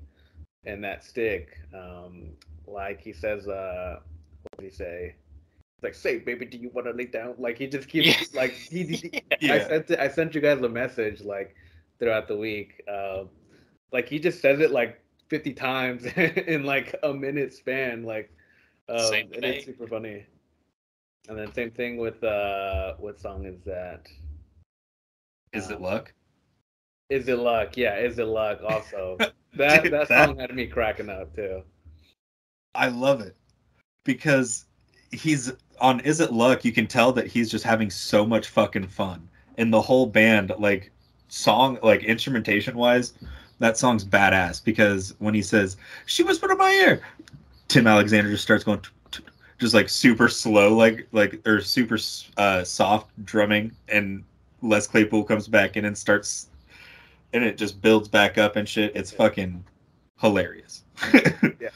and 0.66 0.84
that 0.84 1.04
stick 1.04 1.60
um 1.74 2.30
like 2.66 3.02
he 3.02 3.12
says 3.14 3.48
uh 3.48 4.00
what 4.42 4.60
did 4.60 4.72
he 4.72 4.76
say 4.76 5.16
like 5.84 5.94
say 5.94 6.20
baby 6.20 6.46
do 6.46 6.58
you 6.58 6.70
want 6.70 6.88
to 6.88 6.94
lay 6.94 7.06
down 7.06 7.36
like 7.38 7.58
he 7.58 7.68
just 7.68 7.88
keeps 7.90 8.08
Yeah. 8.08 8.40
like 8.42 8.52
he, 8.54 8.84
he- 8.84 9.22
i 9.52 9.60
sent 9.60 9.90
it, 9.92 10.00
i 10.00 10.08
sent 10.08 10.34
you 10.36 10.42
guys 10.42 10.62
a 10.62 10.70
message 10.70 11.22
like 11.22 11.56
throughout 12.00 12.28
the 12.28 12.36
week 12.38 12.82
um 12.88 13.30
like 13.92 14.08
he 14.08 14.20
just 14.20 14.42
says 14.42 14.60
it 14.60 14.72
like 14.72 15.00
50 15.30 15.54
times 15.54 16.06
in 16.16 16.64
like 16.64 16.96
a 17.04 17.14
minute 17.14 17.54
span 17.54 18.04
like 18.04 18.32
um, 18.90 19.00
Same 19.00 19.32
and 19.34 19.42
thing. 19.42 19.54
it's 19.54 19.66
super 19.66 19.88
funny 19.88 20.26
and 21.30 21.38
then 21.38 21.54
same 21.54 21.72
thing 21.72 21.98
with 21.98 22.24
uh 22.24 22.94
what 23.00 23.20
song 23.20 23.46
is 23.46 23.62
that 23.66 24.08
Is 25.54 25.70
it 25.70 25.78
Um, 25.78 25.84
luck? 25.84 26.14
Is 27.10 27.28
it 27.28 27.38
luck? 27.38 27.78
Yeah, 27.78 27.98
is 27.98 28.18
it 28.18 28.26
luck? 28.26 28.60
Also, 28.68 29.18
that 29.56 29.84
Dude, 29.84 29.94
that 29.94 30.08
that- 30.10 30.28
song 30.30 30.40
had 30.40 30.54
me 30.56 30.66
cracking 30.68 31.10
up 31.10 31.36
too. 31.36 31.62
I 32.76 32.88
love 32.88 33.22
it 33.22 33.36
because 34.04 34.66
he's 35.14 35.52
on 35.80 36.00
Is 36.02 36.20
It 36.20 36.34
Luck, 36.34 36.66
you 36.66 36.72
can 36.72 36.88
tell 36.88 37.12
that 37.14 37.28
he's 37.28 37.50
just 37.50 37.64
having 37.64 37.90
so 37.90 38.26
much 38.26 38.50
fucking 38.50 38.88
fun. 38.88 39.28
And 39.58 39.72
the 39.72 39.82
whole 39.82 40.06
band, 40.08 40.52
like 40.58 40.92
song, 41.28 41.78
like 41.84 42.04
instrumentation 42.04 42.76
wise, 42.76 43.14
that 43.60 43.78
song's 43.78 44.04
badass 44.04 44.64
because 44.64 45.14
when 45.20 45.34
he 45.34 45.42
says, 45.42 45.78
She 46.06 46.24
whispered 46.24 46.52
in 46.52 46.58
my 46.58 46.72
ear, 46.72 47.02
Tim 47.68 47.88
Alexander 47.88 48.32
just 48.32 48.44
starts 48.44 48.64
going 48.64 48.82
just 49.60 49.74
like 49.74 49.88
super 49.88 50.28
slow, 50.28 50.76
like 50.76 51.08
like 51.12 51.42
or 51.48 51.62
super 51.62 51.98
uh 52.38 52.64
soft 52.64 53.10
drumming 53.26 53.72
and 53.88 54.24
Les 54.62 54.88
Claypool 54.88 55.24
comes 55.24 55.48
back 55.48 55.78
in 55.78 55.86
and 55.86 55.98
starts 55.98 56.48
and 57.34 57.44
it 57.44 57.58
just 57.58 57.82
builds 57.82 58.08
back 58.08 58.38
up 58.38 58.56
and 58.56 58.68
shit. 58.68 58.96
It's 58.96 59.12
fucking 59.12 59.64
hilarious. 60.20 60.84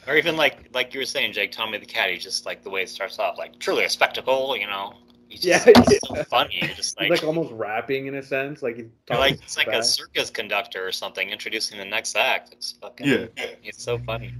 Or 0.06 0.16
even 0.16 0.36
like 0.36 0.68
like 0.72 0.94
you 0.94 1.00
were 1.00 1.06
saying, 1.06 1.32
Jake, 1.32 1.52
Tommy 1.52 1.78
the 1.78 1.86
Cat. 1.86 2.10
He's 2.10 2.22
just 2.22 2.46
like 2.46 2.62
the 2.62 2.70
way 2.70 2.82
it 2.82 2.88
starts 2.88 3.18
off, 3.18 3.36
like 3.38 3.58
truly 3.58 3.84
a 3.84 3.88
spectacle. 3.90 4.56
You 4.56 4.66
know, 4.66 4.94
he's 5.28 5.40
just 5.42 5.66
Yeah, 5.66 5.72
he's 5.86 6.00
so 6.06 6.24
funny. 6.24 6.58
You're 6.62 6.68
just 6.74 6.98
He's 6.98 7.10
like, 7.10 7.20
like 7.22 7.24
almost 7.24 7.52
rapping 7.52 8.06
in 8.06 8.14
a 8.14 8.22
sense, 8.22 8.62
like 8.62 8.76
he's 8.76 8.86
you're 9.10 9.18
like 9.18 9.34
it's 9.34 9.56
like 9.56 9.66
a 9.68 9.82
circus 9.82 10.30
conductor 10.30 10.86
or 10.86 10.92
something 10.92 11.28
introducing 11.28 11.78
the 11.78 11.84
next 11.84 12.16
act. 12.16 12.52
It's 12.52 12.72
fucking 12.80 13.06
Yeah. 13.06 13.26
It's 13.36 13.82
so 13.82 13.98
funny. 13.98 14.32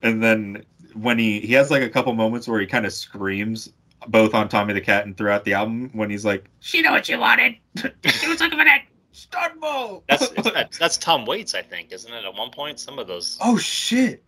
and 0.00 0.22
then 0.22 0.64
when 0.94 1.18
he 1.18 1.40
he 1.40 1.52
has 1.54 1.70
like 1.70 1.82
a 1.82 1.88
couple 1.90 2.12
moments 2.14 2.48
where 2.48 2.60
he 2.60 2.66
kind 2.66 2.86
of 2.86 2.92
screams 2.92 3.72
both 4.08 4.34
on 4.34 4.48
Tommy 4.48 4.74
the 4.74 4.80
Cat 4.80 5.06
and 5.06 5.16
throughout 5.16 5.44
the 5.44 5.52
album 5.54 5.90
when 5.92 6.10
he's 6.10 6.24
like, 6.24 6.44
"She 6.58 6.82
know 6.82 6.90
what 6.90 7.08
you 7.08 7.18
wanted. 7.20 7.54
She 8.06 8.28
was 8.28 8.40
looking 8.40 8.58
for 8.58 8.64
that 8.64 8.82
Starbo." 9.30 10.02
That's 10.08 10.30
it's, 10.36 10.78
that's, 10.78 10.96
Tom 10.96 11.24
Waits, 11.26 11.54
I 11.54 11.62
think, 11.62 11.92
isn't 11.92 12.12
it? 12.12 12.24
At 12.24 12.34
one 12.34 12.50
point, 12.50 12.78
some 12.80 12.98
of 12.98 13.06
those. 13.06 13.38
oh 13.40 13.58
shit! 13.58 14.22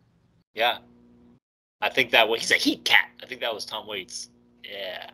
Yeah, 0.54 0.78
I 1.80 1.90
think 1.90 2.10
that 2.12 2.28
was 2.28 2.40
he's 2.40 2.50
a 2.50 2.54
heat 2.54 2.84
cat. 2.84 3.10
I 3.22 3.26
think 3.26 3.40
that 3.40 3.54
was 3.54 3.64
Tom 3.64 3.86
Waits. 3.86 4.30
Yeah. 4.64 5.10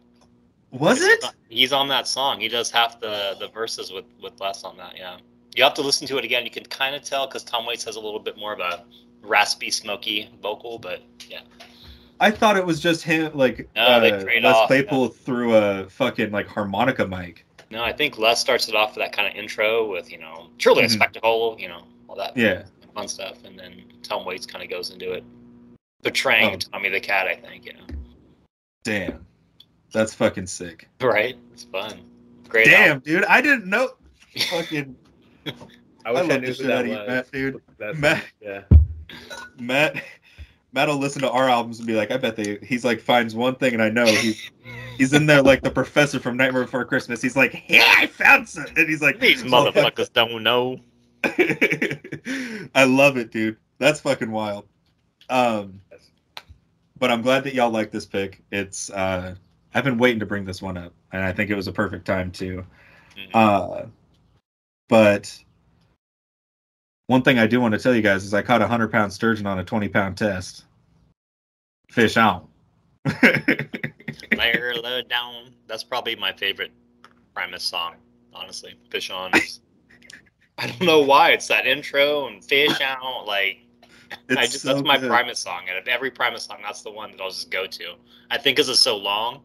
Was 0.70 1.02
it? 1.02 1.24
He's 1.48 1.72
on 1.72 1.88
that 1.88 2.06
song. 2.06 2.38
He 2.40 2.48
does 2.48 2.70
half 2.70 3.00
the 3.00 3.36
the 3.38 3.48
verses 3.48 3.90
with 3.92 4.04
with 4.22 4.40
Les 4.40 4.62
on 4.62 4.76
that. 4.76 4.96
Yeah. 4.96 5.18
You 5.56 5.64
have 5.64 5.74
to 5.74 5.82
listen 5.82 6.06
to 6.06 6.16
it 6.18 6.24
again. 6.24 6.44
You 6.44 6.50
can 6.50 6.64
kind 6.64 6.94
of 6.94 7.02
tell 7.02 7.26
because 7.26 7.42
Tom 7.42 7.66
Waits 7.66 7.84
has 7.84 7.96
a 7.96 8.00
little 8.00 8.20
bit 8.20 8.38
more 8.38 8.52
of 8.52 8.60
a 8.60 8.84
raspy, 9.22 9.70
smoky 9.70 10.30
vocal, 10.40 10.78
but 10.78 11.02
yeah. 11.28 11.40
I 12.20 12.30
thought 12.30 12.56
it 12.56 12.64
was 12.64 12.80
just 12.80 13.02
him, 13.02 13.32
like 13.34 13.68
No, 13.74 13.98
they 14.00 14.12
uh, 14.12 14.40
Les 14.42 14.66
Claypool 14.66 15.08
through 15.08 15.56
a 15.56 15.88
fucking 15.88 16.30
like 16.30 16.46
harmonica 16.46 17.06
mic. 17.06 17.46
No, 17.70 17.82
I 17.84 17.92
think 17.92 18.18
Les 18.18 18.40
starts 18.40 18.68
it 18.68 18.74
off 18.74 18.96
with 18.96 19.04
that 19.04 19.12
kind 19.12 19.28
of 19.28 19.34
intro 19.36 19.90
with 19.90 20.10
you 20.10 20.18
know 20.18 20.50
truly 20.58 20.82
a 20.84 20.86
Mhm. 20.86 20.90
spectacle, 20.92 21.56
you 21.58 21.68
know 21.68 21.84
all 22.08 22.16
that 22.16 22.36
Yeah. 22.36 22.64
fun 22.94 23.06
stuff, 23.08 23.44
and 23.44 23.58
then 23.58 23.84
Tom 24.02 24.24
Waits 24.24 24.46
kind 24.46 24.64
of 24.64 24.70
goes 24.70 24.90
into 24.90 25.12
it, 25.12 25.22
portraying 26.02 26.54
Oh. 26.54 26.56
Tommy 26.72 26.88
the 26.88 27.00
Cat. 27.00 27.26
I 27.28 27.36
think 27.36 27.64
you 27.66 27.74
know. 27.74 27.86
Damn, 28.84 29.26
that's 29.92 30.14
fucking 30.14 30.46
sick. 30.46 30.88
Right? 31.00 31.36
It's 31.52 31.64
fun. 31.64 32.00
Great. 32.48 32.66
Damn, 32.66 32.88
album. 32.96 33.02
dude, 33.04 33.24
I 33.26 33.40
didn't 33.40 33.66
know. 33.66 33.90
Fucking 34.50 34.96
I 35.46 35.50
I 36.04 36.12
wish 36.12 36.20
I, 36.22 36.26
love 36.26 36.40
knew 36.40 36.52
the 36.52 36.62
who 36.62 36.68
that 36.68 36.78
out 36.78 36.86
you, 36.86 36.90
was. 36.92 37.08
Matt, 37.08 37.32
dude. 37.32 37.62
That's 37.78 37.98
Matt- 37.98 38.24
yeah. 38.40 38.62
Matt. 39.58 40.02
Matt 40.72 40.88
will 40.88 40.96
listen 40.96 41.22
to 41.22 41.30
our 41.30 41.48
albums 41.48 41.78
and 41.78 41.86
be 41.86 41.94
like, 41.94 42.10
I 42.10 42.16
bet 42.16 42.36
they. 42.36 42.58
He's 42.62 42.84
like 42.84 43.00
finds 43.00 43.34
one 43.34 43.56
thing, 43.56 43.74
and 43.74 43.82
I 43.82 43.90
know 43.90 44.06
he's 44.06 44.50
he's 44.96 45.12
in 45.12 45.26
there 45.26 45.42
like 45.42 45.62
the 45.62 45.70
professor 45.70 46.20
from 46.20 46.36
Nightmare 46.36 46.64
Before 46.64 46.84
Christmas. 46.84 47.20
He's 47.20 47.36
like, 47.36 47.64
yeah, 47.66 47.94
I 47.98 48.06
found 48.06 48.48
some, 48.48 48.66
and 48.76 48.88
he's 48.88 49.02
like, 49.02 49.18
These 49.18 49.42
motherfuckers 49.44 50.12
don't 50.12 50.42
know. 50.42 50.78
I 52.74 52.84
love 52.84 53.16
it, 53.16 53.30
dude. 53.30 53.56
That's 53.78 54.00
fucking 54.00 54.30
wild. 54.30 54.66
Um, 55.28 55.80
but 56.98 57.10
I'm 57.10 57.22
glad 57.22 57.44
that 57.44 57.54
y'all 57.54 57.70
like 57.70 57.90
this 57.90 58.06
pick. 58.06 58.42
It's 58.52 58.90
uh, 58.90 59.34
I've 59.74 59.84
been 59.84 59.98
waiting 59.98 60.20
to 60.20 60.26
bring 60.26 60.44
this 60.44 60.62
one 60.62 60.76
up, 60.76 60.92
and 61.12 61.22
I 61.22 61.32
think 61.32 61.50
it 61.50 61.56
was 61.56 61.66
a 61.66 61.72
perfect 61.72 62.06
time 62.06 62.30
too. 62.30 62.64
Mhm. 63.16 63.30
Uh, 63.34 63.86
but 64.88 65.36
one 67.10 67.22
thing 67.22 67.40
I 67.40 67.48
do 67.48 67.60
want 67.60 67.72
to 67.74 67.80
tell 67.80 67.92
you 67.92 68.02
guys 68.02 68.22
is 68.22 68.32
I 68.34 68.40
caught 68.40 68.62
a 68.62 68.68
hundred 68.68 68.92
pound 68.92 69.12
sturgeon 69.12 69.44
on 69.44 69.58
a 69.58 69.64
twenty 69.64 69.88
pound 69.88 70.16
test. 70.16 70.64
Fish 71.90 72.16
out. 72.16 72.48
Layer 74.36 74.74
low 74.76 75.02
down. 75.02 75.52
That's 75.66 75.82
probably 75.82 76.14
my 76.14 76.32
favorite 76.32 76.70
Primus 77.34 77.64
song, 77.64 77.94
honestly. 78.32 78.74
Fish 78.90 79.10
on. 79.10 79.36
is- 79.36 79.60
I 80.58 80.68
don't 80.68 80.82
know 80.82 81.00
why. 81.00 81.30
It's 81.30 81.48
that 81.48 81.66
intro 81.66 82.28
and 82.28 82.44
fish 82.44 82.80
out. 82.80 83.26
Like 83.26 83.58
I 84.28 84.46
just 84.46 84.60
so 84.60 84.68
that's 84.74 84.82
my 84.86 84.96
good. 84.98 85.08
Primus 85.08 85.40
song, 85.40 85.62
and 85.68 85.76
of 85.78 85.88
every 85.88 86.12
Primus 86.12 86.44
song, 86.44 86.58
that's 86.62 86.82
the 86.82 86.92
one 86.92 87.10
that 87.10 87.20
I'll 87.20 87.30
just 87.30 87.50
go 87.50 87.66
to. 87.66 87.94
I 88.30 88.38
think 88.38 88.56
because 88.56 88.68
it's 88.68 88.78
so 88.78 88.96
long, 88.96 89.40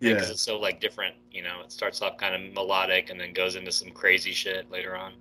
Yeah. 0.00 0.14
because 0.14 0.30
it's 0.30 0.42
so 0.42 0.58
like 0.58 0.80
different. 0.80 1.14
You 1.30 1.42
know, 1.44 1.60
it 1.62 1.70
starts 1.70 2.02
off 2.02 2.16
kind 2.16 2.34
of 2.34 2.52
melodic 2.54 3.10
and 3.10 3.20
then 3.20 3.32
goes 3.32 3.54
into 3.54 3.70
some 3.70 3.90
crazy 3.90 4.32
shit 4.32 4.68
later 4.68 4.96
on. 4.96 5.12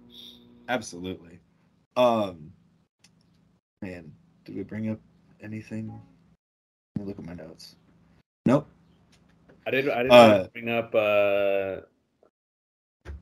absolutely. 0.69 1.37
Um, 1.97 2.51
man, 3.81 4.11
did 4.45 4.55
we 4.55 4.63
bring 4.63 4.89
up 4.89 4.99
anything? 5.41 5.87
Let 6.97 7.05
me 7.05 7.09
look 7.09 7.19
at 7.19 7.25
my 7.25 7.33
notes. 7.33 7.75
Nope. 8.45 8.67
I 9.67 9.71
did. 9.71 9.89
I 9.89 10.03
didn't 10.03 10.11
Uh, 10.11 10.47
bring 10.53 10.69
up 10.69 10.95
uh, 10.95 11.81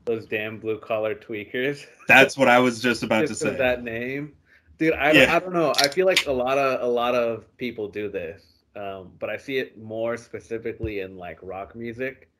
those 0.04 0.26
damn 0.26 0.58
blue 0.58 0.78
collar 0.78 1.14
tweakers. 1.14 1.86
That's 2.08 2.36
what 2.36 2.48
I 2.48 2.58
was 2.58 2.80
just 2.80 3.02
about 3.02 3.26
to 3.26 3.34
say. 3.34 3.56
that 3.56 3.82
name, 3.82 4.34
dude. 4.78 4.94
I, 4.94 5.12
Yeah. 5.12 5.36
I 5.36 5.38
don't 5.38 5.52
know. 5.52 5.72
I 5.76 5.88
feel 5.88 6.06
like 6.06 6.26
a 6.26 6.32
lot 6.32 6.58
of 6.58 6.80
a 6.82 6.86
lot 6.90 7.14
of 7.14 7.44
people 7.58 7.88
do 7.88 8.08
this, 8.08 8.42
um, 8.76 9.12
but 9.18 9.28
I 9.30 9.36
see 9.36 9.58
it 9.58 9.78
more 9.78 10.16
specifically 10.16 11.00
in 11.00 11.16
like 11.16 11.38
rock 11.42 11.74
music, 11.76 12.30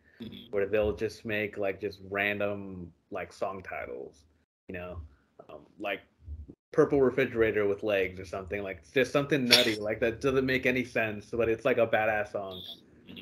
where 0.50 0.66
they'll 0.66 0.96
just 0.96 1.24
make 1.24 1.58
like 1.58 1.80
just 1.80 1.98
random 2.08 2.92
like 3.10 3.32
song 3.32 3.62
titles, 3.62 4.24
you 4.68 4.74
know, 4.74 4.98
um, 5.48 5.58
like 5.78 6.00
purple 6.72 7.00
refrigerator 7.02 7.66
with 7.66 7.82
legs 7.82 8.20
or 8.20 8.24
something 8.24 8.62
like 8.62 8.80
just 8.92 9.12
something 9.12 9.44
nutty 9.46 9.76
like 9.76 10.00
that 10.00 10.20
doesn't 10.20 10.46
make 10.46 10.66
any 10.66 10.84
sense, 10.84 11.26
but 11.32 11.48
it's 11.48 11.64
like 11.64 11.78
a 11.78 11.86
badass 11.86 12.32
song. 12.32 12.62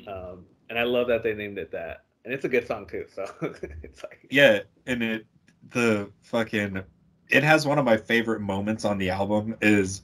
Um, 0.07 0.45
and 0.69 0.77
I 0.77 0.83
love 0.83 1.07
that 1.07 1.23
they 1.23 1.33
named 1.33 1.57
it 1.57 1.71
that, 1.71 2.05
and 2.25 2.33
it's 2.33 2.45
a 2.45 2.49
good 2.49 2.67
song 2.67 2.85
too. 2.87 3.05
So 3.11 3.25
it's 3.83 4.03
like 4.03 4.27
Yeah, 4.29 4.59
and 4.85 5.03
it 5.03 5.25
the 5.71 6.09
fucking 6.21 6.83
it 7.29 7.43
has 7.43 7.65
one 7.65 7.77
of 7.77 7.85
my 7.85 7.97
favorite 7.97 8.41
moments 8.41 8.85
on 8.85 8.97
the 8.97 9.09
album 9.09 9.55
is 9.61 10.01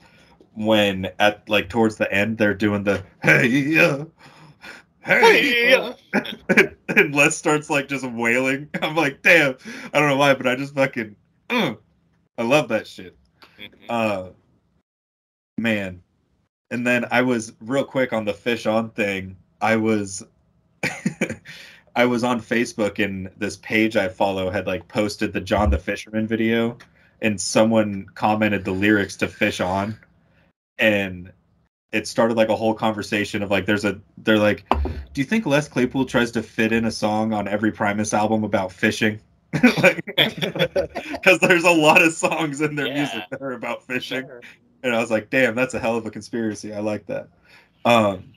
when 0.54 1.10
at 1.20 1.48
like 1.50 1.70
towards 1.70 1.98
the 1.98 2.12
end 2.12 2.38
they're 2.38 2.54
doing 2.54 2.84
the 2.84 3.04
hey 3.24 3.46
yeah 3.46 4.06
hey 5.04 5.72
yeah. 5.72 5.94
and 6.90 7.14
Les 7.14 7.38
starts 7.38 7.70
like 7.70 7.88
just 7.88 8.10
wailing. 8.10 8.70
I'm 8.82 8.96
like, 8.96 9.22
damn, 9.22 9.56
I 9.94 10.00
don't 10.00 10.10
know 10.10 10.18
why, 10.18 10.34
but 10.34 10.48
I 10.48 10.56
just 10.56 10.74
fucking 10.74 11.16
uh, 11.50 11.76
I 12.38 12.44
love 12.44 12.70
that 12.70 12.88
shit. 12.88 13.16
Mhm. 13.60 13.70
Uh 13.90 14.30
man. 15.58 16.02
And 16.72 16.86
then 16.86 17.06
I 17.12 17.22
was 17.22 17.54
real 17.62 17.86
quick 17.86 18.12
on 18.14 18.26
the 18.26 18.34
fish 18.34 18.66
on 18.66 18.90
thing. 18.90 19.38
I 19.62 19.78
was 19.78 20.24
I 21.96 22.06
was 22.06 22.24
on 22.24 22.42
Facebook 22.42 23.04
and 23.04 23.30
this 23.38 23.58
page 23.58 23.96
I 23.96 24.10
follow 24.10 24.50
had 24.50 24.68
like 24.68 24.88
posted 24.88 25.34
the 25.34 25.42
John 25.42 25.70
the 25.70 25.78
Fisherman 25.78 26.28
video 26.28 26.78
and 27.22 27.40
someone 27.40 28.08
commented 28.16 28.66
the 28.66 28.72
lyrics 28.72 29.16
to 29.18 29.28
Fish 29.28 29.62
On 29.62 29.98
and 30.78 31.32
it 31.92 32.08
started 32.08 32.36
like 32.36 32.50
a 32.50 32.56
whole 32.56 32.74
conversation 32.74 33.42
of 33.42 33.50
like 33.52 33.66
there's 33.66 33.86
a 33.86 34.02
they're 34.18 34.38
like 34.38 34.66
do 34.70 35.22
you 35.22 35.24
think 35.24 35.46
Les 35.46 35.70
Claypool 35.70 36.06
tries 36.06 36.32
to 36.32 36.44
fit 36.44 36.74
in 36.74 36.84
a 36.84 36.92
song 36.92 37.32
on 37.32 37.48
every 37.48 37.72
Primus 37.72 38.14
album 38.14 38.44
about 38.44 38.72
fishing? 38.72 39.22
Because 40.18 41.40
there's 41.42 41.64
a 41.64 41.72
lot 41.72 42.02
of 42.02 42.14
songs 42.14 42.62
in 42.62 42.76
their 42.76 42.88
Yeah. 42.88 42.94
music 42.96 43.24
that 43.32 43.42
are 43.42 43.54
about 43.54 43.84
fishing 43.84 44.26
Sure. 44.26 44.42
and 44.84 44.96
I 44.96 45.00
was 45.00 45.12
like, 45.12 45.30
"Damn, 45.30 45.56
that's 45.56 45.74
a 45.74 45.80
hell 45.80 45.96
of 45.98 46.06
a 46.06 46.12
conspiracy." 46.12 46.74
I 46.74 46.80
like 46.80 47.06
that. 47.08 47.30
Um, 47.86 48.32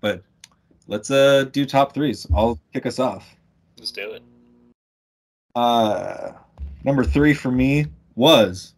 but 0.00 0.22
let's 0.86 1.10
uh 1.10 1.44
do 1.52 1.66
top 1.66 1.92
threes. 1.94 2.26
I'll 2.34 2.58
kick 2.72 2.86
us 2.86 2.98
off. 2.98 3.34
Let's 3.78 3.90
do 3.90 4.12
it. 4.12 4.22
Uh, 5.54 6.32
number 6.84 7.04
three 7.04 7.34
for 7.34 7.50
me 7.50 7.86
was 8.14 8.74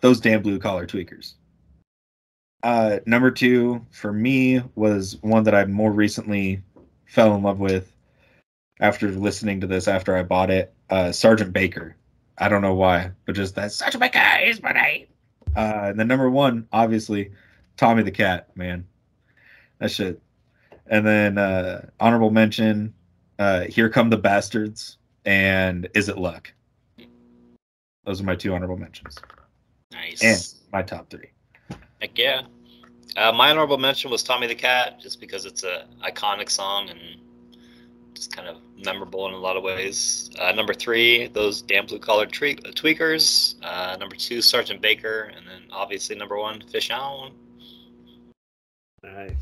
those 0.00 0.20
damn 0.20 0.42
blue 0.42 0.58
collar 0.58 0.86
tweakers. 0.86 1.34
Uh, 2.62 2.98
number 3.06 3.30
two 3.30 3.84
for 3.90 4.12
me 4.12 4.60
was 4.74 5.16
one 5.22 5.42
that 5.44 5.54
I 5.54 5.64
more 5.64 5.92
recently 5.92 6.62
fell 7.06 7.34
in 7.34 7.42
love 7.42 7.58
with 7.58 7.92
after 8.80 9.10
listening 9.10 9.60
to 9.60 9.66
this 9.66 9.86
after 9.86 10.16
I 10.16 10.22
bought 10.22 10.50
it. 10.50 10.74
Uh, 10.88 11.12
Sergeant 11.12 11.52
Baker. 11.52 11.96
I 12.38 12.48
don't 12.48 12.62
know 12.62 12.74
why, 12.74 13.12
but 13.26 13.34
just 13.34 13.54
that 13.54 13.70
Sergeant 13.72 14.00
Baker 14.00 14.22
is 14.42 14.62
my 14.62 14.72
name. 14.72 15.06
Uh, 15.54 15.84
and 15.84 16.00
then 16.00 16.08
number 16.08 16.30
one, 16.30 16.66
obviously, 16.72 17.30
Tommy 17.76 18.02
the 18.02 18.10
Cat, 18.10 18.48
man. 18.56 18.86
That 19.78 19.90
shit. 19.90 20.20
And 20.86 21.06
then 21.06 21.38
uh, 21.38 21.88
honorable 22.00 22.30
mention, 22.30 22.94
uh, 23.38 23.62
Here 23.62 23.88
Come 23.88 24.10
the 24.10 24.16
Bastards 24.16 24.98
and 25.24 25.88
Is 25.94 26.08
It 26.08 26.18
Luck? 26.18 26.52
Those 28.04 28.20
are 28.20 28.24
my 28.24 28.34
two 28.34 28.54
honorable 28.54 28.76
mentions. 28.76 29.16
Nice. 29.92 30.22
And 30.22 30.72
my 30.72 30.82
top 30.82 31.10
three. 31.10 31.30
Heck 32.00 32.16
yeah. 32.16 32.42
Uh, 33.16 33.32
my 33.32 33.50
honorable 33.50 33.76
mention 33.76 34.10
was 34.10 34.22
Tommy 34.22 34.46
the 34.46 34.54
Cat, 34.54 35.00
just 35.00 35.20
because 35.20 35.44
it's 35.44 35.64
a 35.64 35.86
iconic 36.04 36.50
song 36.50 36.88
and 36.88 37.00
just 38.14 38.34
kind 38.34 38.48
of 38.48 38.58
memorable 38.84 39.26
in 39.28 39.34
a 39.34 39.38
lot 39.38 39.56
of 39.56 39.62
ways. 39.62 40.30
Uh, 40.38 40.52
number 40.52 40.74
three, 40.74 41.28
those 41.28 41.62
damn 41.62 41.86
blue 41.86 41.98
collar 41.98 42.26
tre- 42.26 42.56
tweakers. 42.56 43.54
Uh, 43.62 43.96
number 43.98 44.16
two, 44.16 44.40
Sergeant 44.42 44.80
Baker, 44.80 45.32
and 45.36 45.46
then 45.46 45.62
obviously 45.70 46.16
number 46.16 46.38
one, 46.38 46.60
Fish 46.70 46.90
On. 46.90 47.32
Nice. 49.02 49.36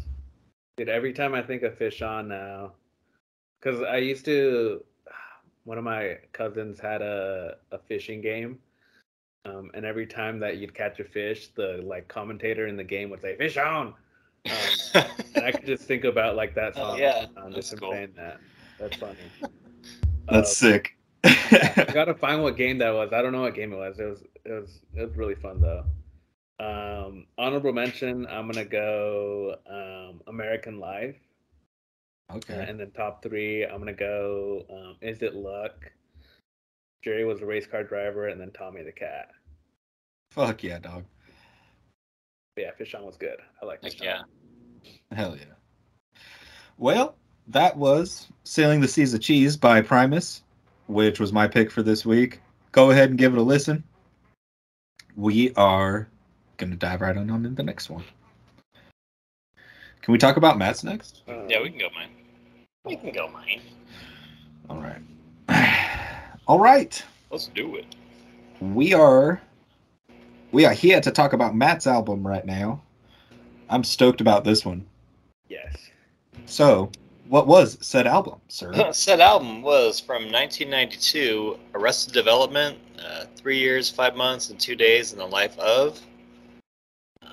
Dude, 0.77 0.89
every 0.89 1.13
time 1.13 1.35
I 1.35 1.43
think 1.43 1.63
of 1.65 1.77
fish 1.77 2.03
on 2.03 2.29
now, 2.29 2.73
because 3.61 3.83
I 3.83 3.97
used 3.97 4.25
to, 4.27 4.85
one 5.65 5.79
of 5.79 5.85
my 5.85 6.19
cousins 6.33 6.79
had 6.79 7.03
a, 7.03 7.57
a 7.73 7.79
fishing 7.79 8.21
game. 8.21 8.59
Um, 9.45 9.71
and 9.75 9.85
every 9.87 10.07
time 10.07 10.39
that 10.41 10.59
you'd 10.59 10.75
catch 10.75 11.01
a 11.01 11.05
fish, 11.05 11.49
the 11.55 11.81
like 11.85 12.07
commentator 12.09 12.67
in 12.67 12.77
the 12.77 12.85
game 12.85 13.09
would 13.11 13.23
say 13.23 13.35
"fish 13.37 13.57
on," 13.57 13.95
um, 14.45 15.05
and 15.35 15.45
I 15.45 15.53
could 15.53 15.65
just 15.67 15.85
think 15.85 16.05
about 16.05 16.37
like 16.37 16.55
that 16.57 16.75
Oh, 16.77 16.91
song. 16.91 16.99
yeah, 16.99 17.27
um, 17.37 17.45
that's 17.53 17.55
just 17.55 17.73
him 17.73 17.79
cool. 17.79 17.93
saying 17.93 18.13
that. 18.17 18.41
That's 18.79 18.97
funny. 18.97 19.17
That's 20.29 20.51
Uh, 20.51 20.55
sick. 20.55 20.95
I 21.25 21.91
gotta 21.93 22.15
find 22.15 22.43
what 22.43 22.57
game 22.57 22.79
that 22.79 22.91
was. 22.93 23.13
I 23.13 23.23
don't 23.23 23.33
know 23.33 23.43
what 23.43 23.55
game 23.55 23.73
it 23.73 23.77
was. 23.77 23.99
It 23.99 24.05
was 24.05 24.23
it 24.45 24.53
was 24.53 24.81
it 24.95 25.03
was 25.09 25.17
really 25.17 25.35
fun 25.35 25.61
though. 25.61 25.85
Um, 26.61 27.27
honorable 27.37 27.73
mention. 27.73 28.27
I'm 28.27 28.51
gonna 28.51 28.65
go 28.65 29.57
um, 29.69 30.21
American 30.27 30.79
Life, 30.81 31.17
uh, 32.31 32.37
okay. 32.37 32.67
and 32.69 32.79
then 32.79 32.91
top 32.93 33.23
three. 33.23 33.65
I'm 33.65 33.79
gonna 33.79 33.93
go. 33.93 34.65
Um, 34.71 34.97
Is 35.01 35.23
it 35.23 35.35
luck? 35.35 35.91
Jerry 37.03 37.25
was 37.25 37.41
a 37.41 37.47
race 37.47 37.67
car 37.67 37.85
driver, 37.85 38.29
and 38.29 38.41
then 38.41 38.51
Tommy 38.51 38.83
the 38.83 38.93
cat. 38.93 39.29
Fuck 40.33 40.63
yeah, 40.63 40.79
dog. 40.79 41.05
But 42.57 42.63
yeah, 42.63 42.71
Fish 42.77 42.95
on 42.95 43.05
was 43.05 43.17
good. 43.17 43.39
I 43.63 43.67
like 43.67 43.83
Heck 43.83 43.93
Fish 43.93 44.01
yeah. 44.03 44.19
on. 44.19 45.17
Hell 45.17 45.37
yeah. 45.37 45.55
Well, 46.77 47.17
that 47.49 47.77
was 47.77 48.29
Sailing 48.45 48.81
the 48.81 48.89
Seas 48.89 49.15
of 49.15 49.21
Cheese 49.21 49.57
by 49.57 49.81
Primus, 49.81 50.43
which 50.87 51.19
was 51.19 51.33
my 51.33 51.49
pick 51.49 51.71
for 51.71 51.83
this 51.83 52.05
week. 52.05 52.41
Go 52.73 52.91
ahead 52.91 53.11
and 53.11 53.19
give 53.19 53.33
it 53.33 53.39
a 53.39 53.43
listen. 53.43 53.83
We 55.17 55.53
are 55.55 56.09
going 56.59 56.71
to 56.71 56.77
dive 56.77 57.01
right 57.01 57.17
on, 57.17 57.31
on 57.31 57.43
to 57.43 57.49
the 57.49 57.63
next 57.63 57.91
one. 57.91 58.05
Can 60.03 60.13
we 60.13 60.19
talk 60.19 60.37
about 60.37 60.59
Matt's 60.59 60.85
next? 60.85 61.23
Yeah, 61.27 61.63
we 61.63 61.71
can 61.71 61.79
go 61.79 61.89
mine. 61.95 62.11
We 62.85 62.97
can 62.97 63.13
go 63.13 63.29
mine. 63.29 63.61
All 64.71 64.81
right. 64.81 66.37
All 66.47 66.59
right. 66.59 67.03
Let's 67.31 67.49
do 67.49 67.77
it. 67.77 67.87
We 68.61 68.95
are 68.95 69.41
we 70.51 70.65
are 70.65 70.73
here 70.73 71.01
to 71.01 71.11
talk 71.11 71.33
about 71.35 71.55
Matt's 71.55 71.87
album 71.87 72.27
right 72.27 72.45
now. 72.45 72.83
I'm 73.69 73.85
stoked 73.85 74.21
about 74.21 74.45
this 74.45 74.65
one. 74.65 74.87
Yes. 75.49 75.77
So, 76.47 76.91
what 77.29 77.47
was 77.47 77.79
said 77.81 78.07
album, 78.07 78.41
sir? 78.49 78.73
Said 78.93 79.21
album 79.21 79.63
was 79.63 80.01
from 80.01 80.23
1992, 80.33 81.59
Arrested 81.75 82.15
Development, 82.15 82.79
uh, 82.99 83.25
three 83.37 83.59
years, 83.59 83.91
five 83.91 84.17
months, 84.17 84.51
and 84.51 84.59
two 84.59 84.75
days 84.75 85.13
in 85.13 85.19
the 85.19 85.27
life 85.27 85.59
of. 85.59 86.01
Um, 87.23 87.31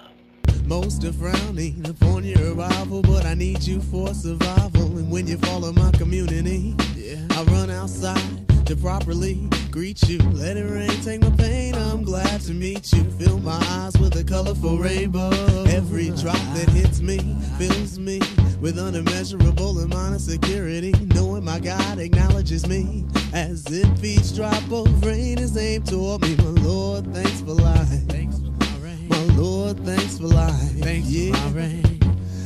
Most 0.66 1.04
are 1.06 1.14
frowning 1.14 1.86
upon 1.88 2.24
your 2.24 2.54
arrival, 2.54 3.02
but 3.02 3.26
I 3.26 3.34
need 3.34 3.64
you 3.64 3.82
for 3.82 4.14
survival. 4.14 4.98
And 4.98 5.10
when 5.10 5.28
you 5.28 5.38
follow 5.38 5.72
my 5.72 5.92
community, 5.92 6.76
yeah, 6.96 7.26
I 7.32 7.44
run 7.44 7.70
outside 7.70 8.66
to 8.66 8.76
properly 8.76 9.48
greet 9.76 10.08
you. 10.08 10.18
Let 10.32 10.56
it 10.56 10.64
rain, 10.64 10.88
take 11.02 11.20
my 11.20 11.32
pain. 11.32 11.76
I'm 11.76 12.02
glad 12.02 12.40
to 12.44 12.54
meet 12.54 12.94
you. 12.94 13.04
Fill 13.20 13.40
my 13.40 13.60
eyes 13.72 13.98
with 13.98 14.16
a 14.16 14.24
colorful 14.24 14.78
rainbow. 14.78 15.32
Every 15.66 16.12
drop 16.12 16.40
that 16.56 16.70
hits 16.70 17.02
me 17.02 17.18
fills 17.58 18.00
me 18.00 18.20
with 18.62 18.78
unimmeasurable 18.78 19.84
amount 19.84 20.16
of 20.16 20.22
security. 20.22 20.94
Knowing 21.14 21.44
my 21.44 21.60
God 21.60 22.00
acknowledges 22.00 22.66
me 22.70 23.06
as 23.34 23.66
if 23.70 24.02
each 24.02 24.34
drop 24.34 24.64
of 24.72 25.06
rain 25.06 25.40
is 25.40 25.58
aimed 25.58 25.88
toward 25.88 26.22
me. 26.22 26.38
My 26.38 26.52
Lord, 26.62 27.14
thanks 27.14 27.42
for 27.42 27.52
life. 27.52 28.08
Thanks 28.08 28.38
for 28.40 28.52
my 28.52 28.78
rain. 28.82 29.10
My 29.10 29.24
Lord, 29.36 29.78
thanks 29.86 30.20
for 30.20 30.28
life. 30.28 30.72
Thanks 30.80 31.10
yeah. 31.10 31.34
for 31.36 31.50
my 31.50 31.58
rain. 31.58 32.00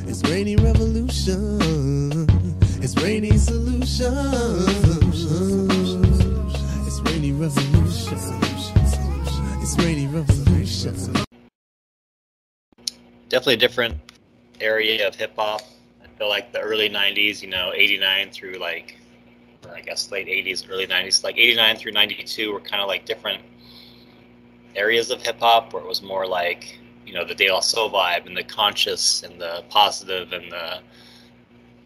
It's 0.08 0.24
rainy 0.24 0.56
revolution. 0.56 2.26
It's 2.82 2.96
rainy 2.98 3.38
solution. 3.38 4.10
It's 12.82 13.30
definitely 13.30 13.54
a 13.54 13.58
different 13.58 13.96
area 14.60 15.08
of 15.08 15.16
hip 15.16 15.38
hop. 15.38 15.62
I 16.04 16.08
feel 16.18 16.28
like 16.28 16.52
the 16.52 16.60
early 16.60 16.90
90s, 16.90 17.42
you 17.42 17.48
know, 17.48 17.72
89 17.74 18.32
through 18.32 18.56
like, 18.56 18.98
I 19.74 19.80
guess 19.80 20.12
late 20.12 20.28
80s, 20.28 20.70
early 20.70 20.86
90s, 20.86 21.24
like 21.24 21.38
89 21.38 21.78
through 21.78 21.94
92 21.94 22.52
were 22.52 22.60
kind 22.60 22.82
of 22.82 22.90
like 22.90 23.06
different 23.06 23.42
areas 24.76 25.10
of 25.10 25.22
hip 25.22 25.40
hop 25.40 25.72
where 25.72 25.82
it 25.82 25.88
was 25.88 26.02
more 26.02 26.28
like, 26.28 26.78
you 27.06 27.14
know, 27.14 27.24
the 27.24 27.36
De 27.36 27.50
La 27.50 27.62
Soul 27.62 27.90
vibe 27.90 28.26
and 28.26 28.36
the 28.36 28.44
conscious 28.44 29.24
and 29.24 29.40
the 29.40 29.64
positive 29.70 30.34
and 30.34 30.52
the 30.52 30.82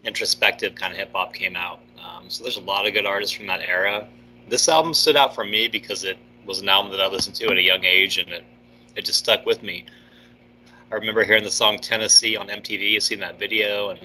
introspective 0.02 0.74
kind 0.74 0.92
of 0.92 0.98
hip 0.98 1.12
hop 1.14 1.32
came 1.32 1.54
out. 1.54 1.78
Um, 2.04 2.28
so 2.28 2.42
there's 2.42 2.56
a 2.56 2.60
lot 2.60 2.88
of 2.88 2.92
good 2.92 3.06
artists 3.06 3.36
from 3.36 3.46
that 3.46 3.60
era. 3.60 4.08
This 4.48 4.68
album 4.68 4.94
stood 4.94 5.16
out 5.16 5.34
for 5.34 5.44
me 5.44 5.68
because 5.68 6.04
it 6.04 6.18
was 6.44 6.60
an 6.60 6.68
album 6.68 6.92
that 6.92 7.00
I 7.00 7.06
listened 7.06 7.36
to 7.36 7.46
at 7.46 7.56
a 7.56 7.62
young 7.62 7.84
age 7.84 8.18
and 8.18 8.28
it, 8.28 8.44
it 8.94 9.04
just 9.04 9.18
stuck 9.18 9.46
with 9.46 9.62
me. 9.62 9.86
I 10.92 10.96
remember 10.96 11.24
hearing 11.24 11.44
the 11.44 11.50
song 11.50 11.78
Tennessee 11.78 12.36
on 12.36 12.48
MTV, 12.48 13.00
seeing 13.02 13.20
that 13.20 13.38
video, 13.38 13.90
and 13.90 14.00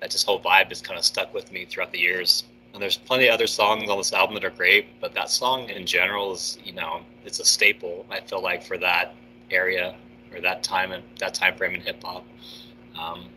that 0.00 0.10
just 0.10 0.26
whole 0.26 0.40
vibe 0.40 0.68
has 0.68 0.82
kind 0.82 0.98
of 0.98 1.04
stuck 1.04 1.32
with 1.32 1.50
me 1.50 1.64
throughout 1.64 1.92
the 1.92 1.98
years. 1.98 2.44
And 2.72 2.82
there's 2.82 2.98
plenty 2.98 3.28
of 3.28 3.34
other 3.34 3.46
songs 3.46 3.88
on 3.88 3.98
this 3.98 4.12
album 4.12 4.34
that 4.34 4.44
are 4.44 4.50
great, 4.50 5.00
but 5.00 5.14
that 5.14 5.30
song 5.30 5.68
in 5.70 5.86
general 5.86 6.32
is, 6.32 6.58
you 6.62 6.72
know, 6.72 7.00
it's 7.24 7.40
a 7.40 7.44
staple. 7.44 8.04
I 8.10 8.20
feel 8.20 8.42
like 8.42 8.62
for 8.62 8.76
that 8.78 9.14
area 9.50 9.96
or 10.32 10.40
that 10.40 10.62
time 10.62 10.92
and 10.92 11.02
that 11.18 11.34
time 11.34 11.56
frame 11.56 11.74
in 11.74 11.80
hip 11.80 12.02
hop. 12.02 12.26
Um, 12.98 13.28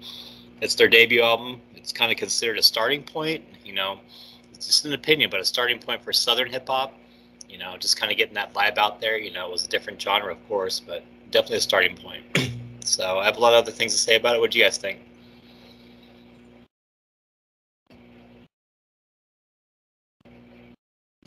it's 0.61 0.75
their 0.75 0.87
debut 0.87 1.21
album. 1.21 1.61
It's 1.75 1.93
kind 1.93 2.11
of 2.11 2.17
considered 2.17 2.57
a 2.57 2.63
starting 2.63 3.03
point. 3.03 3.43
You 3.63 3.73
know, 3.73 3.99
just 4.65 4.85
an 4.85 4.93
opinion, 4.93 5.29
but 5.29 5.39
a 5.39 5.45
starting 5.45 5.79
point 5.79 6.01
for 6.03 6.11
Southern 6.13 6.49
hip 6.49 6.67
hop. 6.67 6.93
You 7.49 7.57
know, 7.57 7.77
just 7.77 7.97
kind 7.99 8.11
of 8.11 8.17
getting 8.17 8.33
that 8.35 8.53
vibe 8.53 8.77
out 8.77 8.99
there. 8.99 9.17
You 9.17 9.31
know, 9.31 9.47
it 9.47 9.51
was 9.51 9.65
a 9.65 9.69
different 9.69 10.01
genre, 10.01 10.31
of 10.31 10.47
course, 10.47 10.79
but 10.79 11.03
definitely 11.31 11.57
a 11.57 11.61
starting 11.61 11.95
point. 11.95 12.23
so 12.83 13.19
I 13.19 13.25
have 13.25 13.37
a 13.37 13.39
lot 13.39 13.53
of 13.53 13.63
other 13.63 13.71
things 13.71 13.93
to 13.93 13.99
say 13.99 14.15
about 14.15 14.35
it. 14.35 14.39
What 14.39 14.51
do 14.51 14.57
you 14.59 14.65
guys 14.65 14.77
think? 14.77 14.99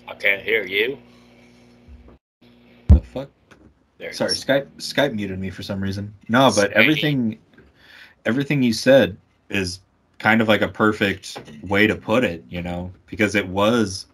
I 0.06 0.14
can't 0.14 0.42
hear 0.42 0.66
you. 0.66 0.98
the 2.88 3.00
fuck? 3.00 3.30
There 3.98 4.12
Sorry, 4.12 4.32
is. 4.32 4.44
Skype 4.44 4.66
Skype 4.78 5.14
muted 5.14 5.38
me 5.38 5.50
for 5.50 5.62
some 5.62 5.80
reason. 5.80 6.12
No, 6.28 6.50
but 6.54 6.70
Skype. 6.70 6.74
everything 6.74 7.38
everything 8.26 8.62
you 8.62 8.72
said 8.72 9.16
is 9.48 9.80
kind 10.20 10.42
of 10.42 10.48
like 10.48 10.60
a 10.60 10.68
perfect 10.68 11.40
way 11.62 11.86
to 11.86 11.96
put 11.96 12.22
it, 12.22 12.44
you 12.48 12.62
know, 12.62 12.92
because 13.06 13.34
it 13.34 13.48
was 13.48 14.06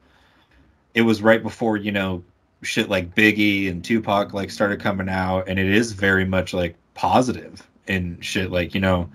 it 0.95 1.03
was 1.03 1.21
right 1.21 1.43
before, 1.43 1.77
you 1.77 1.93
know, 1.93 2.23
shit 2.63 2.89
like 2.89 3.15
Biggie 3.15 3.69
and 3.69 3.85
Tupac 3.85 4.33
like 4.33 4.51
started 4.51 4.81
coming 4.81 5.11
out 5.11 5.47
and 5.49 5.59
it 5.59 5.67
is 5.67 5.93
very 5.93 6.25
much 6.25 6.55
like 6.55 6.77
positive 6.95 7.69
and 7.87 8.25
shit 8.25 8.51
like, 8.51 8.73
you 8.75 8.81
know, 8.81 9.11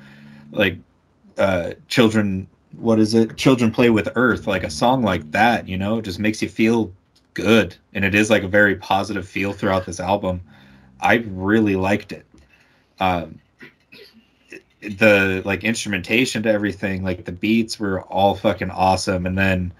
like 0.52 0.78
uh 1.38 1.72
children 1.88 2.48
what 2.78 3.00
is 3.00 3.16
it? 3.16 3.36
Children 3.38 3.72
play 3.72 3.90
with 3.90 4.10
earth 4.16 4.46
like 4.46 4.64
a 4.64 4.70
song 4.70 5.02
like 5.02 5.32
that, 5.32 5.68
you 5.68 5.78
know, 5.78 6.02
just 6.02 6.20
makes 6.20 6.42
you 6.42 6.50
feel 6.50 6.94
good 7.34 7.76
and 7.94 8.04
it 8.04 8.14
is 8.14 8.30
like 8.30 8.44
a 8.44 8.50
very 8.50 8.76
positive 8.76 9.28
feel 9.28 9.54
throughout 9.54 9.86
this 9.86 10.02
album. 10.02 10.42
I 11.00 11.24
really 11.30 11.78
liked 11.78 12.12
it. 12.12 12.26
Um, 13.00 13.40
the 14.82 15.42
like 15.46 15.64
instrumentation 15.64 16.44
to 16.44 16.52
everything, 16.52 17.04
like 17.04 17.26
the 17.26 17.32
beats 17.32 17.80
were 17.80 18.02
all 18.04 18.36
fucking 18.36 18.72
awesome, 18.72 19.26
and 19.26 19.38
then 19.38 19.74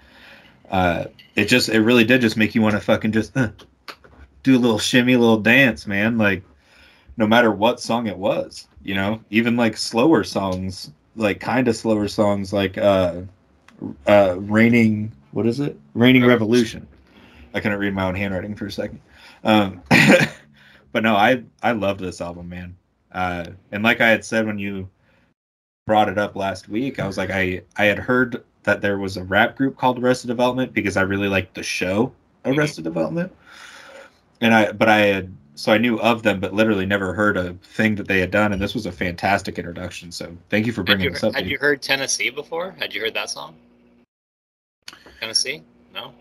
uh, 0.70 1.06
it 1.36 1.46
just 1.46 1.70
it 1.70 1.82
really 1.82 2.04
did 2.04 2.22
just 2.22 2.38
make 2.38 2.56
you 2.56 2.62
want 2.62 2.76
to 2.76 2.80
fucking 2.82 3.12
just 3.12 3.36
uh, 3.36 3.50
do 4.44 4.56
a 4.56 4.60
little 4.60 4.80
shimmy, 4.80 5.16
little 5.16 5.40
dance, 5.40 5.88
man. 5.88 6.18
Like 6.18 6.44
no 7.18 7.28
matter 7.28 7.52
what 7.52 7.80
song 7.80 8.08
it 8.08 8.18
was, 8.18 8.68
you 8.84 8.96
know, 8.96 9.22
even 9.30 9.58
like 9.58 9.76
slower 9.76 10.24
songs, 10.24 10.92
like 11.16 11.40
kind 11.40 11.68
of 11.68 11.76
slower 11.76 12.08
songs, 12.08 12.54
like 12.54 12.78
uh, 12.78 13.22
uh, 14.08 14.36
raining. 14.40 15.12
What 15.32 15.48
is 15.48 15.60
it? 15.60 15.80
Raining 15.94 16.26
Revolution. 16.26 16.88
I 17.54 17.60
couldn't 17.60 17.80
read 17.80 17.94
my 17.94 18.06
own 18.06 18.16
handwriting 18.16 18.56
for 18.56 18.68
a 18.68 18.72
second. 18.72 19.02
Um, 19.44 19.82
but 20.92 21.04
no, 21.04 21.16
I 21.16 21.44
I 21.64 21.72
loved 21.72 22.00
this 22.00 22.22
album, 22.22 22.50
man. 22.50 22.76
Uh, 23.14 23.46
and 23.72 23.84
like 23.84 24.02
I 24.02 24.10
had 24.10 24.24
said 24.24 24.46
when 24.46 24.60
you 24.60 24.90
brought 25.86 26.10
it 26.10 26.18
up 26.18 26.36
last 26.36 26.70
week, 26.70 27.00
I 27.00 27.08
was 27.08 27.18
like, 27.18 27.30
I 27.30 27.62
I 27.78 27.86
had 27.86 28.00
heard 28.00 28.44
that 28.64 28.82
there 28.82 28.98
was 28.98 29.18
a 29.18 29.24
rap 29.24 29.56
group 29.56 29.78
called 29.78 30.02
Arrested 30.02 30.28
Development 30.28 30.74
because 30.74 30.98
I 30.98 31.02
really 31.02 31.28
liked 31.28 31.56
the 31.56 31.64
show 31.64 32.14
Arrested 32.46 32.84
Development, 32.84 33.32
and 34.40 34.54
I 34.54 34.72
but 34.72 34.90
I 34.90 35.00
had 35.00 35.34
so 35.56 35.72
I 35.72 35.78
knew 35.78 36.00
of 36.00 36.24
them, 36.24 36.40
but 36.40 36.54
literally 36.54 36.86
never 36.86 37.14
heard 37.14 37.38
a 37.38 37.54
thing 37.54 37.96
that 37.96 38.08
they 38.08 38.20
had 38.20 38.32
done, 38.32 38.54
and 38.54 38.62
this 38.62 38.74
was 38.74 38.86
a 38.86 38.92
fantastic 38.92 39.60
introduction. 39.60 40.12
So 40.12 40.36
thank 40.50 40.66
you 40.66 40.74
for 40.74 40.84
bringing 40.84 41.06
you, 41.06 41.12
this 41.12 41.24
up. 41.24 41.36
had 41.36 41.48
you 41.48 41.58
heard 41.60 41.82
Tennessee 41.82 42.30
before? 42.30 42.76
Had 42.80 42.94
you 42.94 43.02
heard 43.02 43.14
that 43.14 43.30
song? 43.30 43.56
Tennessee? 45.20 45.62
No. 45.94 46.14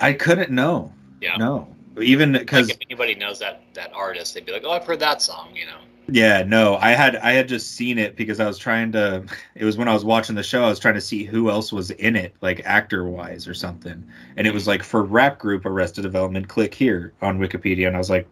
I 0.00 0.12
couldn't 0.12 0.50
know. 0.50 0.92
Yeah. 1.20 1.36
No. 1.36 1.68
Even 1.98 2.32
because 2.32 2.68
Like 2.68 2.76
if 2.76 2.86
anybody 2.88 3.14
knows 3.14 3.38
that 3.40 3.62
that 3.74 3.92
artist, 3.94 4.34
they'd 4.34 4.46
be 4.46 4.52
like, 4.52 4.62
"Oh, 4.64 4.70
I've 4.70 4.84
heard 4.84 5.00
that 5.00 5.22
song," 5.22 5.54
you 5.54 5.66
know. 5.66 5.78
Yeah, 6.08 6.42
no, 6.42 6.76
I 6.76 6.90
had 6.90 7.16
I 7.16 7.32
had 7.32 7.48
just 7.48 7.74
seen 7.74 7.98
it 7.98 8.16
because 8.16 8.40
I 8.40 8.46
was 8.46 8.58
trying 8.58 8.92
to. 8.92 9.24
It 9.54 9.64
was 9.64 9.76
when 9.76 9.88
I 9.88 9.94
was 9.94 10.04
watching 10.04 10.34
the 10.34 10.42
show. 10.42 10.64
I 10.64 10.68
was 10.68 10.78
trying 10.78 10.94
to 10.94 11.00
see 11.00 11.24
who 11.24 11.50
else 11.50 11.72
was 11.72 11.90
in 11.92 12.16
it, 12.16 12.34
like 12.40 12.62
actor 12.64 13.04
wise 13.04 13.46
or 13.46 13.54
something. 13.54 14.04
And 14.36 14.46
it 14.46 14.54
was 14.54 14.64
mm-hmm. 14.64 14.70
like 14.70 14.82
for 14.82 15.04
rap 15.04 15.38
group 15.38 15.66
Arrested 15.66 16.02
Development. 16.02 16.48
Click 16.48 16.74
here 16.74 17.12
on 17.22 17.38
Wikipedia, 17.38 17.86
and 17.86 17.96
I 17.96 17.98
was 17.98 18.10
like, 18.10 18.26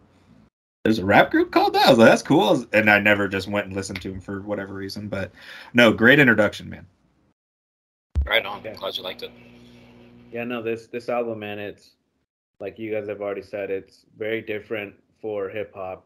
"There's 0.83 0.99
a 0.99 1.05
rap 1.05 1.31
group 1.31 1.51
called 1.51 1.73
that." 1.73 1.87
I 1.87 1.89
was 1.89 1.99
like, 1.99 2.09
"That's 2.09 2.21
cool." 2.21 2.65
And 2.73 2.89
I 2.89 2.99
never 2.99 3.27
just 3.27 3.47
went 3.47 3.67
and 3.67 3.75
listened 3.75 4.01
to 4.01 4.11
him 4.11 4.19
for 4.21 4.41
whatever 4.41 4.73
reason. 4.73 5.07
But 5.07 5.31
no, 5.73 5.93
great 5.93 6.19
introduction, 6.19 6.69
man. 6.69 6.85
Right 8.25 8.45
on. 8.45 8.61
Yeah. 8.63 8.75
Glad 8.75 8.97
you 8.97 9.03
liked 9.03 9.23
it. 9.23 9.31
Yeah, 10.31 10.43
no, 10.43 10.61
this 10.61 10.87
this 10.87 11.09
album, 11.09 11.39
man, 11.39 11.59
it's 11.59 11.91
like 12.59 12.77
you 12.77 12.91
guys 12.91 13.07
have 13.07 13.21
already 13.21 13.41
said, 13.41 13.69
it's 13.69 14.05
very 14.17 14.41
different 14.41 14.93
for 15.21 15.49
hip 15.49 15.73
hop 15.73 16.05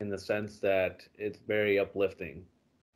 in 0.00 0.08
the 0.08 0.18
sense 0.18 0.58
that 0.58 1.02
it's 1.16 1.38
very 1.46 1.78
uplifting. 1.78 2.44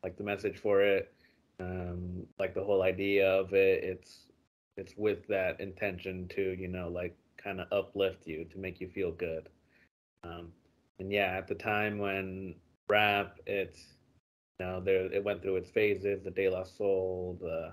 Like 0.03 0.17
the 0.17 0.25
message 0.25 0.59
for 0.59 0.83
it, 0.83 1.13
um, 1.61 2.27
like 2.39 2.55
the 2.55 2.65
whole 2.65 2.83
idea 2.83 3.29
of 3.29 3.53
it, 3.53 3.85
it's 3.85 4.27
it's 4.77 4.95
with 4.97 5.27
that 5.29 5.61
intention 5.61 6.27
to, 6.29 6.57
you 6.59 6.69
know, 6.69 6.89
like 6.89 7.17
kind 7.37 7.61
of 7.61 7.69
uplift 7.73 8.27
you 8.27 8.45
to 8.45 8.59
make 8.59 8.81
you 8.81 8.89
feel 8.89 9.13
good. 9.13 9.49
Um, 10.25 10.53
and 10.99 11.13
yeah, 11.13 11.37
at 11.37 11.49
the 11.49 11.55
time 11.55 11.99
when 11.99 12.55
rap, 12.89 13.39
it's 13.47 13.95
you 14.59 14.67
know, 14.67 14.81
there 14.81 15.13
it 15.13 15.25
went 15.25 15.43
through 15.43 15.57
its 15.57 15.71
phases, 15.71 16.23
the 16.23 16.31
De 16.31 16.49
La 16.49 16.65
Soul, 16.65 17.39
the 17.41 17.73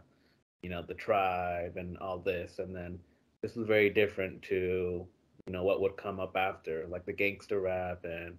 you 0.63 0.69
know, 0.69 0.81
the 0.81 0.93
tribe 0.93 1.77
and 1.77 1.97
all 1.99 2.17
this, 2.17 2.59
and 2.59 2.75
then 2.75 2.99
this 3.41 3.55
was 3.55 3.67
very 3.67 3.89
different 3.89 4.41
to 4.43 5.05
you 5.47 5.53
know 5.53 5.63
what 5.63 5.81
would 5.81 5.97
come 5.97 6.19
up 6.19 6.37
after, 6.37 6.85
like 6.89 7.05
the 7.05 7.13
gangster 7.13 7.61
rap 7.61 8.05
and 8.05 8.37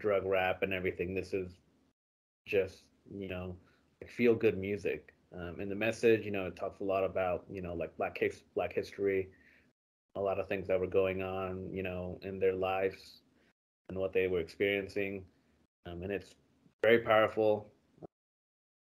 drug 0.00 0.26
rap 0.26 0.62
and 0.62 0.74
everything. 0.74 1.14
This 1.14 1.34
is 1.34 1.52
just 2.46 2.84
you 3.14 3.28
know 3.28 3.56
like 4.02 4.10
feel 4.10 4.34
good 4.34 4.58
music. 4.58 5.14
Um, 5.34 5.60
and 5.60 5.70
the 5.70 5.76
message, 5.76 6.26
you 6.26 6.30
know, 6.32 6.46
it 6.46 6.56
talks 6.56 6.80
a 6.80 6.84
lot 6.84 7.04
about 7.04 7.44
you 7.50 7.62
know 7.62 7.74
like 7.74 7.96
black 7.96 8.18
his- 8.18 8.44
black 8.54 8.72
history, 8.74 9.30
a 10.16 10.20
lot 10.20 10.38
of 10.40 10.48
things 10.48 10.68
that 10.68 10.80
were 10.80 10.86
going 10.86 11.22
on, 11.22 11.70
you 11.72 11.82
know, 11.82 12.18
in 12.22 12.38
their 12.38 12.54
lives 12.54 13.22
and 13.88 13.98
what 13.98 14.12
they 14.12 14.28
were 14.28 14.40
experiencing, 14.40 15.24
um, 15.86 16.02
and 16.02 16.12
it's 16.12 16.34
very 16.82 17.00
powerful. 17.00 17.72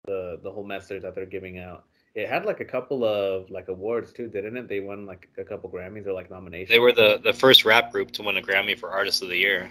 The 0.06 0.40
the 0.44 0.52
whole 0.52 0.66
message 0.66 1.04
that 1.04 1.16
they're 1.16 1.26
giving 1.26 1.60
out. 1.60 1.86
It 2.16 2.30
had 2.30 2.46
like 2.46 2.62
a 2.62 2.66
couple 2.66 3.04
of 3.04 3.50
like 3.52 3.68
awards 3.68 4.14
too, 4.14 4.28
didn't 4.28 4.56
it? 4.56 4.70
They 4.70 4.80
won 4.80 5.06
like 5.06 5.28
a 5.38 5.44
couple 5.44 5.70
Grammys 5.70 6.08
or 6.08 6.14
like 6.14 6.32
nominations. 6.32 6.70
They 6.70 6.80
were 6.80 6.94
the 6.94 7.20
the 7.22 7.34
first 7.34 7.66
rap 7.66 7.92
group 7.92 8.12
to 8.12 8.24
win 8.24 8.38
a 8.38 8.42
Grammy 8.42 8.78
for 8.80 8.90
Artist 8.90 9.22
of 9.22 9.30
the 9.30 9.38
Year. 9.38 9.70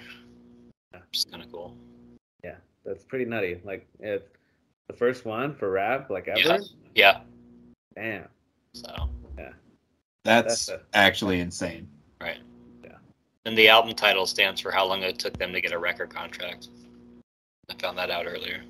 Which 0.93 1.03
is 1.15 1.25
kind 1.25 1.43
of 1.43 1.51
cool. 1.51 1.75
Yeah, 2.45 2.57
that's 2.85 3.03
pretty 3.03 3.25
nutty. 3.25 3.61
Like 3.65 3.87
it's 3.99 4.29
the 4.89 4.93
first 4.93 5.25
one 5.25 5.55
for 5.55 5.71
rap, 5.71 6.11
like 6.11 6.29
ever. 6.29 6.39
Yeah. 6.39 6.59
Yeah. 6.95 7.21
Damn. 7.97 8.29
So, 8.75 9.09
That's 10.25 10.67
That's 10.67 10.69
a- 10.69 10.81
actually 10.97 11.41
insane. 11.41 11.89
right. 12.21 12.39
Yeah. 12.83 12.97
And 13.45 13.57
the 13.57 13.69
album 13.69 13.95
title 13.95 14.27
stands 14.27 14.61
for 14.61 14.71
how 14.71 14.87
long 14.87 15.03
it 15.03 15.19
took 15.19 15.39
them 15.39 15.53
to 15.53 15.61
get 15.61 15.73
a 15.73 15.79
record 15.79 16.11
contract. 16.11 16.69
I 17.71 17.75
found 17.81 17.97
that 17.99 18.11
out 18.11 18.27
earlier. 18.27 18.63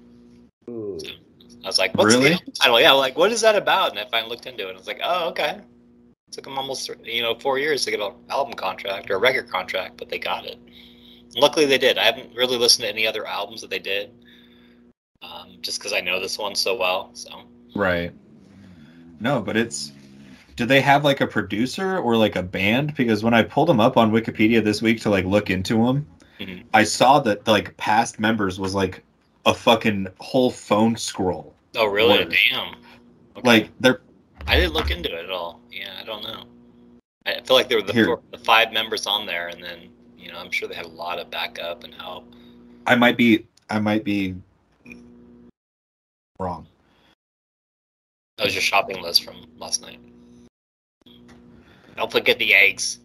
Ooh. 0.69 0.99
I 1.65 1.67
was 1.67 1.79
like, 1.79 1.95
what's 1.97 2.15
Really? 2.15 2.29
the 2.31 2.35
album 2.35 2.53
title? 2.53 2.81
Yeah, 2.81 2.93
like, 2.93 3.17
what 3.17 3.33
is 3.33 3.41
that 3.41 3.57
about? 3.57 3.91
And 3.91 3.99
I 3.99 4.05
finally 4.11 4.31
looked 4.31 4.47
into 4.47 4.65
it. 4.67 4.69
and 4.69 4.77
I 4.77 4.79
was 4.79 4.87
like, 4.87 5.01
oh, 5.03 5.29
okay. 5.31 5.61
It 6.29 6.33
took 6.33 6.45
them 6.45 6.59
almost, 6.59 6.91
you 7.05 7.23
know, 7.23 7.35
four 7.39 7.59
years 7.59 7.85
to 7.85 7.91
get 7.91 8.01
an 8.01 8.13
album 8.31 8.55
contract 8.55 9.11
or 9.11 9.17
a 9.17 9.19
record 9.19 9.49
contract, 9.51 9.97
but 9.97 10.09
they 10.11 10.19
got 10.19 10.45
it. 10.47 10.59
And 11.33 11.37
luckily 11.43 11.65
they 11.67 11.79
did. 11.79 11.97
I 11.99 12.05
haven't 12.05 12.35
really 12.35 12.57
listened 12.59 12.83
to 12.85 12.89
any 12.89 13.07
other 13.07 13.27
albums 13.27 13.61
that 13.63 13.71
they 13.71 13.79
did, 13.79 14.11
um, 15.23 15.57
just 15.63 15.79
because 15.79 15.93
I 15.93 16.01
know 16.01 16.21
this 16.21 16.39
one 16.39 16.55
so 16.55 16.77
well. 16.77 17.11
So 17.15 17.31
Right. 17.75 18.13
No, 19.21 19.41
but 19.41 19.57
it's. 19.57 19.93
Do 20.57 20.67
they 20.67 20.81
have 20.81 21.03
like 21.03 21.21
a 21.21 21.27
producer 21.27 21.99
or 21.99 22.17
like 22.17 22.37
a 22.37 22.43
band? 22.43 22.95
Because 22.95 23.25
when 23.25 23.35
I 23.35 23.43
pulled 23.43 23.69
them 23.69 23.81
up 23.81 23.97
on 23.97 24.13
Wikipedia 24.13 24.63
this 24.63 24.81
week 24.83 25.01
to 25.01 25.11
like 25.11 25.25
look 25.25 25.51
into 25.51 25.85
them, 25.87 26.07
Mhm. 26.39 26.65
I 26.75 26.85
saw 26.85 27.19
that 27.21 27.47
like 27.49 27.77
past 27.77 28.21
members 28.21 28.61
was 28.61 28.75
like 28.75 29.03
a 29.47 29.55
fucking 29.55 30.07
whole 30.21 30.51
phone 30.51 30.97
scroll. 30.97 31.54
Oh, 31.77 31.87
really? 31.87 32.19
Word. 32.19 32.37
Damn. 32.51 32.75
Okay. 33.37 33.43
Like 33.49 33.71
they're 33.81 34.01
I 34.47 34.57
didn't 34.57 34.75
look 34.75 34.91
into 34.91 35.09
it 35.09 35.25
at 35.25 35.31
all. 35.31 35.61
Yeah, 35.71 35.93
I 36.01 36.05
don't 36.05 36.23
know. 36.23 36.45
I 37.27 37.41
feel 37.41 37.57
like 37.57 37.69
there 37.69 37.79
were 37.79 37.87
the, 37.87 38.05
four, 38.05 38.21
the 38.31 38.39
five 38.39 38.73
members 38.73 39.07
on 39.07 39.27
there, 39.27 39.49
and 39.49 39.63
then 39.63 39.89
you 40.19 40.31
know 40.31 40.39
I'm 40.39 40.51
sure 40.51 40.69
they 40.69 40.75
had 40.75 40.87
a 40.87 40.89
lot 40.89 41.19
of 41.19 41.31
backup 41.31 41.85
and 41.85 41.95
help. 41.95 42.33
I 42.87 42.95
might 42.95 43.17
be 43.17 43.47
I 43.71 43.79
might 43.79 44.05
be 44.05 44.35
wrong. 46.39 46.67
That 48.37 48.45
was 48.45 48.55
your 48.55 48.63
shopping 48.63 49.01
list 49.01 49.25
from 49.25 49.47
last 49.59 49.81
night. 49.81 50.01
Don't 51.97 52.11
forget 52.11 52.39
the 52.39 52.53
eggs. 52.53 52.99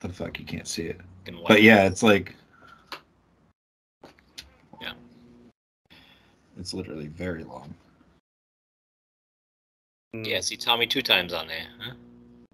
The 0.00 0.10
fuck 0.10 0.38
you 0.38 0.44
can't 0.44 0.68
see 0.68 0.84
it. 0.84 1.00
But 1.46 1.62
yeah, 1.62 1.86
it's 1.86 2.02
like 2.02 2.34
It's 6.58 6.74
literally 6.74 7.06
very 7.06 7.44
long. 7.44 7.74
Mm. 10.14 10.26
yeah. 10.26 10.40
See 10.40 10.56
Tommy 10.56 10.86
two 10.86 11.02
times 11.02 11.32
on 11.32 11.48
there. 11.48 11.66
Huh? 11.80 11.94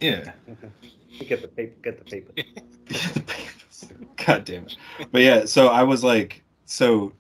Yeah. 0.01 0.33
Get 1.27 1.43
the 1.43 1.49
paper. 1.49 1.75
Get 1.83 1.99
the 1.99 2.05
paper. 2.05 2.33
God 4.27 4.45
damn 4.45 4.65
it. 4.65 4.77
But 5.13 5.23
yeah, 5.23 5.45
so 5.45 5.69
I 5.69 5.83
was 5.83 6.03
like, 6.03 6.43
so 6.67 7.13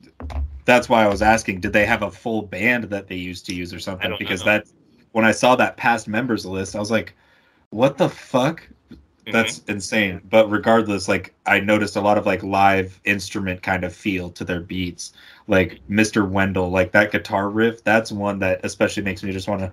that's 0.64 0.88
why 0.88 1.04
I 1.04 1.08
was 1.08 1.22
asking, 1.22 1.60
did 1.60 1.72
they 1.72 1.86
have 1.86 2.02
a 2.02 2.10
full 2.10 2.42
band 2.42 2.84
that 2.84 3.06
they 3.06 3.16
used 3.16 3.46
to 3.46 3.54
use 3.54 3.72
or 3.72 3.78
something? 3.78 4.14
Because 4.18 4.40
know. 4.40 4.52
that 4.52 4.66
when 5.12 5.24
I 5.24 5.32
saw 5.32 5.54
that 5.56 5.76
past 5.76 6.08
members 6.08 6.44
list, 6.44 6.74
I 6.74 6.80
was 6.80 6.90
like, 6.90 7.14
what 7.70 7.96
the 7.98 8.08
fuck? 8.08 8.66
That's 9.32 9.60
insane. 9.68 10.20
But 10.28 10.50
regardless, 10.50 11.08
like 11.08 11.34
I 11.46 11.60
noticed 11.60 11.96
a 11.96 12.00
lot 12.00 12.18
of 12.18 12.26
like 12.26 12.42
live 12.42 13.00
instrument 13.04 13.62
kind 13.62 13.84
of 13.84 13.94
feel 13.94 14.30
to 14.30 14.44
their 14.44 14.60
beats. 14.60 15.12
Like 15.46 15.80
Mr. 15.88 16.28
Wendell, 16.28 16.70
like 16.70 16.92
that 16.92 17.10
guitar 17.12 17.50
riff, 17.50 17.82
that's 17.84 18.12
one 18.12 18.38
that 18.40 18.60
especially 18.64 19.02
makes 19.02 19.22
me 19.22 19.32
just 19.32 19.48
want 19.48 19.60
to 19.60 19.72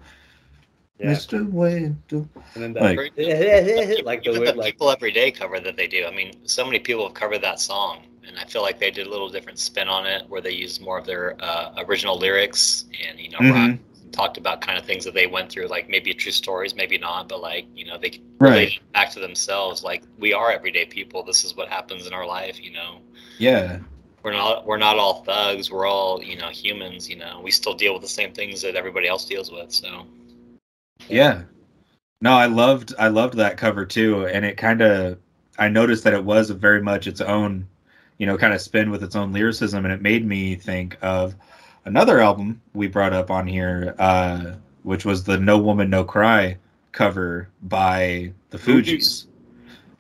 Yeah. 1.00 1.12
Mr. 1.12 1.50
Wendell. 1.50 2.30
And 2.56 2.64
then 2.64 2.74
the, 2.74 2.80
Like- 2.82 2.98
like 4.06 4.24
the 4.24 4.30
Even 4.30 4.42
weird 4.42 4.56
the 4.56 4.60
like 4.60 4.74
people 4.76 4.90
every 4.92 5.12
day 5.12 5.32
cover 5.32 5.60
that 5.60 5.76
they 5.76 5.88
do. 5.88 6.06
I 6.06 6.12
mean, 6.12 6.32
so 6.48 6.64
many 6.66 6.80
people 6.80 7.06
have 7.08 7.14
covered 7.14 7.42
that 7.42 7.60
song, 7.60 8.06
and 8.28 8.38
I 8.38 8.46
feel 8.46 8.62
like 8.62 8.80
they 8.80 8.92
did 8.92 9.08
a 9.08 9.10
little 9.10 9.30
different 9.30 9.60
spin 9.60 9.88
on 9.90 10.06
it, 10.06 10.28
where 10.30 10.42
they 10.42 10.52
used 10.52 10.82
more 10.82 10.98
of 10.98 11.06
their 11.06 11.36
uh, 11.40 11.74
original 11.88 12.18
lyrics, 12.18 12.86
and 13.08 13.20
you 13.20 13.30
know, 13.32 13.40
Mhm. 13.40 13.52
rock 13.72 13.80
talked 14.12 14.38
about 14.38 14.62
kind 14.62 14.78
of 14.78 14.86
things 14.86 15.06
that 15.06 15.14
they 15.14 15.28
went 15.28 15.50
through, 15.50 15.68
like 15.68 15.90
maybe 15.90 16.14
true 16.14 16.32
stories, 16.32 16.76
maybe 16.76 16.98
not, 16.98 17.30
but 17.30 17.42
like 17.42 17.66
you 17.76 17.86
know, 17.86 17.98
they 17.98 18.20
Right. 18.40 18.80
back 18.94 19.12
to 19.12 19.20
themselves. 19.20 19.84
Like 19.84 20.04
we 20.20 20.34
are 20.34 20.52
everyday 20.52 20.86
people. 20.86 21.24
This 21.24 21.44
is 21.46 21.56
what 21.56 21.70
happens 21.70 22.08
in 22.08 22.14
our 22.14 22.26
life. 22.26 22.62
You 22.62 22.72
know, 22.72 22.98
Yeah. 23.38 23.80
we're 24.24 24.34
not 24.34 24.66
we're 24.66 24.78
not 24.78 24.98
all 24.98 25.24
thugs. 25.24 25.72
We're 25.72 25.86
all 25.88 26.22
you 26.24 26.38
know 26.38 26.50
humans. 26.50 27.10
You 27.10 27.18
know, 27.18 27.40
we 27.44 27.52
still 27.52 27.74
deal 27.74 27.94
with 27.94 28.02
the 28.02 28.08
same 28.10 28.34
things 28.34 28.62
that 28.62 28.76
everybody 28.76 29.08
else 29.08 29.26
deals 29.26 29.52
with. 29.52 29.72
So 29.72 30.06
Yeah. 31.08 31.44
No, 32.22 32.34
I 32.34 32.46
loved 32.46 32.94
I 33.00 33.08
loved 33.08 33.36
that 33.38 33.58
cover 33.58 33.86
too, 33.86 34.28
and 34.28 34.46
it 34.46 34.58
kind 34.58 34.82
of 34.82 35.18
I 35.58 35.70
noticed 35.70 36.04
that 36.04 36.14
it 36.14 36.24
was 36.24 36.50
very 36.50 36.82
much 36.82 37.08
its 37.08 37.22
own, 37.22 37.68
you 38.18 38.26
know, 38.26 38.38
kind 38.38 38.54
of 38.54 38.62
spin 38.62 38.90
with 38.92 39.04
its 39.04 39.16
own 39.16 39.32
lyricism, 39.34 39.86
and 39.86 39.94
it 39.94 40.02
made 40.02 40.26
me 40.26 40.56
think 40.56 40.98
of 41.02 41.36
another 41.86 42.20
album 42.20 42.62
we 42.74 42.88
brought 42.88 43.14
up 43.14 43.32
on 43.32 43.48
here, 43.48 43.96
uh, 44.00 44.54
which 44.84 45.06
was 45.06 45.24
the 45.24 45.38
"No 45.38 45.58
Woman 45.58 45.90
No 45.90 46.04
Cry" 46.04 46.58
cover 46.92 47.48
by 47.64 48.34
the 48.50 48.58
Fugees 48.58 49.26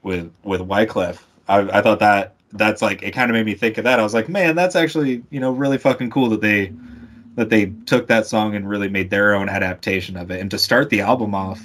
with 0.04 0.32
with 0.44 0.62
Wyclef. 0.62 1.20
I, 1.48 1.80
I 1.80 1.82
thought 1.82 2.00
that 2.00 2.36
that's 2.54 2.82
like 2.82 3.04
it 3.04 3.12
kind 3.12 3.30
of 3.32 3.36
made 3.36 3.46
me 3.46 3.54
think 3.54 3.78
of 3.78 3.84
that. 3.84 4.00
I 4.00 4.04
was 4.04 4.14
like, 4.14 4.30
man, 4.30 4.56
that's 4.56 4.76
actually 4.76 5.24
you 5.30 5.40
know 5.40 5.52
really 5.52 5.78
fucking 5.78 6.10
cool 6.10 6.30
that 6.30 6.42
they 6.42 6.74
that 7.36 7.50
they 7.50 7.68
took 7.86 8.08
that 8.08 8.26
song 8.26 8.56
and 8.56 8.70
really 8.70 8.90
made 8.90 9.10
their 9.10 9.34
own 9.34 9.48
adaptation 9.50 10.18
of 10.18 10.32
it. 10.32 10.42
And 10.42 10.52
to 10.52 10.58
start 10.58 10.90
the 10.90 11.02
album 11.02 11.34
off, 11.34 11.62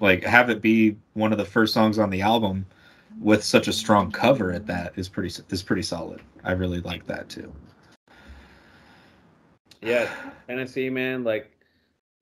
like 0.00 0.22
have 0.24 0.50
it 0.50 0.60
be 0.60 0.96
one 1.14 1.32
of 1.32 1.38
the 1.38 1.44
first 1.44 1.72
songs 1.72 1.98
on 1.98 2.10
the 2.10 2.20
album 2.20 2.66
with 3.20 3.42
such 3.42 3.68
a 3.68 3.72
strong 3.72 4.12
cover 4.12 4.52
at 4.52 4.66
that 4.66 4.92
is 4.96 5.08
pretty 5.08 5.42
is 5.50 5.62
pretty 5.62 5.82
solid. 5.82 6.20
I 6.44 6.52
really 6.52 6.80
like 6.80 7.06
that 7.06 7.28
too. 7.28 7.52
Yeah 9.82 10.08
Tennessee 10.48 10.90
man 10.90 11.24
like 11.24 11.50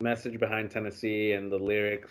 message 0.00 0.38
behind 0.38 0.70
Tennessee 0.70 1.32
and 1.32 1.50
the 1.50 1.58
lyrics 1.58 2.10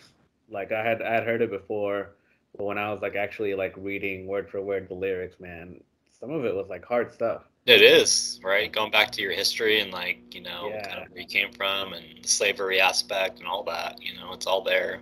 like 0.50 0.72
I 0.72 0.84
had 0.84 1.02
I 1.02 1.14
had 1.14 1.26
heard 1.26 1.42
it 1.42 1.50
before 1.52 2.16
but 2.58 2.66
when 2.66 2.78
I 2.78 2.92
was 2.92 3.02
like 3.02 3.16
actually 3.16 3.54
like 3.56 3.74
reading 3.78 4.28
word 4.28 4.50
for 4.50 4.62
word 4.62 4.88
the 4.88 4.94
lyrics 4.96 5.40
man 5.40 5.80
some 6.20 6.32
of 6.32 6.46
it 6.46 6.56
was 6.56 6.70
like 6.70 6.86
hard 6.86 7.12
stuff 7.14 7.44
It 7.66 7.82
is, 7.82 8.40
right? 8.44 8.70
Going 8.72 8.92
back 8.92 9.10
to 9.12 9.22
your 9.22 9.32
history 9.32 9.80
and 9.80 9.90
like, 9.92 10.20
you 10.36 10.42
know, 10.42 10.70
Yeah. 10.70 10.84
kind 10.84 11.00
of 11.02 11.10
where 11.12 11.22
you 11.22 11.28
came 11.28 11.52
from 11.54 11.94
and 11.94 12.04
the 12.22 12.28
slavery 12.28 12.82
aspect 12.82 13.40
and 13.40 13.48
all 13.48 13.64
that, 13.64 14.02
you 14.02 14.14
know, 14.20 14.34
it's 14.34 14.46
all 14.48 14.62
there. 14.62 15.00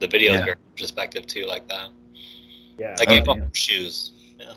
The 0.00 0.06
video 0.08 0.32
is 0.34 0.40
Yeah. 0.40 0.44
very 0.44 0.56
perspective 0.76 1.26
too, 1.26 1.46
like 1.46 1.66
that. 1.68 1.88
Yeah, 2.78 2.96
I 3.00 3.06
gave 3.06 3.26
Oh, 3.26 3.32
up 3.32 3.38
damn. 3.38 3.52
shoes. 3.54 4.12
Yeah. 4.38 4.52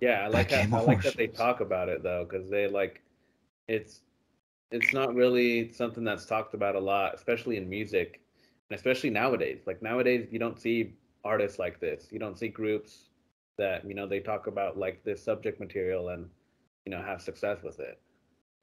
Yeah, 0.00 0.24
I 0.24 0.28
like 0.28 0.48
That 0.48 0.70
that. 0.70 0.76
I 0.76 0.80
of 0.80 0.86
like 0.86 1.02
that 1.02 1.16
they 1.16 1.28
talk 1.28 1.60
about 1.60 1.88
it 1.88 2.02
though, 2.02 2.26
because 2.28 2.50
they 2.50 2.66
like, 2.66 3.00
it's, 3.68 4.00
it's 4.72 4.92
not 4.92 5.14
really 5.14 5.72
something 5.72 6.04
that's 6.04 6.26
talked 6.26 6.54
about 6.54 6.76
a 6.76 6.80
lot, 6.80 7.14
especially 7.14 7.56
in 7.56 7.68
music, 7.68 8.22
and 8.70 8.76
especially 8.76 9.10
nowadays. 9.10 9.62
Like 9.66 9.82
nowadays, 9.82 10.28
you 10.32 10.38
don't 10.40 10.58
see 10.58 10.94
artists 11.24 11.58
like 11.58 11.80
this. 11.80 12.10
You 12.12 12.18
don't 12.20 12.38
see 12.38 12.48
groups 12.48 13.10
that 13.58 13.86
you 13.88 13.94
know 13.94 14.06
they 14.06 14.20
talk 14.20 14.46
about 14.48 14.78
like 14.78 15.04
this 15.04 15.22
subject 15.22 15.60
material 15.60 16.08
and 16.10 16.30
you 16.86 16.92
know 16.92 17.02
have 17.02 17.22
success 17.22 17.62
with 17.62 17.80
it. 17.80 18.00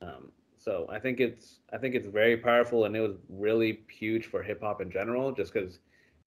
Um, 0.02 0.32
so 0.58 0.88
I 0.90 1.00
think 1.00 1.20
it's 1.20 1.62
I 1.74 1.78
think 1.78 1.96
it's 1.96 2.08
very 2.08 2.38
powerful, 2.38 2.86
and 2.86 2.96
it 2.96 3.02
was 3.02 3.18
really 3.30 3.84
huge 3.90 4.26
for 4.28 4.44
hip 4.44 4.62
hop 4.62 4.82
in 4.82 4.92
general, 4.92 5.32
just 5.32 5.54
because 5.54 5.80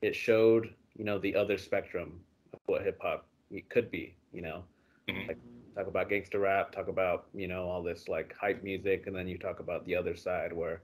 it 0.03 0.15
showed 0.15 0.75
you 0.97 1.05
know 1.05 1.19
the 1.19 1.37
other 1.37 1.59
spectrum 1.59 2.21
of 2.55 2.61
what 2.67 2.83
hip 2.83 2.99
hop 3.03 3.27
could 3.69 3.91
be. 3.91 4.17
You 4.33 4.43
know 4.43 4.65
Mhm. 5.09 5.29
like 5.29 5.39
talk 5.75 5.87
about 5.87 6.09
gangster 6.09 6.39
rap, 6.39 6.73
talk 6.73 6.89
about 6.89 7.27
you 7.35 7.49
know 7.49 7.65
all 7.69 7.83
this 7.83 8.09
like 8.09 8.35
hype 8.41 8.63
music, 8.63 9.07
and 9.07 9.17
then 9.17 9.27
you 9.29 9.39
talk 9.39 9.61
about 9.61 9.85
the 9.87 9.97
other 9.97 10.15
side 10.17 10.53
where 10.53 10.83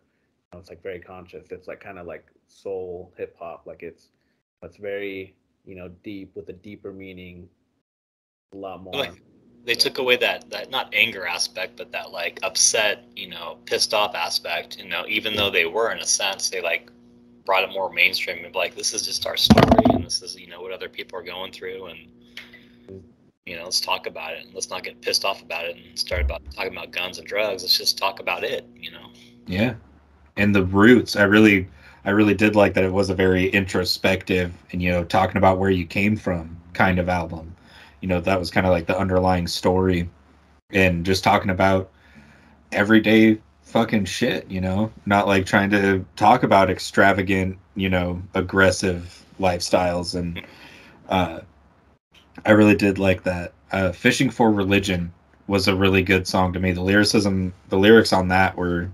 you 0.53 0.55
know, 0.55 0.59
it's 0.61 0.69
like 0.69 0.83
very 0.83 1.01
conscious. 1.01 1.47
It's 1.51 1.69
like 1.69 1.81
kind 1.81 1.99
of 1.99 2.07
like 2.07 2.27
soul 2.47 3.13
hip 3.17 3.37
hop, 3.39 3.67
like 3.67 3.83
it's 3.83 4.09
it's 4.63 4.77
very 4.77 5.35
you 5.65 5.77
know 5.77 5.89
deep 6.03 6.35
with 6.35 6.49
a 6.49 6.55
deeper 6.55 6.93
meaning, 6.93 7.49
a 8.53 8.57
lot 8.57 8.83
more. 8.83 8.95
Like, 8.95 9.23
they 9.65 9.75
took 9.75 9.99
away 9.99 10.17
that 10.17 10.49
that 10.51 10.71
not 10.71 10.89
anger 10.95 11.27
aspect, 11.27 11.77
but 11.77 11.93
that 11.93 12.11
like 12.11 12.39
upset, 12.43 13.05
you 13.15 13.29
know, 13.29 13.59
pissed 13.67 13.93
off 13.93 14.15
aspect. 14.15 14.79
You 14.79 14.89
know, 14.89 15.05
even 15.07 15.37
though 15.37 15.51
they 15.51 15.67
were 15.67 15.93
in 15.93 15.99
a 15.99 16.07
sense, 16.07 16.49
they 16.49 16.63
like 16.63 16.91
brought 17.45 17.65
it 17.65 17.73
more 17.73 17.91
mainstream 17.91 18.45
and 18.45 18.55
like, 18.55 18.75
this 18.75 18.93
is 18.93 19.03
just 19.07 19.27
our 19.27 19.37
story, 19.37 19.85
and 19.91 20.05
this 20.05 20.23
is 20.23 20.37
you 20.37 20.47
know 20.47 20.61
what 20.61 20.73
other 20.73 20.89
people 20.89 21.19
are 21.19 21.23
going 21.23 21.53
through, 21.53 21.87
and 21.87 21.99
you 23.49 23.57
know, 23.57 23.65
let's 23.65 23.81
talk 23.81 24.07
about 24.07 24.35
it, 24.35 24.45
and 24.45 24.55
let's 24.55 24.69
not 24.69 24.85
get 24.85 25.01
pissed 25.01 25.25
off 25.25 25.43
about 25.43 25.65
it 25.65 25.77
and 25.77 25.99
start 25.99 26.21
about 26.21 26.43
talking 26.55 26.73
about 26.73 26.91
guns 26.91 27.19
and 27.19 27.27
drugs. 27.27 27.63
Let's 27.63 27.79
just 27.79 27.97
talk 27.97 28.21
about 28.21 28.45
it. 28.45 28.67
You 28.77 28.91
know. 28.91 29.11
Yeah. 29.47 29.75
And 30.37 30.55
the 30.55 30.65
roots, 30.65 31.17
I 31.17 31.23
really 31.23 31.67
I 32.05 32.11
really 32.11 32.35
did 32.35 32.55
like 32.55 32.75
that 32.75 32.85
it 32.85 32.93
was 32.93 33.11
a 33.11 33.15
very 33.15 33.49
introspective 33.49 34.53
and 34.71 34.83
you 34.83 34.91
know, 34.91 35.05
talking 35.05 35.39
about 35.39 35.59
where 35.59 35.71
you 35.71 35.87
came 35.87 36.17
from 36.17 36.57
kind 36.75 36.99
of 36.99 37.09
album. 37.09 37.55
You 38.01 38.09
know, 38.09 38.21
that 38.21 38.39
was 38.39 38.51
kind 38.51 38.67
of 38.67 38.71
like 38.73 38.87
the 38.87 38.97
underlying 38.97 39.47
story 39.47 40.09
and 40.71 41.05
just 41.05 41.25
talking 41.25 41.51
about 41.51 41.91
everyday 42.71 43.39
fucking 43.63 44.05
shit, 44.05 44.49
you 44.51 44.61
know, 44.61 44.93
not 45.07 45.27
like 45.27 45.47
trying 45.47 45.71
to 45.71 46.05
talk 46.17 46.43
about 46.43 46.71
extravagant, 46.71 47.59
you 47.75 47.89
know, 47.89 48.23
aggressive 48.35 49.25
lifestyles 49.41 50.15
and 50.15 50.43
uh 51.09 51.41
I 52.45 52.53
really 52.53 52.75
did 52.75 52.99
like 52.99 53.23
that. 53.25 53.53
Uh 53.73 53.93
Fishing 53.93 54.31
for 54.31 54.51
Religion 54.51 55.13
was 55.47 55.69
a 55.69 55.75
really 55.75 56.03
good 56.03 56.27
song 56.27 56.53
to 56.53 56.61
me. 56.61 56.73
The 56.73 56.83
lyricism, 56.83 57.53
the 57.69 57.79
lyrics 57.79 58.13
on 58.13 58.29
that 58.29 58.57
were 58.57 58.91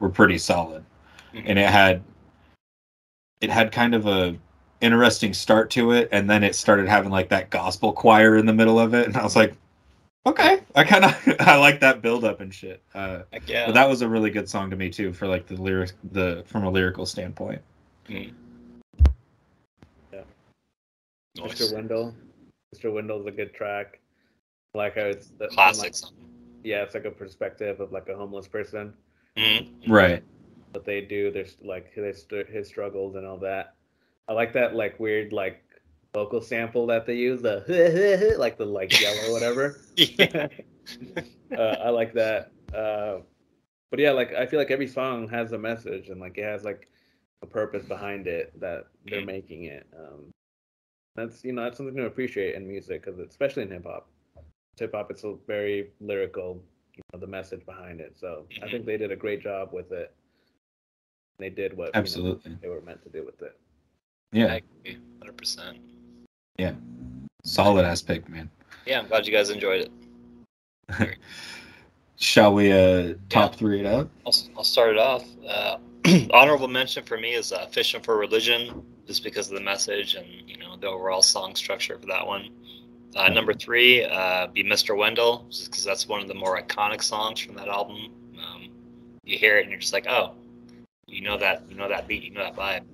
were 0.00 0.08
pretty 0.10 0.38
solid, 0.38 0.84
and 1.34 1.58
it 1.58 1.68
had 1.68 2.02
it 3.40 3.50
had 3.50 3.70
kind 3.72 3.94
of 3.94 4.06
a 4.06 4.36
interesting 4.80 5.32
start 5.32 5.70
to 5.70 5.92
it, 5.92 6.08
and 6.12 6.28
then 6.28 6.42
it 6.44 6.54
started 6.54 6.88
having 6.88 7.10
like 7.10 7.28
that 7.30 7.50
gospel 7.50 7.92
choir 7.92 8.36
in 8.36 8.46
the 8.46 8.52
middle 8.52 8.78
of 8.78 8.94
it, 8.94 9.06
and 9.06 9.16
I 9.16 9.22
was 9.22 9.36
like, 9.36 9.54
okay, 10.26 10.60
I 10.74 10.84
kind 10.84 11.04
of 11.04 11.36
I 11.40 11.56
like 11.56 11.80
that 11.80 12.02
build 12.02 12.24
up 12.24 12.40
and 12.40 12.52
shit. 12.52 12.82
Uh, 12.94 13.22
Like, 13.32 13.48
yeah. 13.48 13.66
but 13.66 13.72
that 13.72 13.88
was 13.88 14.02
a 14.02 14.08
really 14.08 14.30
good 14.30 14.48
song 14.48 14.70
to 14.70 14.76
me 14.76 14.90
too, 14.90 15.12
for 15.12 15.26
like 15.28 15.46
the 15.46 15.56
lyrics, 15.56 15.94
the 16.12 16.42
from 16.46 16.64
a 16.64 16.70
lyrical 16.70 17.06
standpoint. 17.06 17.60
Yeah, 18.08 18.26
Nice. 21.36 21.54
Mr. 21.60 21.74
Wendell, 21.74 22.14
Mr. 22.74 22.92
Wendell's 22.92 23.26
a 23.26 23.30
good 23.30 23.54
track. 23.54 24.00
Like 24.74 24.94
how 24.96 25.02
it's 25.02 25.28
the, 25.28 25.46
from, 25.46 25.54
Classic 25.54 25.94
like- 25.94 26.12
yeah, 26.64 26.82
it's 26.82 26.94
like 26.94 27.04
a 27.04 27.10
perspective 27.10 27.80
of 27.80 27.92
like 27.92 28.08
a 28.08 28.16
homeless 28.16 28.48
person. 28.48 28.94
Mhm. 29.36 29.68
Right. 29.88 30.22
what 30.72 30.84
they 30.84 31.00
do. 31.00 31.30
There's 31.30 31.56
like 31.62 31.92
his 31.92 32.26
his 32.50 32.66
struggles 32.68 33.14
and 33.14 33.24
all 33.26 33.38
that. 33.38 33.74
I 34.28 34.32
like 34.32 34.52
that 34.54 34.74
like 34.74 34.98
weird 34.98 35.32
like 35.32 35.62
vocal 36.12 36.40
sample 36.40 36.86
that 36.86 37.06
they 37.06 37.14
use 37.16 37.42
the 37.42 38.34
like 38.38 38.56
the 38.58 38.64
like 38.64 39.00
yell 39.00 39.14
or 39.28 39.32
whatever. 39.32 39.80
Uh, 41.56 41.76
I 41.84 41.88
like 41.90 42.12
that. 42.14 42.50
Uh, 42.74 43.20
but 43.90 43.98
yeah, 44.00 44.10
like 44.10 44.34
I 44.34 44.44
feel 44.46 44.58
like 44.58 44.70
every 44.72 44.88
song 44.88 45.28
has 45.28 45.52
a 45.52 45.58
message 45.58 46.08
and 46.08 46.20
like 46.20 46.36
it 46.36 46.42
has 46.44 46.64
like 46.64 46.88
a 47.42 47.46
purpose 47.46 47.84
behind 47.86 48.26
it 48.26 48.58
that 48.60 48.86
they're 49.06 49.20
Mhm. 49.22 49.26
making 49.26 49.64
it. 49.64 49.86
Um, 49.96 50.32
that's 51.16 51.44
you 51.44 51.52
know 51.52 51.62
that's 51.64 51.76
something 51.76 51.96
to 51.96 52.06
appreciate 52.06 52.54
in 52.54 52.66
music 52.66 53.04
because 53.04 53.18
especially 53.20 53.62
in 53.62 53.70
hip 53.70 53.84
hop. 53.84 54.08
Hip 54.78 54.92
hop, 54.92 55.10
it's 55.10 55.24
a 55.24 55.34
very 55.46 55.90
lyrical. 56.00 56.62
You 56.96 57.02
know 57.12 57.20
the 57.20 57.26
message 57.26 57.64
behind 57.66 58.00
it. 58.00 58.16
So 58.18 58.46
I 58.62 58.70
think 58.70 58.86
they 58.86 58.96
did 58.96 59.10
a 59.10 59.16
great 59.16 59.42
job 59.42 59.70
with 59.72 59.90
it. 59.92 60.14
They 61.38 61.50
did 61.50 61.76
what 61.76 61.86
you 61.86 61.92
know, 61.92 61.98
Absolutely. 62.00 62.56
they 62.62 62.68
were 62.68 62.80
meant 62.80 63.02
to 63.02 63.08
do 63.08 63.24
with 63.24 63.42
it. 63.42 63.58
Yeah. 64.32 64.58
Hundred 65.18 65.36
percent. 65.36 65.78
Yeah, 66.56 66.74
solid 67.44 67.84
ass 67.84 68.02
pick, 68.02 68.28
man. 68.28 68.48
Yeah, 68.86 69.00
I'm 69.00 69.08
glad 69.08 69.26
you 69.26 69.32
guys 69.32 69.50
enjoyed 69.50 69.88
it. 70.88 71.18
Shall 72.16 72.54
we 72.54 72.70
uh 72.70 73.14
top 73.28 73.56
three 73.56 73.80
it 73.80 73.86
out? 73.86 74.08
I'll, 74.24 74.34
I'll 74.56 74.64
start 74.64 74.90
it 74.90 74.98
off. 74.98 75.24
Uh, 75.48 75.78
honorable 76.32 76.68
mention 76.68 77.04
for 77.04 77.18
me 77.18 77.34
is 77.34 77.52
uh, 77.52 77.66
"Fishing 77.66 78.02
for 78.02 78.16
Religion," 78.16 78.84
just 79.06 79.22
because 79.22 79.48
of 79.48 79.54
the 79.54 79.64
message 79.64 80.14
and 80.14 80.26
you 80.46 80.56
know 80.58 80.76
the 80.76 80.86
overall 80.86 81.22
song 81.22 81.54
structure 81.54 81.98
for 81.98 82.06
that 82.06 82.26
one. 82.26 82.50
Uh, 83.16 83.28
number 83.28 83.54
three, 83.54 84.04
uh, 84.04 84.48
be 84.48 84.64
"Mr. 84.64 84.96
Wendell," 84.96 85.46
just 85.48 85.70
because 85.70 85.84
that's 85.84 86.08
one 86.08 86.20
of 86.20 86.28
the 86.28 86.34
more 86.34 86.60
iconic 86.60 87.02
songs 87.02 87.40
from 87.40 87.54
that 87.54 87.68
album. 87.68 88.12
Um, 88.36 88.68
you 89.24 89.38
hear 89.38 89.58
it 89.58 89.62
and 89.62 89.70
you're 89.70 89.80
just 89.80 89.92
like, 89.92 90.06
oh, 90.08 90.34
you 91.06 91.22
know 91.22 91.38
that, 91.38 91.62
you 91.68 91.76
know 91.76 91.88
that 91.88 92.08
beat, 92.08 92.24
you 92.24 92.32
know 92.32 92.42
that 92.42 92.56
vibe. 92.56 92.84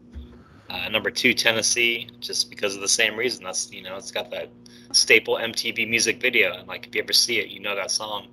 Uh, 0.68 0.88
number 0.88 1.10
two, 1.10 1.34
Tennessee, 1.34 2.08
just 2.20 2.50
because 2.50 2.76
of 2.76 2.80
the 2.80 2.88
same 2.88 3.16
reason. 3.16 3.42
That's 3.42 3.72
you 3.72 3.82
know, 3.82 3.96
it's 3.96 4.12
got 4.12 4.30
that 4.30 4.50
staple 4.92 5.36
MTV 5.36 5.88
music 5.88 6.20
video, 6.20 6.52
and 6.52 6.68
like 6.68 6.86
if 6.86 6.94
you 6.94 7.02
ever 7.02 7.12
see 7.12 7.40
it, 7.40 7.48
you 7.48 7.60
know 7.60 7.74
that 7.74 7.90
song. 7.90 8.28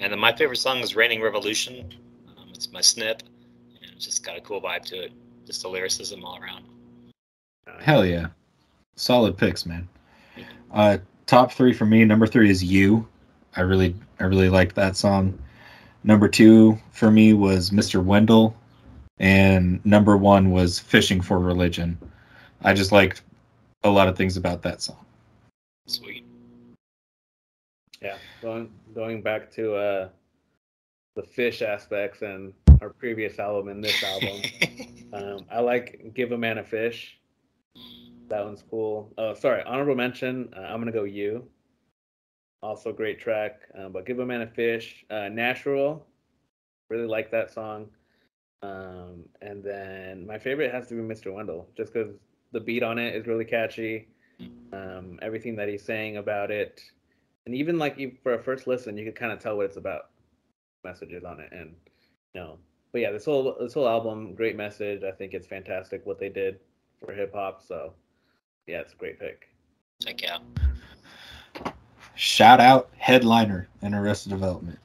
And 0.00 0.12
then 0.12 0.18
my 0.18 0.32
favorite 0.32 0.58
song 0.58 0.78
is 0.80 0.94
"Raining 0.94 1.22
Revolution." 1.22 1.94
Um, 2.36 2.48
it's 2.52 2.70
my 2.72 2.80
snip, 2.80 3.22
and 3.80 3.90
it's 3.94 4.04
just 4.04 4.24
got 4.24 4.36
a 4.36 4.40
cool 4.40 4.60
vibe 4.60 4.82
to 4.86 5.04
it. 5.04 5.12
Just 5.46 5.62
the 5.62 5.68
lyricism 5.68 6.24
all 6.24 6.38
around. 6.38 6.64
Hell 7.80 8.04
yeah. 8.04 8.28
Solid 8.96 9.36
picks, 9.36 9.66
man. 9.66 9.88
Uh 10.72 10.98
top 11.26 11.52
three 11.52 11.72
for 11.72 11.86
me, 11.86 12.04
number 12.04 12.26
three 12.26 12.50
is 12.50 12.62
you. 12.62 13.06
I 13.56 13.62
really 13.62 13.94
I 14.20 14.24
really 14.24 14.48
liked 14.48 14.74
that 14.76 14.96
song. 14.96 15.38
Number 16.04 16.28
two 16.28 16.78
for 16.90 17.10
me 17.10 17.32
was 17.32 17.70
Mr. 17.70 18.02
Wendell. 18.02 18.56
And 19.20 19.84
number 19.84 20.16
one 20.16 20.52
was 20.52 20.78
Fishing 20.78 21.20
for 21.20 21.38
Religion. 21.38 21.98
I 22.62 22.72
just 22.72 22.92
liked 22.92 23.22
a 23.84 23.90
lot 23.90 24.08
of 24.08 24.16
things 24.16 24.36
about 24.36 24.62
that 24.62 24.80
song. 24.80 25.04
Sweet. 25.86 26.24
Yeah, 28.00 28.16
going 28.40 28.70
going 28.94 29.22
back 29.22 29.50
to 29.52 29.74
uh, 29.74 30.08
the 31.16 31.22
fish 31.22 31.62
aspects 31.62 32.22
and 32.22 32.52
our 32.80 32.90
previous 32.90 33.38
album 33.38 33.68
and 33.68 33.82
this 33.82 34.02
album. 34.04 34.40
um, 35.12 35.46
I 35.50 35.60
like 35.60 36.12
"Give 36.14 36.32
a 36.32 36.38
Man 36.38 36.58
a 36.58 36.64
Fish." 36.64 37.18
That 38.28 38.44
one's 38.44 38.62
cool. 38.70 39.12
Oh, 39.16 39.34
sorry, 39.34 39.62
honorable 39.64 39.94
mention. 39.94 40.52
Uh, 40.54 40.60
I'm 40.60 40.80
gonna 40.80 40.92
go 40.92 41.04
"You." 41.04 41.48
Also 42.62 42.92
great 42.92 43.18
track, 43.18 43.60
um, 43.74 43.92
but 43.92 44.04
"Give 44.04 44.18
a 44.18 44.26
Man 44.26 44.42
a 44.42 44.46
Fish." 44.46 45.06
Uh, 45.10 45.28
"Natural." 45.28 46.06
Really 46.90 47.06
like 47.06 47.30
that 47.30 47.50
song. 47.50 47.88
Um, 48.62 49.24
and 49.40 49.62
then 49.62 50.26
my 50.26 50.38
favorite 50.38 50.72
has 50.72 50.88
to 50.88 50.94
be 50.94 51.00
"Mr. 51.00 51.32
Wendell," 51.32 51.68
just 51.76 51.92
because 51.92 52.14
the 52.52 52.60
beat 52.60 52.82
on 52.82 52.98
it 52.98 53.14
is 53.14 53.26
really 53.26 53.44
catchy. 53.44 54.08
Um, 54.72 55.18
everything 55.22 55.56
that 55.56 55.68
he's 55.68 55.82
saying 55.82 56.18
about 56.18 56.50
it, 56.50 56.82
and 57.46 57.54
even 57.54 57.78
like 57.78 58.22
for 58.22 58.34
a 58.34 58.42
first 58.42 58.66
listen, 58.66 58.98
you 58.98 59.04
could 59.04 59.16
kind 59.16 59.32
of 59.32 59.38
tell 59.38 59.56
what 59.56 59.66
it's 59.66 59.76
about. 59.76 60.10
Messages 60.84 61.24
on 61.24 61.40
it, 61.40 61.50
and 61.52 61.74
you 62.34 62.40
know, 62.40 62.58
but 62.92 63.00
yeah, 63.00 63.10
this 63.10 63.24
whole 63.24 63.56
this 63.58 63.74
whole 63.74 63.88
album, 63.88 64.34
great 64.34 64.56
message. 64.56 65.02
I 65.02 65.12
think 65.12 65.34
it's 65.34 65.46
fantastic 65.46 66.04
what 66.04 66.18
they 66.18 66.28
did 66.28 66.60
for 67.00 67.12
hip 67.12 67.34
hop. 67.34 67.62
So 67.62 67.94
yeah, 68.68 68.80
it's 68.80 68.92
a 68.92 68.96
great 68.96 69.18
pick. 69.18 69.48
Heck 70.06 70.22
yeah. 70.22 70.38
Shout 72.14 72.60
out 72.60 72.90
headliner 72.98 73.66
in 73.82 73.94
Arrested 73.94 74.30
Development. 74.30 74.78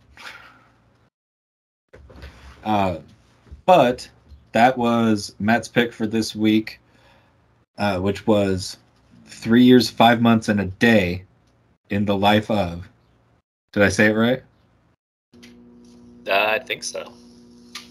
Uh, 2.64 3.00
but 3.66 4.10
that 4.54 4.78
was 4.78 5.36
Matt's 5.40 5.68
pick 5.68 5.92
for 5.92 6.08
this 6.08 6.36
week, 6.36 6.80
uh, 7.78 8.00
which 8.00 8.26
was 8.26 8.78
three 9.26 9.64
years, 9.64 9.90
five 9.90 10.22
months, 10.22 10.48
and 10.48 10.62
a 10.62 10.66
day 10.66 11.24
in 11.90 12.06
the 12.06 12.16
life 12.16 12.50
of. 12.50 12.88
Did 13.74 13.84
I 13.84 13.90
say 13.90 14.08
it 14.08 14.14
right? 14.14 14.44
Uh, 16.28 16.46
I 16.52 16.60
think 16.60 16.84
so. 16.84 17.12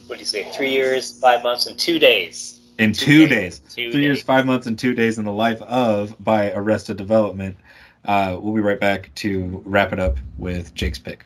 What 0.07 0.17
do 0.17 0.21
you 0.21 0.27
say? 0.27 0.51
Three 0.53 0.71
years, 0.71 1.19
five 1.21 1.43
months, 1.43 1.67
and 1.67 1.79
two 1.79 1.99
days. 1.99 2.62
In 2.79 2.93
Two 2.93 3.05
two 3.05 3.27
days. 3.29 3.59
days. 3.59 3.75
Two 3.75 3.93
Three 3.93 4.03
years, 4.03 4.23
five 4.23 4.47
months, 4.47 4.67
and 4.67 4.79
two 4.79 4.95
days 4.95 5.19
in 5.19 5.25
the 5.25 5.33
life 5.33 5.61
of 5.63 6.17
by 6.23 6.53
Arrested 6.53 6.97
Development. 6.97 7.57
Uh, 8.05 8.37
we'll 8.41 8.55
be 8.55 8.61
right 8.61 8.81
back 8.81 9.15
to 9.17 9.63
wrap 9.65 9.93
it 9.93 10.01
up 10.01 10.17
with 10.39 10.75
Jake's 10.75 10.99
pick. 10.99 11.25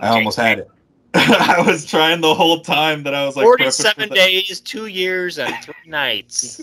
I 0.00 0.08
almost 0.08 0.36
had 0.36 0.60
it. 0.60 0.70
I 1.14 1.62
was 1.66 1.86
trying 1.86 2.20
the 2.20 2.34
whole 2.34 2.60
time 2.60 3.02
that 3.04 3.14
I 3.14 3.24
was 3.24 3.36
like 3.36 3.44
Forty-seven 3.44 4.10
days, 4.10 4.60
two 4.60 4.86
years, 4.86 5.38
and 5.38 5.54
three 5.64 5.74
nights. 5.86 6.60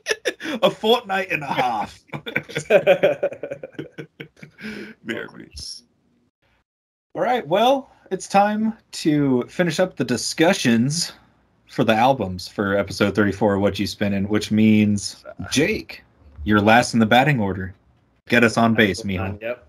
a 0.62 0.70
fortnight 0.70 1.30
and 1.30 1.42
a 1.42 1.46
half. 1.46 1.98
Very 5.04 5.28
nice. 5.38 5.82
All 7.14 7.22
right, 7.22 7.46
well, 7.46 7.90
it's 8.10 8.28
time 8.28 8.74
to 8.92 9.44
finish 9.48 9.80
up 9.80 9.96
the 9.96 10.04
discussions 10.04 11.12
for 11.68 11.84
the 11.84 11.94
albums 11.94 12.48
for 12.48 12.76
episode 12.76 13.14
34, 13.14 13.58
Whatchu 13.58 13.86
Spinnin', 13.86 14.28
which 14.28 14.50
means, 14.50 15.24
Jake, 15.50 16.02
you're 16.44 16.60
last 16.60 16.94
in 16.94 17.00
the 17.00 17.06
batting 17.06 17.40
order. 17.40 17.74
Get 18.28 18.44
us 18.44 18.56
on 18.56 18.74
base, 18.74 19.02
Mijo. 19.02 19.40
Yep. 19.40 19.66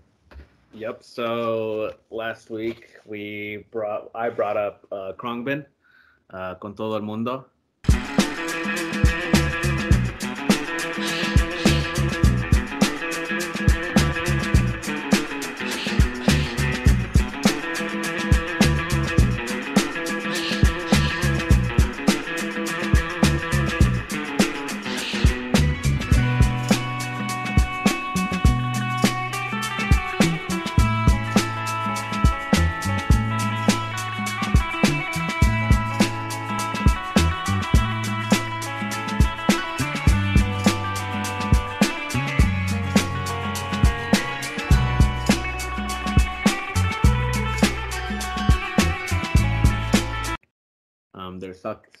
Yep. 0.74 1.02
So 1.02 1.94
last 2.10 2.50
week 2.50 2.96
we 3.04 3.64
brought 3.70 4.10
I 4.14 4.28
brought 4.28 4.56
up 4.56 4.86
uh, 4.92 5.12
Khruangbin, 5.16 5.64
uh, 6.30 6.54
con 6.56 6.74
todo 6.74 6.96
el 6.96 7.02
mundo. 7.02 7.46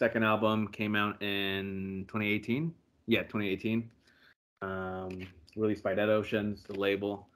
Second 0.08 0.24
album 0.24 0.68
came 0.68 0.96
out 0.96 1.22
in 1.22 2.06
2018. 2.08 2.72
Yeah, 3.08 3.24
2018. 3.24 3.90
Um, 4.62 5.20
released 5.54 5.82
by 5.82 5.92
Dead 5.92 6.08
Oceans, 6.08 6.62
the 6.62 6.80
label. 6.80 7.28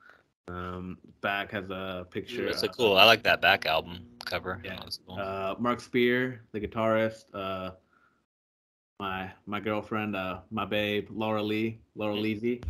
Um, 0.48 0.96
back 1.20 1.50
has 1.50 1.68
a 1.68 2.06
picture. 2.10 2.46
That's 2.46 2.62
a 2.62 2.70
of, 2.70 2.74
cool. 2.74 2.96
I 2.96 3.04
like 3.04 3.22
that 3.24 3.42
back 3.42 3.66
album 3.66 4.06
cover. 4.24 4.58
Yeah. 4.64 4.80
Cool. 5.06 5.18
Uh, 5.18 5.54
Mark 5.58 5.80
Speer, 5.80 6.40
the 6.52 6.60
guitarist. 6.60 7.24
Uh, 7.34 7.72
my 8.98 9.30
my 9.44 9.60
girlfriend, 9.60 10.16
uh, 10.16 10.38
my 10.50 10.64
babe, 10.64 11.08
Laura 11.10 11.42
Lee, 11.42 11.78
Laura 11.94 12.14
Leezy, 12.14 12.64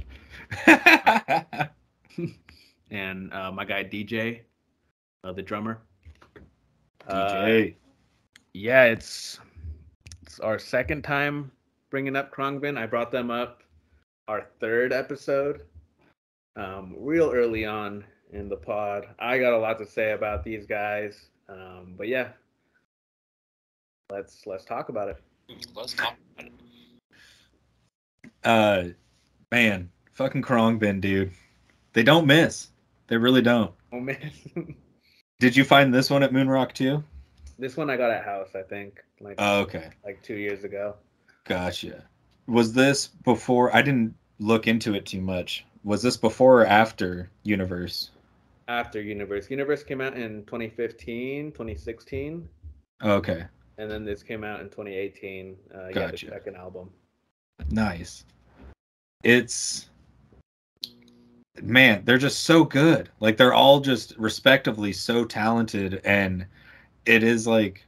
and 2.90 3.32
uh, 3.32 3.52
my 3.52 3.64
guy 3.64 3.84
DJ, 3.84 4.40
uh, 5.22 5.32
the 5.32 5.42
drummer. 5.42 5.80
Uh, 7.06 7.34
DJ. 7.34 7.74
yeah, 8.52 8.86
it's 8.86 9.38
it's 10.32 10.40
our 10.40 10.58
second 10.58 11.02
time 11.02 11.52
bringing 11.90 12.16
up 12.16 12.34
Khruangbin. 12.34 12.78
I 12.78 12.86
brought 12.86 13.12
them 13.12 13.30
up 13.30 13.62
our 14.28 14.46
third 14.60 14.90
episode, 14.90 15.60
um, 16.56 16.94
real 16.98 17.30
early 17.30 17.66
on 17.66 18.02
in 18.32 18.48
the 18.48 18.56
pod. 18.56 19.08
I 19.18 19.38
got 19.38 19.52
a 19.52 19.58
lot 19.58 19.76
to 19.80 19.86
say 19.86 20.12
about 20.12 20.42
these 20.42 20.64
guys, 20.64 21.26
um, 21.50 21.96
but 21.98 22.08
yeah, 22.08 22.28
let's 24.08 24.46
let's 24.46 24.64
talk 24.64 24.88
about 24.88 25.10
it. 25.10 25.18
Let's 25.74 25.92
talk 25.92 26.16
about 26.38 26.46
it. 26.46 26.52
uh, 28.42 28.84
man, 29.50 29.90
fucking 30.12 30.40
Khruangbin, 30.40 31.02
dude. 31.02 31.32
They 31.92 32.04
don't 32.04 32.26
miss. 32.26 32.70
They 33.08 33.18
really 33.18 33.42
don't. 33.42 33.74
Oh 33.92 34.00
man, 34.00 34.32
Did 35.40 35.54
you 35.58 35.64
find 35.64 35.92
this 35.92 36.08
one 36.08 36.22
at 36.22 36.32
Moonrock 36.32 36.72
too? 36.72 37.04
This 37.58 37.76
one 37.76 37.90
I 37.90 37.96
got 37.96 38.10
at 38.10 38.24
house, 38.24 38.54
I 38.54 38.62
think, 38.62 39.02
like 39.20 39.34
Oh, 39.38 39.60
okay. 39.60 39.90
like 40.04 40.22
two 40.22 40.34
years 40.36 40.64
ago. 40.64 40.94
Gotcha. 41.44 42.04
Was 42.46 42.72
this 42.72 43.08
before? 43.08 43.74
I 43.74 43.82
didn't 43.82 44.14
look 44.38 44.66
into 44.66 44.94
it 44.94 45.06
too 45.06 45.20
much. 45.20 45.64
Was 45.84 46.02
this 46.02 46.16
before 46.16 46.62
or 46.62 46.66
after 46.66 47.30
Universe? 47.44 48.10
After 48.68 49.00
Universe, 49.00 49.50
Universe 49.50 49.82
came 49.82 50.00
out 50.00 50.14
in 50.16 50.44
2015, 50.46 51.52
2016, 51.52 52.48
Okay, 53.04 53.44
and 53.78 53.90
then 53.90 54.04
this 54.04 54.22
came 54.22 54.44
out 54.44 54.60
in 54.60 54.66
2018. 54.68 55.56
Uh, 55.74 55.78
Yeah, 55.78 55.86
the 55.86 55.92
Gotcha. 55.94 56.28
second 56.28 56.56
album. 56.56 56.90
nice. 57.70 58.24
It's 59.24 59.88
man, 61.62 62.02
they're 62.04 62.18
just 62.18 62.40
so 62.44 62.64
good. 62.64 63.08
Like 63.20 63.36
they're 63.36 63.54
all 63.54 63.80
just 63.80 64.16
respectively 64.16 64.92
so 64.92 65.24
talented, 65.24 66.00
and 66.04 66.46
it 67.06 67.22
is 67.22 67.46
like 67.46 67.84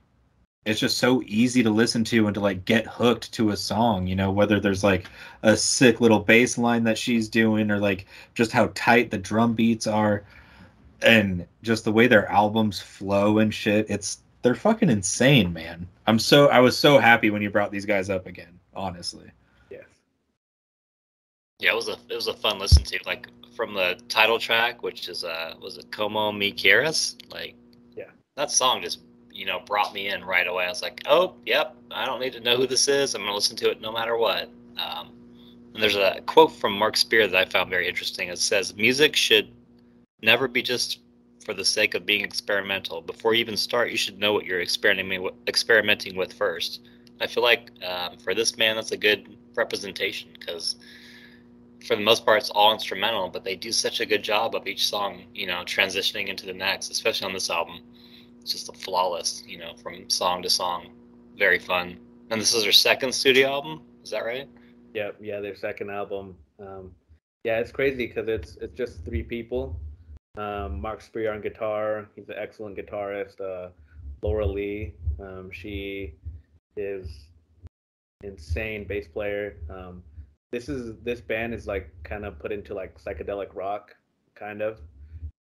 it's 0.65 0.81
just 0.81 0.97
so 0.97 1.23
easy 1.27 1.63
to 1.63 1.71
listen 1.71 2.05
to 2.05 2.27
and 2.27 2.35
to 2.35 2.41
like 2.41 2.65
get 2.65 2.87
hooked 2.87 3.33
to 3.33 3.51
a 3.51 3.57
song. 3.57 4.07
You 4.07 4.17
know, 4.17 4.31
whether 4.31 4.59
there's 4.61 4.85
like 4.85 5.07
a 5.43 5.57
sick 5.57 6.01
little 6.01 6.21
bass 6.21 6.57
line 6.57 6.85
that 6.85 6.99
she's 6.99 7.29
doing, 7.29 7.71
or 7.71 7.79
like 7.79 8.07
just 8.35 8.53
how 8.53 8.71
tight 8.75 9.11
the 9.11 9.19
drum 9.19 9.55
beats 9.55 9.87
are, 9.87 10.25
and 11.03 11.47
just 11.63 11.85
the 11.85 11.93
way 11.93 12.07
their 12.07 12.31
albums 12.31 12.81
flow 12.81 13.39
and 13.39 13.53
shit. 13.53 13.87
It's 13.91 14.19
they're 14.43 14.55
fucking 14.55 14.91
insane, 14.91 15.53
man. 15.53 15.87
I'm 16.07 16.19
so 16.19 16.49
I 16.49 16.61
was 16.61 16.77
so 16.77 16.99
happy 16.99 17.31
when 17.31 17.43
you 17.43 17.51
brought 17.51 17.71
these 17.71 17.87
guys 17.87 18.09
up 18.11 18.27
again. 18.27 18.59
Honestly. 18.75 19.31
Yes. 19.71 19.85
Yeah, 21.61 21.73
it 21.73 21.77
was 21.77 21.89
a 21.89 21.97
it 22.09 22.15
was 22.15 22.29
a 22.29 22.35
fun 22.35 22.59
listen 22.59 22.85
to. 22.85 22.99
Like 23.05 23.29
from 23.55 23.75
the 23.75 24.01
title 24.09 24.39
track, 24.39 24.83
which 24.83 25.09
is 25.09 25.25
uh 25.25 25.55
was 25.61 25.77
it 25.77 25.91
Como 25.93 26.33
Me 26.33 26.53
Quieres? 26.53 27.17
Like 27.31 27.55
Yeah. 27.55 27.64
That 28.37 28.51
song 28.51 28.83
just 28.83 29.01
you 29.33 29.47
know 29.47 29.61
brought 29.61 29.95
me 29.95 30.09
in 30.09 30.25
right 30.25 30.47
away. 30.47 30.65
I 30.65 30.69
was 30.69 30.83
like, 30.83 31.03
oh 31.07 31.35
yep, 31.47 31.77
I 31.91 32.05
don't 32.05 32.21
need 32.21 32.33
to 32.33 32.41
know 32.41 32.57
who 32.57 32.67
this 32.67 32.89
is. 32.89 33.15
I'm 33.15 33.23
gonna 33.23 33.35
listen 33.35 33.57
to 33.59 33.71
it 33.71 33.81
no 33.81 33.93
matter 33.93 34.17
what. 34.17 34.51
Um, 34.77 35.11
and 35.73 35.83
there's 35.83 35.97
a 35.97 36.21
quote 36.27 36.53
from 36.53 36.77
Mark 36.77 36.97
Speer 36.97 37.27
that 37.27 37.37
I 37.37 37.45
found 37.45 37.71
very 37.71 37.89
interesting. 37.89 38.29
It 38.29 38.39
says, 38.39 38.75
"Music 38.75 39.15
should 39.17 39.53
never 40.23 40.49
be 40.49 40.63
just 40.63 41.01
for 41.45 41.55
the 41.55 41.65
sake 41.65 41.95
of 41.95 42.07
being 42.07 42.25
experimental. 42.25 43.03
Before 43.03 43.35
you 43.35 43.41
even 43.41 43.57
start, 43.57 43.91
you 43.91 43.97
should 43.97 44.19
know 44.19 44.33
what 44.33 44.47
you're 44.47 44.63
experimenting 44.63 45.23
with, 45.23 45.35
experimenting 45.47 46.17
with 46.17 46.33
first. 46.33 46.81
I 47.21 47.27
feel 47.27 47.43
like 47.43 47.71
um, 47.87 48.19
for 48.19 48.35
this 48.35 48.57
man, 48.57 48.77
that's 48.77 48.93
a 48.93 48.97
good 48.97 49.37
representation 49.55 50.31
because 50.39 50.77
for 51.87 51.97
the 51.97 52.03
most 52.03 52.25
part, 52.25 52.39
it's 52.39 52.51
all 52.51 52.73
instrumental, 52.73 53.29
but 53.29 53.45
they 53.45 53.55
do 53.55 53.71
such 53.71 54.01
a 54.01 54.07
good 54.07 54.23
job 54.23 54.55
of 54.55 54.67
each 54.67 54.89
song, 54.89 55.25
you 55.35 55.47
know, 55.47 55.63
transitioning 55.67 56.29
into 56.29 56.47
the 56.47 56.53
next, 56.55 56.91
especially 56.91 57.27
on 57.27 57.35
this 57.35 57.51
album. 57.51 57.81
It's 58.45 58.53
just 58.53 58.69
a 58.69 58.73
flawless, 58.75 59.43
you 59.47 59.57
know, 59.57 59.73
from 59.83 60.11
song 60.11 60.43
to 60.43 60.51
song. 60.51 60.89
Very 61.39 61.59
fun. 61.59 61.97
And 62.29 62.39
this 62.39 62.53
is 62.53 62.63
their 62.63 62.73
second 62.73 63.15
studio 63.15 63.49
album, 63.49 63.81
is 64.03 64.11
that 64.11 64.23
right? 64.23 64.47
Yep, 64.93 65.17
yeah, 65.19 65.41
their 65.41 65.57
second 65.57 65.89
album. 65.89 66.37
Um, 66.61 66.95
yeah, 67.45 67.59
it's 67.59 67.73
crazy 67.73 68.07
because 68.07 68.29
it's 68.29 68.57
it's 68.57 68.77
just 68.77 69.03
three 69.03 69.23
people. 69.23 69.81
Um, 70.37 70.79
Mark 70.79 71.01
Speer 71.01 71.33
on 71.33 71.41
guitar, 71.41 72.07
he's 72.15 72.29
an 72.29 72.35
excellent 72.37 72.77
guitarist. 72.77 73.41
Uh, 73.41 73.71
Laura 74.21 74.45
Lee, 74.45 74.93
um, 75.21 75.51
she 75.51 76.13
is 76.77 77.29
insane 78.25 78.85
bass 78.85 79.09
player. 79.09 79.57
Um, 79.71 80.03
this 80.53 80.69
is 80.69 80.97
this 81.03 81.23
band 81.23 81.55
is 81.55 81.67
like 81.67 81.91
kind 82.03 82.27
of 82.27 82.39
put 82.39 82.53
into 82.53 82.75
like 82.75 83.03
psychedelic 83.03 83.55
rock, 83.55 83.97
kind 84.35 84.61
of, 84.61 84.81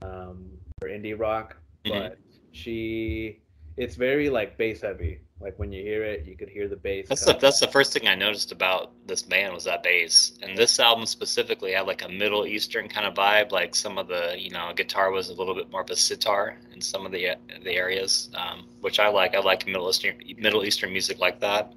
um, 0.04 0.58
or 0.82 0.88
indie 0.88 1.20
rock, 1.20 1.58
Mhm. 1.86 2.00
but 2.00 2.18
she 2.54 3.42
it's 3.76 3.96
very 3.96 4.30
like 4.30 4.58
bass 4.58 4.82
heavy. 4.82 5.20
Like 5.42 5.60
when 5.60 5.74
you 5.74 5.82
hear 5.84 6.04
it, 6.04 6.26
you 6.26 6.38
could 6.38 6.48
hear 6.48 6.70
the 6.70 6.76
bass. 6.76 7.08
That's 7.10 7.26
the 7.26 7.34
that's 7.34 7.60
the 7.60 7.68
first 7.68 7.92
thing 7.92 8.08
I 8.08 8.16
noticed 8.16 8.52
about 8.52 8.92
this 9.08 9.22
band 9.22 9.54
was 9.54 9.66
that 9.66 9.84
bass, 9.84 10.38
and 10.42 10.58
this 10.58 10.80
album 10.80 11.06
specifically 11.06 11.74
had 11.74 11.82
like 11.82 12.04
a 12.04 12.08
Middle 12.08 12.46
Eastern 12.46 12.88
kind 12.88 13.06
of 13.06 13.16
vibe. 13.16 13.52
Like 13.52 13.76
some 13.76 13.98
of 13.98 14.08
the 14.08 14.36
you 14.38 14.52
know 14.52 14.72
guitar 14.74 15.12
was 15.12 15.30
a 15.30 15.34
little 15.34 15.54
bit 15.54 15.70
more 15.70 15.82
of 15.82 15.90
a 15.90 15.96
sitar 15.98 16.58
in 16.74 16.80
some 16.80 17.06
of 17.06 17.12
the 17.12 17.36
the 17.64 17.72
areas, 17.72 18.30
um, 18.36 18.70
which 18.80 19.00
I 19.00 19.10
like. 19.10 19.36
I 19.36 19.40
like 19.40 19.68
Middle 19.68 19.90
Eastern 19.90 20.16
Middle 20.38 20.64
Eastern 20.64 20.92
music 20.94 21.20
like 21.20 21.42
that. 21.42 21.74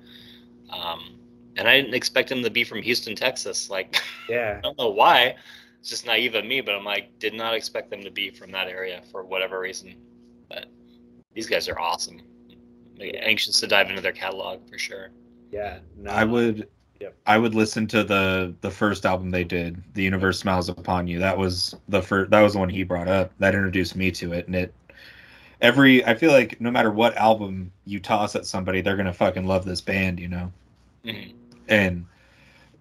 Um, 0.70 1.18
and 1.56 1.66
I 1.66 1.80
didn't 1.80 1.94
expect 1.94 2.30
him 2.30 2.42
to 2.42 2.50
be 2.50 2.62
from 2.62 2.82
Houston, 2.82 3.16
Texas. 3.16 3.68
Like 3.68 4.00
yeah. 4.28 4.58
I 4.58 4.60
don't 4.60 4.78
know 4.78 4.90
why. 4.90 5.34
It's 5.80 5.90
just 5.90 6.06
naive 6.06 6.34
of 6.34 6.44
me, 6.44 6.60
but 6.60 6.74
I'm 6.74 6.84
like 6.84 7.18
did 7.18 7.34
not 7.34 7.54
expect 7.54 7.90
them 7.90 8.02
to 8.02 8.10
be 8.10 8.30
from 8.30 8.52
that 8.52 8.68
area 8.68 9.02
for 9.10 9.24
whatever 9.24 9.58
reason. 9.58 9.96
But 10.48 10.66
these 11.34 11.46
guys 11.46 11.68
are 11.68 11.78
awesome. 11.78 12.20
anxious 13.00 13.60
to 13.60 13.66
dive 13.66 13.90
into 13.90 14.00
their 14.00 14.12
catalog 14.12 14.68
for 14.70 14.78
sure. 14.78 15.10
Yeah, 15.52 15.78
no, 15.96 16.10
I 16.10 16.24
would 16.24 16.68
Yep. 17.00 17.14
I 17.26 17.36
would 17.38 17.54
listen 17.54 17.86
to 17.88 18.02
the 18.04 18.54
the 18.62 18.70
first 18.70 19.04
album 19.04 19.30
they 19.30 19.44
did, 19.44 19.82
The 19.94 20.02
Universe 20.02 20.38
Smiles 20.38 20.68
Upon 20.68 21.06
You. 21.06 21.18
That 21.18 21.36
was 21.36 21.74
the 21.88 22.00
first 22.00 22.30
that 22.30 22.40
was 22.40 22.54
the 22.54 22.58
one 22.58 22.70
he 22.70 22.84
brought 22.84 23.08
up. 23.08 23.32
That 23.38 23.54
introduced 23.54 23.96
me 23.96 24.10
to 24.12 24.32
it 24.32 24.46
and 24.46 24.56
it 24.56 24.74
every 25.60 26.04
I 26.04 26.14
feel 26.14 26.32
like 26.32 26.60
no 26.60 26.70
matter 26.70 26.90
what 26.90 27.16
album 27.16 27.70
you 27.84 28.00
toss 28.00 28.34
at 28.34 28.46
somebody, 28.46 28.80
they're 28.80 28.96
going 28.96 29.06
to 29.06 29.12
fucking 29.12 29.46
love 29.46 29.64
this 29.64 29.80
band, 29.80 30.18
you 30.18 30.28
know. 30.28 30.52
Mhm. 31.04 31.34
And 31.68 32.06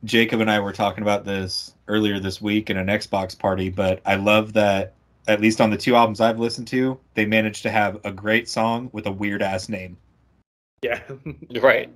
Jacob 0.05 0.39
and 0.39 0.49
I 0.49 0.59
were 0.59 0.73
talking 0.73 1.01
about 1.01 1.25
this 1.25 1.73
earlier 1.87 2.19
this 2.19 2.41
week 2.41 2.69
in 2.69 2.77
an 2.77 2.87
Xbox 2.87 3.37
party, 3.37 3.69
but 3.69 4.01
I 4.05 4.15
love 4.15 4.53
that 4.53 4.93
at 5.27 5.41
least 5.41 5.59
on 5.61 5.69
the 5.69 5.77
two 5.77 5.95
albums 5.95 6.21
I've 6.21 6.39
listened 6.39 6.67
to, 6.69 6.99
they 7.13 7.25
managed 7.25 7.63
to 7.63 7.71
have 7.71 7.99
a 8.03 8.11
great 8.11 8.47
song 8.49 8.89
with 8.93 9.05
a 9.07 9.11
weird 9.11 9.41
ass 9.41 9.69
name. 9.69 9.97
yeah, 10.81 11.01
Right. 11.59 11.89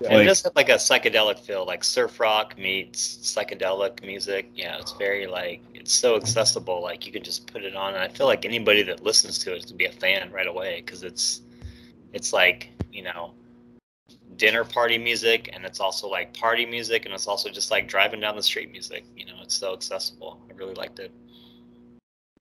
Yeah. 0.00 0.08
And 0.08 0.16
Like- 0.18 0.24
it 0.24 0.28
does 0.28 0.42
have 0.44 0.54
like 0.56 0.68
a 0.68 0.74
psychedelic 0.74 1.40
feel, 1.40 1.66
like 1.66 1.82
surf 1.84 2.20
rock 2.20 2.56
meets 2.56 3.16
psychedelic 3.18 4.02
music. 4.04 4.48
Yeah, 4.54 4.78
it's 4.78 4.92
very 4.92 5.26
like 5.26 5.60
it's 5.74 5.92
so 5.92 6.16
accessible. 6.16 6.80
Like 6.80 7.04
you 7.04 7.12
can 7.12 7.22
just 7.24 7.52
put 7.52 7.64
it 7.64 7.74
on, 7.74 7.94
and 7.94 8.02
I 8.02 8.08
feel 8.08 8.26
like 8.26 8.44
anybody 8.44 8.82
that 8.84 9.02
listens 9.02 9.38
to 9.40 9.52
it 9.54 9.58
is 9.58 9.64
gonna 9.66 9.76
be 9.76 9.86
a 9.86 9.92
fan 9.92 10.30
right 10.30 10.46
away 10.46 10.82
because 10.84 11.02
it's 11.02 11.42
it's 12.12 12.32
like 12.32 12.70
you 12.92 13.02
know 13.02 13.34
dinner 14.36 14.64
party 14.64 14.98
music, 14.98 15.50
and 15.52 15.64
it's 15.64 15.80
also 15.80 16.08
like 16.08 16.32
party 16.32 16.64
music, 16.64 17.04
and 17.04 17.12
it's 17.12 17.26
also 17.26 17.50
just 17.50 17.70
like 17.72 17.88
driving 17.88 18.20
down 18.20 18.36
the 18.36 18.42
street 18.42 18.70
music. 18.70 19.04
You 19.16 19.26
know, 19.26 19.34
it's 19.42 19.56
so 19.56 19.72
accessible. 19.74 20.40
I 20.48 20.54
really 20.54 20.74
liked 20.74 21.00
it. 21.00 21.10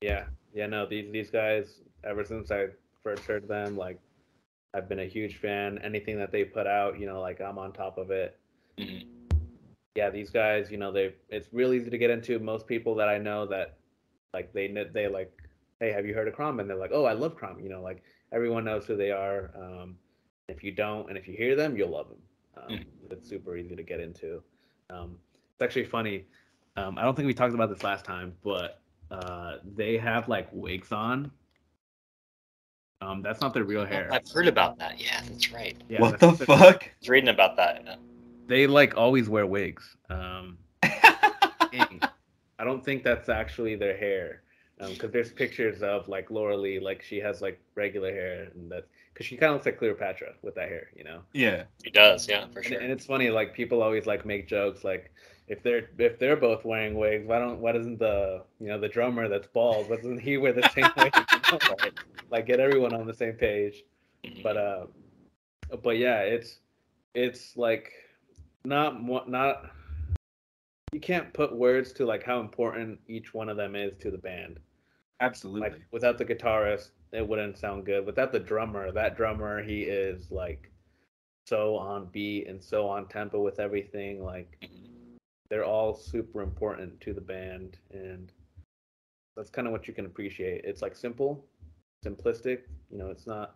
Yeah, 0.01 0.25
yeah. 0.53 0.67
No, 0.67 0.85
these 0.85 1.11
these 1.11 1.29
guys. 1.29 1.81
Ever 2.03 2.23
since 2.23 2.51
I 2.51 2.67
first 3.03 3.23
heard 3.23 3.47
them, 3.47 3.75
like 3.75 3.99
I've 4.73 4.87
been 4.87 4.99
a 4.99 5.05
huge 5.07 5.37
fan. 5.37 5.79
Anything 5.83 6.17
that 6.19 6.31
they 6.31 6.43
put 6.43 6.67
out, 6.67 6.99
you 6.99 7.05
know, 7.07 7.19
like 7.19 7.41
I'm 7.41 7.57
on 7.57 7.73
top 7.73 7.97
of 7.97 8.11
it. 8.11 8.37
Mhm. 8.77 9.05
Yeah, 9.95 10.09
these 10.11 10.29
guys, 10.29 10.69
you 10.71 10.77
know, 10.77 10.91
they 10.91 11.15
it's 11.29 11.51
real 11.51 11.73
easy 11.73 11.89
to 11.89 11.97
get 11.97 12.11
into. 12.11 12.37
Most 12.39 12.67
people 12.67 12.95
that 12.95 13.09
I 13.09 13.17
know 13.17 13.45
that 13.47 13.77
like 14.33 14.53
they 14.53 14.67
they 14.93 15.07
like, 15.07 15.31
hey, 15.79 15.91
have 15.91 16.05
you 16.05 16.13
heard 16.13 16.27
of 16.27 16.35
Crom? 16.35 16.59
And 16.59 16.69
they're 16.69 16.77
like, 16.77 16.91
oh, 16.93 17.05
I 17.05 17.13
love 17.13 17.35
Crom. 17.35 17.59
You 17.59 17.69
know, 17.69 17.81
like 17.81 18.03
everyone 18.31 18.63
knows 18.63 18.85
who 18.85 18.95
they 18.95 19.11
are. 19.11 19.51
Um, 19.55 19.97
if 20.47 20.63
you 20.63 20.71
don't, 20.71 21.09
and 21.09 21.17
if 21.17 21.27
you 21.27 21.35
hear 21.35 21.55
them, 21.55 21.75
you'll 21.75 21.89
love 21.89 22.09
them. 22.09 22.21
Um, 22.57 22.77
Mhm. 22.77 23.11
It's 23.11 23.27
super 23.27 23.57
easy 23.57 23.75
to 23.75 23.83
get 23.83 23.99
into. 23.99 24.43
Um, 24.89 25.19
it's 25.53 25.61
actually 25.61 25.85
funny. 25.85 26.25
Um, 26.75 26.97
I 26.97 27.01
don't 27.01 27.15
think 27.15 27.25
we 27.25 27.33
talked 27.33 27.53
about 27.55 27.69
this 27.69 27.83
last 27.83 28.05
time, 28.05 28.37
but 28.43 28.81
uh, 29.11 29.57
they 29.75 29.97
have 29.97 30.27
like 30.29 30.47
wigs 30.51 30.91
on. 30.91 31.31
Um, 33.01 33.21
that's 33.21 33.41
not 33.41 33.53
their 33.53 33.63
real 33.63 33.85
hair. 33.85 34.09
I've 34.11 34.27
heard 34.29 34.47
about 34.47 34.79
that. 34.79 34.99
Yeah, 34.99 35.21
that's 35.29 35.51
right. 35.51 35.77
Yeah, 35.87 36.01
what 36.01 36.19
that's 36.19 36.39
the 36.39 36.45
fuck? 36.47 36.83
I 36.83 36.89
was 36.99 37.09
reading 37.09 37.29
about 37.29 37.55
that. 37.57 37.83
yeah. 37.85 37.95
They 38.47 38.65
like 38.67 38.97
always 38.97 39.29
wear 39.29 39.45
wigs. 39.45 39.95
Um. 40.09 40.57
I 42.59 42.63
don't 42.63 42.83
think 42.83 43.03
that's 43.03 43.29
actually 43.29 43.75
their 43.75 43.95
hair, 43.95 44.41
because 44.79 45.11
there's 45.11 45.31
pictures 45.31 45.83
of 45.83 46.07
like 46.07 46.31
Laura 46.31 46.57
Lee, 46.57 46.79
like 46.79 47.03
she 47.03 47.17
has 47.19 47.39
like 47.41 47.59
regular 47.75 48.11
hair, 48.11 48.47
and 48.55 48.71
that's 48.71 48.87
because 49.13 49.27
she 49.27 49.37
kind 49.37 49.51
of 49.51 49.55
looks 49.57 49.65
like 49.67 49.77
Cleopatra 49.77 50.33
with 50.41 50.55
that 50.55 50.67
hair, 50.69 50.89
you 50.95 51.03
know. 51.03 51.19
yeah. 51.33 51.63
He 51.83 51.91
does. 51.91 52.27
Yeah, 52.27 52.47
for 52.47 52.59
And, 52.59 52.67
sure. 52.67 52.79
and 52.79 52.91
it's 52.91 53.05
funny, 53.05 53.29
like 53.29 53.53
people 53.53 53.83
always 53.83 54.05
like 54.07 54.25
make 54.25 54.47
jokes, 54.47 54.83
like 54.83 55.11
if 55.47 55.63
they're 55.63 55.89
if 55.97 56.19
they're 56.19 56.35
both 56.35 56.65
wearing 56.65 56.95
wigs, 56.95 57.25
why 57.25 57.39
don't 57.39 57.59
why 57.59 57.71
doesn't 57.71 57.99
the 57.99 58.43
you 58.59 58.67
know 58.67 58.79
the 58.79 58.89
drummer 58.89 59.29
that's 59.29 59.47
bald, 59.47 59.89
why 59.89 59.95
doesn't 59.95 60.19
he 60.19 60.37
wear 60.37 60.53
the 60.53 60.69
same 60.69 60.89
wig? 60.97 61.15
Like, 61.71 61.99
like 62.29 62.45
get 62.45 62.59
everyone 62.59 62.93
on 62.93 63.07
the 63.07 63.13
same 63.13 63.33
page. 63.33 63.83
But 64.43 64.57
uh, 64.57 64.85
but 65.81 65.97
yeah, 65.97 66.19
it's 66.19 66.59
it's 67.15 67.55
like 67.55 67.93
not 68.65 69.01
not 69.29 69.71
you 70.91 70.99
can't 70.99 71.33
put 71.33 71.55
words 71.55 71.93
to 71.93 72.05
like 72.05 72.23
how 72.23 72.41
important 72.41 72.99
each 73.07 73.33
one 73.33 73.47
of 73.47 73.55
them 73.55 73.75
is 73.75 73.95
to 74.01 74.11
the 74.11 74.17
band. 74.17 74.59
Absolutely. 75.21 75.61
Like 75.61 75.81
without 75.91 76.17
the 76.17 76.25
guitarist, 76.25 76.89
it 77.13 77.25
wouldn't 77.25 77.57
sound 77.57 77.85
good. 77.85 78.05
Without 78.05 78.33
the 78.33 78.39
drummer, 78.39 78.91
that 78.91 79.15
drummer, 79.15 79.63
he 79.63 79.83
is 79.83 80.29
like 80.29 80.69
so 81.45 81.77
on 81.77 82.07
beat 82.11 82.47
and 82.47 82.61
so 82.61 82.87
on 82.89 83.07
tempo 83.07 83.41
with 83.41 83.61
everything. 83.61 84.21
Like. 84.21 84.69
They're 85.49 85.65
all 85.65 85.93
super 85.95 86.41
important 86.41 86.99
to 87.01 87.13
the 87.13 87.21
band, 87.21 87.77
and 87.91 88.31
that's 89.35 89.49
kind 89.49 89.67
of 89.67 89.71
what 89.71 89.87
you 89.87 89.93
can 89.93 90.05
appreciate. 90.05 90.65
It's 90.65 90.81
like 90.81 90.95
simple, 90.95 91.45
simplistic. 92.05 92.61
You 92.91 92.97
know, 92.97 93.09
it's 93.09 93.27
not 93.27 93.55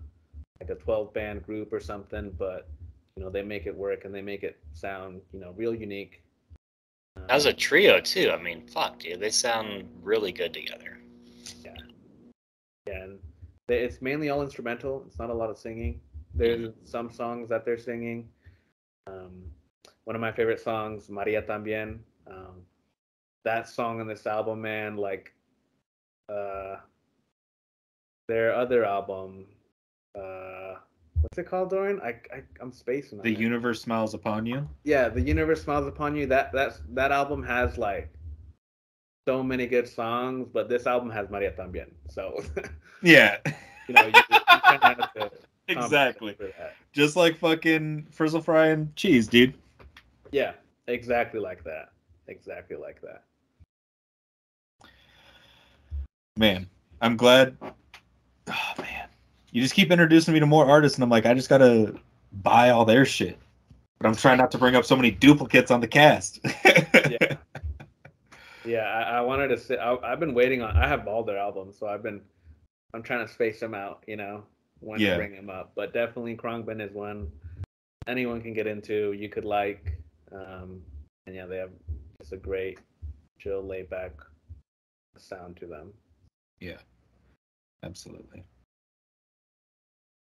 like 0.59 0.69
a 0.69 0.75
12 0.75 1.13
band 1.13 1.43
group 1.43 1.73
or 1.73 1.79
something, 1.79 2.31
but 2.37 2.69
you 3.15 3.23
know 3.23 3.29
they 3.29 3.41
make 3.41 3.65
it 3.65 3.75
work 3.75 4.05
and 4.05 4.13
they 4.13 4.21
make 4.21 4.43
it 4.43 4.57
sound 4.73 5.21
you 5.33 5.39
know 5.39 5.51
real 5.57 5.73
unique. 5.75 6.23
As 7.29 7.45
a 7.45 7.49
Um, 7.49 7.55
trio 7.57 7.99
too. 7.99 8.31
I 8.31 8.41
mean, 8.41 8.65
fuck, 8.67 8.99
dude, 8.99 9.19
they 9.19 9.29
sound 9.29 9.89
really 10.01 10.31
good 10.31 10.53
together. 10.53 10.99
Yeah. 11.63 11.75
Yeah, 12.87 13.03
and 13.03 13.19
they, 13.67 13.79
it's 13.79 14.01
mainly 14.01 14.29
all 14.29 14.41
instrumental. 14.41 15.03
It's 15.07 15.19
not 15.19 15.29
a 15.29 15.33
lot 15.33 15.49
of 15.49 15.57
singing. 15.57 15.99
There's 16.33 16.73
some 16.85 17.11
songs 17.11 17.49
that 17.49 17.65
they're 17.65 17.77
singing. 17.77 18.29
Um, 19.07 19.43
one 20.11 20.15
of 20.17 20.19
my 20.19 20.31
favorite 20.33 20.59
songs, 20.59 21.09
Maria 21.09 21.41
Tambien. 21.41 21.99
Um, 22.27 22.65
that 23.45 23.69
song 23.69 24.01
on 24.01 24.07
this 24.07 24.27
album, 24.27 24.61
man, 24.61 24.97
like 24.97 25.31
uh, 26.27 26.75
their 28.27 28.53
other 28.53 28.83
album, 28.83 29.45
uh, 30.13 30.73
what's 31.21 31.37
it 31.37 31.45
called, 31.47 31.69
Dorian? 31.69 32.01
I, 32.01 32.09
I 32.35 32.43
I'm 32.59 32.73
spacing. 32.73 33.21
the 33.21 33.31
it. 33.31 33.39
universe 33.39 33.81
smiles 33.81 34.13
upon 34.13 34.45
you. 34.45 34.67
yeah, 34.83 35.07
the 35.07 35.21
universe 35.21 35.63
smiles 35.63 35.87
upon 35.87 36.17
you. 36.17 36.25
That 36.27 36.51
that's 36.51 36.81
that 36.89 37.13
album 37.13 37.41
has 37.43 37.77
like 37.77 38.11
so 39.25 39.41
many 39.41 39.65
good 39.65 39.87
songs, 39.87 40.49
but 40.51 40.67
this 40.67 40.87
album 40.87 41.09
has 41.09 41.29
Maria 41.29 41.53
Tambien. 41.53 41.91
So 42.09 42.43
Yeah. 43.01 43.37
you 43.87 43.93
know, 43.93 44.07
you, 44.07 44.21
you 44.29 44.39
kind 44.77 44.99
of 45.15 45.31
exactly. 45.69 46.33
compensate 46.33 46.37
for 46.37 46.61
that. 46.61 46.75
Just 46.91 47.15
like 47.15 47.37
fucking 47.37 48.07
frizzle 48.11 48.41
fry 48.41 48.67
and 48.67 48.93
cheese, 48.97 49.29
dude. 49.29 49.53
Yeah, 50.31 50.53
exactly 50.87 51.39
like 51.39 51.63
that. 51.65 51.89
Exactly 52.27 52.77
like 52.77 53.01
that. 53.01 53.23
Man, 56.37 56.69
I'm 57.01 57.17
glad. 57.17 57.57
Oh 58.47 58.73
man, 58.79 59.09
you 59.51 59.61
just 59.61 59.73
keep 59.73 59.91
introducing 59.91 60.33
me 60.33 60.39
to 60.39 60.45
more 60.45 60.65
artists, 60.65 60.97
and 60.97 61.03
I'm 61.03 61.09
like, 61.09 61.25
I 61.25 61.33
just 61.33 61.49
gotta 61.49 61.95
buy 62.31 62.69
all 62.69 62.85
their 62.85 63.05
shit. 63.05 63.37
But 63.99 64.07
I'm 64.07 64.15
trying 64.15 64.37
not 64.37 64.49
to 64.51 64.57
bring 64.57 64.75
up 64.75 64.85
so 64.85 64.95
many 64.95 65.11
duplicates 65.11 65.69
on 65.69 65.81
the 65.81 65.87
cast. 65.87 66.39
Yeah. 67.09 67.35
Yeah, 68.63 68.83
I, 68.83 69.17
I 69.17 69.21
wanted 69.21 69.49
to 69.49 69.57
say 69.57 69.77
I, 69.77 69.95
I've 70.03 70.19
been 70.19 70.33
waiting 70.33 70.61
on. 70.61 70.77
I 70.77 70.87
have 70.87 71.07
all 71.07 71.23
their 71.23 71.37
albums, 71.37 71.77
so 71.77 71.87
I've 71.87 72.03
been. 72.03 72.21
I'm 72.93 73.03
trying 73.03 73.25
to 73.25 73.31
space 73.31 73.59
them 73.59 73.73
out, 73.73 74.03
you 74.07 74.17
know, 74.17 74.43
when 74.79 74.99
Yeah. 74.99 75.11
to 75.11 75.15
bring 75.17 75.35
them 75.35 75.49
up. 75.49 75.71
But 75.75 75.93
definitely, 75.93 76.35
Khruangbin 76.35 76.81
is 76.81 76.93
one 76.93 77.31
anyone 78.07 78.41
can 78.41 78.53
get 78.53 78.67
into. 78.67 79.13
You 79.13 79.29
could 79.29 79.45
like, 79.45 79.97
um, 80.33 80.81
and 81.27 81.35
yeah, 81.35 81.45
they 81.45 81.57
have 81.57 81.71
just 82.19 82.33
a 82.33 82.37
great, 82.37 82.79
chill, 83.39 83.61
laid 83.61 83.89
back 83.89 84.11
sound 85.17 85.57
to 85.57 85.67
them. 85.67 85.93
yeah, 86.59 86.77
absolutely. 87.83 88.43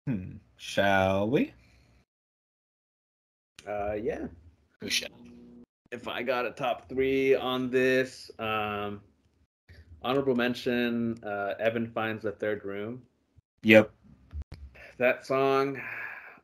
Hmm. 0.08 0.38
Shall 0.56 1.30
we? 1.30 1.54
Uh, 3.68 3.94
yeah. 3.94 4.28
Who 4.80 4.90
shall? 4.90 5.10
if 5.92 6.08
I 6.08 6.24
got 6.24 6.46
a 6.46 6.52
top 6.52 6.90
three 6.90 7.36
on 7.36 7.70
this, 7.70 8.30
um, 8.40 9.02
honorable 10.02 10.36
mention, 10.36 11.18
uh, 11.24 11.54
Evan 11.60 11.88
finds 11.88 12.24
the 12.24 12.32
third 12.32 12.66
room. 12.66 13.02
Yep. 13.64 13.92
That 14.98 15.26
song. 15.26 15.82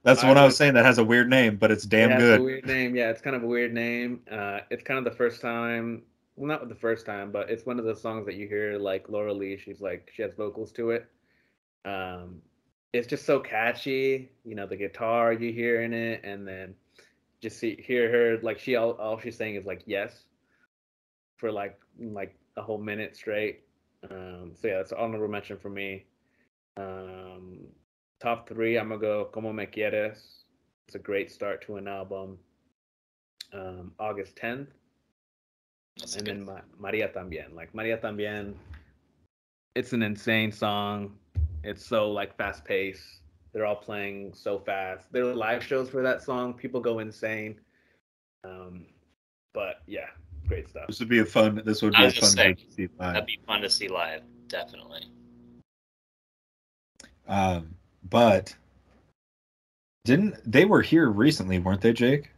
That's 0.04 0.20
the 0.20 0.28
I 0.28 0.30
one 0.30 0.38
I 0.38 0.46
was 0.46 0.58
saying 0.58 0.74
that 0.74 0.86
has 0.86 0.98
a 0.98 1.04
weird 1.04 1.30
name, 1.30 1.56
but 1.56 1.72
it's 1.72 1.86
damn 1.86 2.18
good. 2.20 2.42
A 2.42 2.44
weird 2.44 2.66
name. 2.66 2.96
Yeah, 2.96 3.10
it's 3.10 3.22
kind 3.22 3.36
of 3.36 3.44
a 3.44 3.48
weird 3.48 3.74
name. 3.74 4.22
Uh, 4.30 4.60
it's 4.70 4.84
kind 4.84 4.98
of 4.98 5.06
the 5.06 5.18
first 5.18 5.42
time. 5.42 6.04
Well, 6.36 6.48
not 6.48 6.68
the 6.68 6.76
first 6.76 7.06
time, 7.06 7.32
but 7.32 7.50
it's 7.50 7.66
one 7.66 7.80
of 7.80 7.86
the 7.86 7.96
songs 7.96 8.26
that 8.26 8.36
you 8.36 8.48
hear 8.48 8.78
like 8.78 9.08
Laura 9.08 9.34
Lee. 9.34 9.58
She's 9.58 9.80
like 9.80 10.12
she 10.14 10.22
has 10.22 10.34
vocals 10.34 10.72
to 10.74 10.92
it. 10.92 11.10
Um, 11.86 12.42
it's 12.92 13.08
just 13.08 13.26
so 13.26 13.40
catchy. 13.40 14.30
You 14.44 14.56
know, 14.56 14.68
the 14.68 14.76
guitar 14.76 15.32
you 15.32 15.54
hear 15.54 15.84
in 15.84 15.94
it, 15.94 16.22
and 16.24 16.46
then 16.46 16.76
just 17.42 17.60
see 17.60 17.82
hear 17.82 18.12
her 18.12 18.40
like 18.42 18.60
she 18.60 18.76
all, 18.76 18.92
all 18.94 19.20
she's 19.20 19.38
saying 19.38 19.56
is 19.56 19.66
like 19.66 19.84
yes 19.86 20.24
for 21.38 21.52
like 21.52 21.80
like 22.00 22.36
a 22.58 22.62
whole 22.62 22.78
minute 22.78 23.16
straight. 23.16 23.62
Um, 24.10 24.52
so 24.60 24.68
yeah, 24.68 24.78
that's 24.78 24.92
an 24.92 24.98
honorable 25.00 25.30
mention 25.30 25.58
for 25.58 25.70
me. 25.70 26.06
Um, 26.76 27.60
top 28.24 28.48
three, 28.48 28.78
I'm 28.78 28.88
gonna 28.90 29.02
go 29.02 29.26
Como 29.26 29.52
Me 29.52 29.66
Quieres. 29.66 30.44
It's 30.88 30.96
a 30.96 31.00
great 31.00 31.30
start 31.30 31.62
to 31.66 31.76
an 31.76 31.88
album. 31.88 32.40
Um, 33.52 33.92
August 34.00 34.36
10th, 34.38 34.68
That's 36.00 36.16
and 36.16 36.26
good. 36.26 36.38
then 36.38 36.46
Ma- 36.46 36.62
Maria 36.80 37.10
Tambien. 37.10 37.54
Like 37.54 37.76
Maria 37.76 37.98
Tambien, 37.98 38.56
it's 39.76 39.94
an 39.94 40.02
insane 40.02 40.52
song. 40.52 41.18
It's 41.64 41.86
so 41.86 42.10
like 42.12 42.36
fast 42.36 42.66
paced. 42.66 43.20
they're 43.52 43.66
all 43.66 43.76
playing 43.76 44.34
so 44.34 44.58
fast. 44.58 45.12
There 45.12 45.26
are 45.26 45.36
live 45.36 45.64
shows 45.64 45.90
for 45.90 46.02
that 46.02 46.24
song. 46.24 46.54
People 46.56 46.82
go 46.82 47.00
insane. 47.00 47.60
Um, 48.44 48.88
but 49.54 49.82
yeah, 49.86 50.08
great 50.48 50.68
stuff. 50.68 50.88
This 50.88 51.00
would 51.00 51.10
be 51.10 51.20
a 51.20 51.26
fun. 51.26 51.62
This 51.64 51.82
would 51.84 51.94
be 51.94 52.06
a 52.06 52.12
fun 52.12 52.36
gonna 52.36 52.56
to 52.56 52.72
see 52.72 52.88
live. 52.98 53.14
That'd 53.14 53.26
be 53.28 53.40
fun 53.46 53.62
to 53.62 53.70
see 53.70 53.88
live, 53.88 54.24
definitely. 54.48 55.04
Um, 57.28 57.76
but 58.10 58.56
didn't 60.06 60.36
they 60.50 60.66
were 60.66 60.82
here 60.82 61.10
recently, 61.10 61.60
weren't 61.60 61.82
they, 61.82 61.94
Jake? 61.94 62.32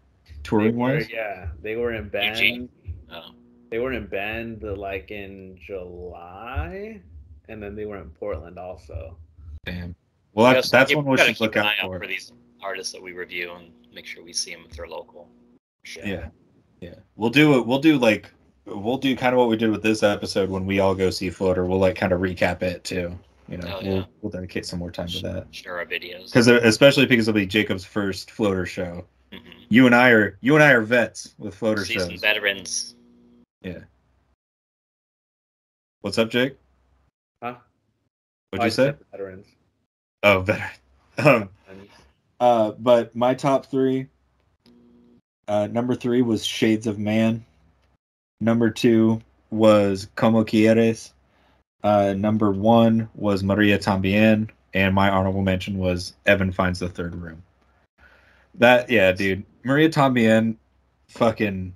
Touring 0.43 0.75
were, 0.75 0.95
wise. 0.95 1.09
yeah, 1.09 1.47
they 1.61 1.75
were 1.75 1.93
in 1.93 2.09
Bend. 2.09 2.37
Eugene? 2.37 2.69
Oh, 3.11 3.31
They 3.71 3.79
were 3.79 3.93
in 3.93 4.05
Bend 4.05 4.61
like 4.63 5.09
in 5.11 5.57
July, 5.59 7.01
and 7.49 7.61
then 7.61 7.75
they 7.75 7.85
were 7.85 7.97
in 7.97 8.09
Portland 8.11 8.59
also. 8.59 9.17
Damn. 9.65 9.95
Well, 10.33 10.53
that's, 10.53 10.69
that's 10.69 10.91
yeah, 10.91 10.97
one 10.97 11.05
we 11.05 11.11
we 11.11 11.17
should 11.17 11.39
look 11.39 11.55
an 11.55 11.63
out 11.63 11.73
eye 11.81 11.85
for. 11.85 11.99
for 11.99 12.07
these 12.07 12.31
artists 12.61 12.91
that 12.93 13.01
we 13.01 13.13
review 13.13 13.53
and 13.53 13.71
make 13.93 14.05
sure 14.05 14.23
we 14.23 14.33
see 14.33 14.51
them 14.51 14.65
if 14.69 14.75
they're 14.75 14.87
local. 14.87 15.29
Yeah, 16.03 16.29
yeah. 16.81 16.95
We'll 17.15 17.29
do 17.29 17.57
it. 17.57 17.65
We'll 17.65 17.79
do 17.79 17.97
like 17.97 18.31
we'll 18.65 18.97
do 18.97 19.15
kind 19.15 19.33
of 19.33 19.39
what 19.39 19.49
we 19.49 19.57
did 19.57 19.71
with 19.71 19.81
this 19.83 20.03
episode 20.03 20.49
when 20.49 20.65
we 20.65 20.79
all 20.79 20.93
go 20.93 21.09
see 21.09 21.29
Floater. 21.29 21.65
We'll 21.65 21.79
like 21.79 21.95
kind 21.95 22.11
of 22.11 22.21
recap 22.21 22.61
it 22.61 22.83
too. 22.83 23.17
You 23.47 23.57
know, 23.57 23.67
Oh, 23.75 23.79
yeah. 23.81 23.89
we'll 23.89 24.07
we'll 24.21 24.31
dedicate 24.31 24.65
some 24.65 24.79
more 24.79 24.91
time 24.91 25.07
to 25.07 25.19
that 25.21 25.47
Share 25.51 25.77
our 25.77 25.85
videos. 25.85 26.25
because 26.25 26.47
especially 26.47 27.05
because 27.05 27.27
it'll 27.27 27.37
be 27.37 27.45
Jacob's 27.45 27.85
first 27.85 28.31
Floater 28.31 28.65
show. 28.65 29.05
Mhm. 29.31 29.39
You 29.69 29.85
and 29.85 29.93
I 29.95 30.09
are 30.11 30.37
you 30.41 30.55
and 30.55 30.63
I 30.63 30.71
are 30.71 30.81
vets 30.81 31.35
with 31.37 31.53
Floater 31.55 31.85
Seasoned 31.85 32.13
shows. 32.13 32.21
veterans. 32.21 32.95
Yeah. 33.61 33.79
What's 36.01 36.17
up, 36.17 36.29
Jake? 36.29 36.57
Huh? 37.41 37.55
What'd 38.51 38.65
you 38.65 38.71
say? 38.71 38.93
Veterans. 39.11 39.47
Oh, 40.23 40.41
veteran. 40.41 40.69
Um, 41.17 41.49
Uh, 42.41 42.71
but 42.71 43.15
my 43.15 43.33
top 43.33 43.67
three. 43.67 44.07
Uh, 45.47 45.67
number 45.67 45.95
three 45.95 46.21
was 46.21 46.43
Shades 46.45 46.85
of 46.87 46.99
Man. 46.99 47.45
Number 48.41 48.69
two 48.69 49.21
was 49.51 50.09
Como 50.15 50.43
Quieres. 50.43 51.11
Uh, 51.85 52.13
number 52.17 52.51
one 52.51 53.07
was 53.13 53.43
Maria 53.43 53.77
También, 53.77 54.49
and 54.73 54.95
my 54.95 55.09
honorable 55.09 55.43
mention 55.43 55.77
was 55.77 56.13
Evan 56.25 56.51
finds 56.51 56.79
the 56.79 56.89
third 56.89 57.15
room. 57.15 57.43
That 58.55 58.89
yeah, 58.89 59.11
dude, 59.11 59.43
Maria 59.63 59.89
También, 59.89 60.55
fucking 61.09 61.73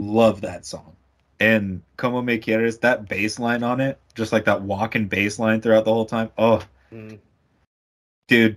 love 0.00 0.40
that 0.40 0.66
song. 0.66 0.96
And 1.38 1.82
Como 1.96 2.22
Me 2.22 2.38
Quieres, 2.38 2.80
that 2.80 3.08
bass 3.08 3.38
line 3.38 3.62
on 3.62 3.80
it, 3.80 3.98
just 4.14 4.32
like 4.32 4.44
that 4.46 4.62
walking 4.62 5.06
bass 5.06 5.38
line 5.38 5.60
throughout 5.60 5.84
the 5.84 5.92
whole 5.92 6.06
time. 6.06 6.30
Oh, 6.36 6.62
mm, 6.92 7.18
dude 8.28 8.56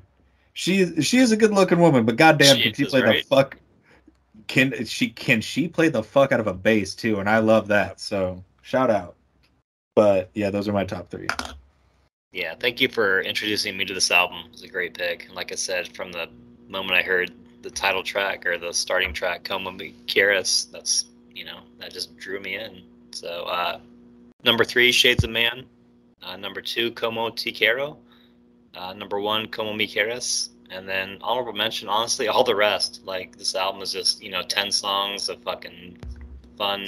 she 0.53 0.80
is 0.80 1.05
she 1.05 1.18
is 1.18 1.32
a 1.32 1.38
good 1.38 1.51
looking 1.51 1.80
woman 1.80 2.05
but 2.05 2.16
goddamn 2.16 2.55
She 2.58 2.64
can 2.64 2.74
she 2.74 2.86
play 2.86 3.01
right? 3.01 3.24
the 3.24 3.28
fuck 3.28 3.58
can 4.47 4.86
she 4.86 5.10
can 5.10 5.41
she 5.41 5.68
play 5.68 5.89
the 5.89 6.01
fuck 6.01 6.32
out 6.32 6.39
of 6.39 6.47
a 6.47 6.53
bass 6.53 6.95
too 6.95 7.20
and 7.20 7.30
i 7.30 7.38
love 7.39 7.68
that 7.68 7.99
so 7.99 8.43
shout 8.62 8.89
out 8.89 9.16
but 9.97 10.29
yeah 10.35 10.51
those 10.51 10.67
are 10.67 10.73
my 10.73 10.85
top 10.85 11.09
three 11.09 11.27
Yeah, 12.31 12.53
thank 12.53 12.79
you 12.79 12.87
for 12.87 13.21
introducing 13.21 13.75
me 13.75 13.83
to 13.85 13.95
this 13.95 14.11
album. 14.11 14.43
It 14.45 14.51
was 14.51 14.61
a 14.61 14.67
great 14.67 14.93
pick. 14.93 15.25
And 15.25 15.33
like 15.33 15.51
I 15.51 15.55
said, 15.55 15.95
from 15.95 16.11
the 16.11 16.27
moment 16.67 16.93
I 16.93 17.01
heard 17.01 17.31
the 17.63 17.71
title 17.71 18.03
track 18.03 18.45
or 18.45 18.59
the 18.59 18.71
starting 18.73 19.11
track, 19.11 19.43
Como 19.43 19.71
Me 19.71 19.95
Quieres, 20.05 20.69
that's, 20.71 21.05
you 21.33 21.45
know, 21.45 21.61
that 21.79 21.91
just 21.91 22.15
drew 22.17 22.39
me 22.39 22.55
in. 22.55 22.83
So, 23.11 23.45
uh, 23.45 23.79
number 24.43 24.63
three, 24.63 24.91
Shades 24.91 25.23
of 25.23 25.31
Man. 25.31 25.65
Uh, 26.21 26.37
number 26.37 26.61
two, 26.61 26.91
Como 26.91 27.31
Te 27.31 27.51
Quiero. 27.51 27.97
Uh, 28.75 28.93
number 28.93 29.19
one, 29.19 29.47
Como 29.47 29.73
Me 29.73 29.87
Quieres. 29.87 30.49
And 30.69 30.87
then 30.87 31.17
honorable 31.21 31.53
mention, 31.53 31.87
honestly, 31.89 32.27
all 32.27 32.43
the 32.43 32.55
rest. 32.55 33.01
Like, 33.03 33.35
this 33.37 33.55
album 33.55 33.81
is 33.81 33.93
just, 33.93 34.21
you 34.21 34.29
know, 34.29 34.43
10 34.43 34.69
songs 34.69 35.29
of 35.29 35.41
fucking 35.41 35.97
fun. 36.55 36.85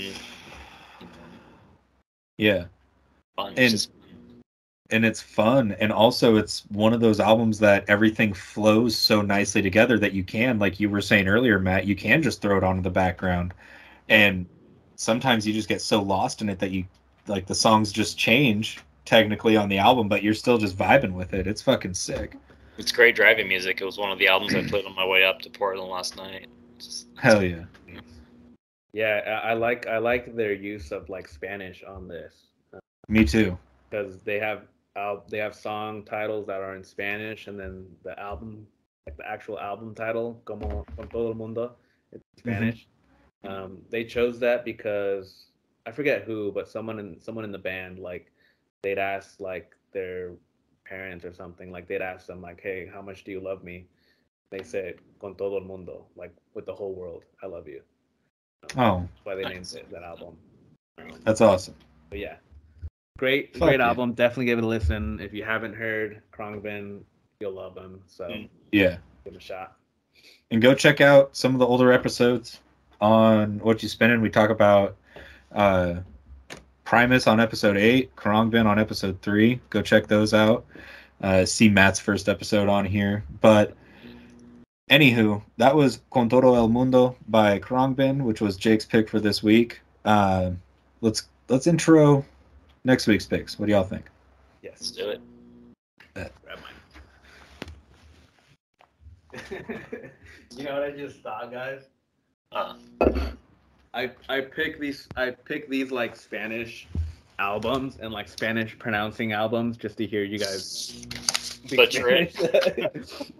yeah 2.38 2.66
Fun. 3.44 3.50
And- 3.50 3.60
It's 3.60 3.72
just 3.74 3.90
fun. 3.92 4.42
and 4.92 5.06
it's 5.06 5.22
fun 5.22 5.72
and 5.80 5.92
also 5.92 6.36
it's 6.38 6.64
one 6.70 6.94
of 6.94 7.00
those 7.00 7.20
albums 7.20 7.60
that 7.60 7.86
everything 7.88 8.34
flows 8.34 8.98
so 8.98 9.22
nicely 9.22 9.62
together 9.62 10.00
that 10.00 10.14
you 10.14 10.24
can 10.24 10.58
like 10.58 10.80
you 10.80 10.90
were 10.90 11.02
saying 11.02 11.28
earlier 11.28 11.60
matt 11.60 11.86
you 11.86 11.96
can 11.96 12.24
just 12.24 12.42
throw 12.42 12.58
it 12.58 12.64
on 12.64 12.78
in 12.78 12.82
the 12.84 12.90
background 12.90 13.54
and 14.10 14.48
sometimes 14.96 15.46
you 15.46 15.54
just 15.54 15.70
get 15.70 15.80
so 15.82 16.02
lost 16.02 16.42
in 16.42 16.50
it 16.50 16.58
that 16.60 16.72
you 16.72 16.84
like 17.28 17.46
the 17.46 17.54
songs 17.54 17.92
just 17.92 18.18
change 18.18 18.80
technically 19.06 19.56
on 19.56 19.70
the 19.70 19.78
album 19.78 20.08
but 20.08 20.24
you're 20.24 20.34
still 20.34 20.58
just 20.58 20.76
vibing 20.76 21.14
with 21.14 21.34
it 21.36 21.46
it's 21.46 21.62
fucking 21.62 21.94
sick 21.94 22.36
It's 22.80 22.92
great 22.92 23.16
driving 23.16 23.48
music. 23.48 23.82
It 23.82 23.86
was 23.86 23.98
one 24.00 24.10
of 24.12 24.18
the 24.20 24.28
albums 24.28 24.56
I 24.56 24.64
played 24.68 24.86
on 24.86 24.96
my 24.96 25.06
way 25.06 25.24
up 25.26 25.42
to 25.42 25.50
Portland 25.50 25.90
last 25.92 26.16
night. 26.18 26.48
Just- 26.80 27.08
hell 27.18 27.44
yeah 27.44 27.66
yeah, 28.92 29.22
I, 29.44 29.50
I 29.50 29.54
like 29.54 29.86
I 29.86 30.00
like 30.00 30.36
their 30.36 30.54
use 30.54 30.92
of 30.92 31.10
like 31.10 31.28
Spanish 31.28 31.84
on 31.84 32.08
this 32.08 32.34
me 33.10 33.26
too 33.26 33.58
because 33.90 34.22
they 34.22 34.40
have 34.40 34.68
they 35.30 35.38
have 35.38 35.56
song 35.56 36.04
titles 36.04 36.48
that 36.48 36.62
are 36.62 36.76
in 36.76 36.84
Spanish 36.84 37.48
and 37.48 37.60
then 37.60 37.86
the 38.04 38.18
album 38.20 38.68
like 39.06 39.18
the 39.18 39.28
actual 39.28 39.60
album 39.60 39.96
title 39.96 40.42
como 40.46 40.86
con 40.96 41.08
todo 41.08 41.30
el 41.30 41.34
mundo 41.36 41.76
it's 42.12 42.24
mm-hmm. 42.42 42.50
Spanish. 42.50 42.88
Um, 43.46 43.80
they 43.90 44.04
chose 44.04 44.40
that 44.40 44.66
because 44.66 45.46
I 45.86 45.92
forget 45.92 46.24
who, 46.24 46.52
but 46.52 46.68
someone 46.68 47.00
in 47.00 47.20
someone 47.22 47.46
in 47.46 47.52
the 47.52 47.58
band 47.58 48.00
like 48.00 48.32
they'd 48.82 48.98
ask 48.98 49.40
like 49.40 49.76
their 49.94 50.34
parents 50.86 51.26
or 51.26 51.34
something 51.34 51.72
like 51.72 51.88
they'd 51.88 52.02
ask 52.02 52.28
them 52.28 52.42
like, 52.42 52.60
"Hey, 52.62 52.90
how 52.92 53.02
much 53.02 53.24
do 53.24 53.32
you 53.32 53.40
love 53.40 53.64
me?" 53.64 53.86
They 54.52 54.64
said 54.64 54.96
con 55.22 55.36
todo 55.36 55.58
el 55.58 55.64
mundo, 55.64 56.06
like 56.16 56.34
with 56.54 56.66
the 56.66 56.74
whole 56.74 56.94
world, 56.94 57.24
I 57.42 57.46
love 57.46 57.68
you. 57.68 57.82
Um, 58.76 58.80
oh 58.80 59.00
That's 59.00 59.26
why 59.26 59.36
they 59.36 59.44
named 59.44 59.74
it 59.74 59.90
that 59.92 60.04
album. 60.04 60.36
Um, 60.98 61.22
that's 61.24 61.40
awesome 61.40 61.76
But 62.10 62.20
yeah, 62.20 62.36
great, 63.20 63.54
Fuck 63.58 63.68
great 63.70 63.80
yeah. 63.80 63.88
album. 63.88 64.14
Definitely 64.14 64.46
give 64.46 64.58
it 64.58 64.64
a 64.64 64.68
listen. 64.68 65.20
If 65.20 65.34
you 65.34 65.44
haven't 65.44 65.74
heard 65.76 66.22
Khruangbin, 66.32 67.02
you'll 67.40 67.54
love 67.54 67.76
him. 67.78 68.02
So 68.08 68.26
Mm. 68.26 68.50
yeah 68.72 68.98
give 69.24 69.34
him 69.34 69.38
a 69.38 69.42
shot. 69.42 69.76
and 70.52 70.62
go 70.62 70.74
check 70.74 71.02
out 71.02 71.36
some 71.36 71.54
of 71.54 71.60
the 71.60 71.68
older 71.68 71.92
episodes 71.92 72.60
on 73.02 73.60
Whatchu 73.60 73.88
Spinnin'. 73.90 74.22
We 74.22 74.30
talk 74.30 74.50
about 74.50 74.96
uh, 75.54 75.96
Primus 76.86 77.28
on 77.28 77.40
episode 77.40 77.78
eight, 77.78 78.16
Khruangbin 78.16 78.66
on 78.66 78.80
episode 78.80 79.22
three. 79.22 79.60
Go 79.70 79.82
check 79.82 80.08
those 80.08 80.34
out. 80.34 80.66
Uh, 81.22 81.46
see 81.46 81.70
Matt's 81.70 82.00
first 82.00 82.28
episode 82.30 82.68
on 82.70 82.86
here. 82.86 83.24
But 83.42 83.76
anywho, 84.90 85.42
that 85.58 85.76
was 85.76 86.02
Con 86.12 86.30
Todo 86.30 86.56
El 86.56 86.70
Mundo 86.70 87.16
by 87.28 87.60
Khruangbin, 87.60 88.22
which 88.24 88.42
was 88.42 88.58
Jake's 88.58 88.86
pick 88.86 89.10
for 89.10 89.20
this 89.20 89.44
week. 89.44 89.82
Uh, 90.06 90.52
let's 91.02 91.28
let's 91.50 91.68
intro 91.68 92.26
next 92.84 93.08
week's 93.08 93.26
picks. 93.26 93.58
What 93.60 93.66
do 93.68 93.72
y'all 93.74 93.84
think? 93.84 94.06
Let's 94.64 94.82
Yes. 94.82 94.92
do 94.92 95.10
it. 95.10 95.22
Grab 96.14 96.60
mine. 96.62 96.76
you 100.56 100.64
know 100.64 100.74
what 100.74 100.84
I 100.84 100.92
just 100.92 101.22
thought, 101.22 101.52
guys? 101.52 101.84
Uh, 102.52 102.74
I 103.94 104.12
I 104.28 104.42
pick 104.42 104.80
these 104.80 105.08
I 105.16 105.32
pick 105.32 105.70
these 105.70 105.92
like 105.92 106.16
Spanish 106.16 106.88
albums 107.38 107.98
and 108.02 108.12
like 108.12 108.28
Spanish 108.28 108.78
pronouncing 108.78 109.32
albums 109.34 109.78
just 109.78 109.98
to 109.98 110.06
hear 110.06 110.24
you 110.24 110.40
guys 110.40 111.06
Butcher 111.70 112.10
it. 112.10 113.14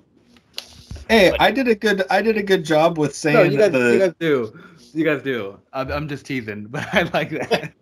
Hey, 1.10 1.32
I 1.40 1.50
did 1.50 1.68
a 1.68 1.74
good 1.74 2.04
I 2.12 2.22
did 2.22 2.38
a 2.38 2.44
good 2.44 2.64
job 2.64 3.00
with 3.00 3.16
saying 3.16 3.36
no, 3.36 3.42
you 3.42 3.58
guys, 3.58 3.72
the 3.72 3.94
you 3.94 4.00
guys 4.00 4.14
do. 4.20 4.60
You 4.94 5.04
guys 5.04 5.24
do. 5.24 5.60
I'm, 5.74 5.92
I'm 5.92 6.08
just 6.08 6.24
teasing, 6.24 6.66
but 6.70 6.88
I 6.94 7.02
like 7.14 7.32
that. 7.32 7.74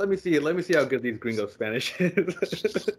Let 0.00 0.08
me 0.08 0.16
see. 0.16 0.38
Let 0.38 0.56
me 0.56 0.62
see 0.62 0.74
how 0.74 0.84
good 0.84 1.02
these 1.02 1.18
gringo 1.18 1.46
Spanish 1.46 1.94
is. 2.00 2.88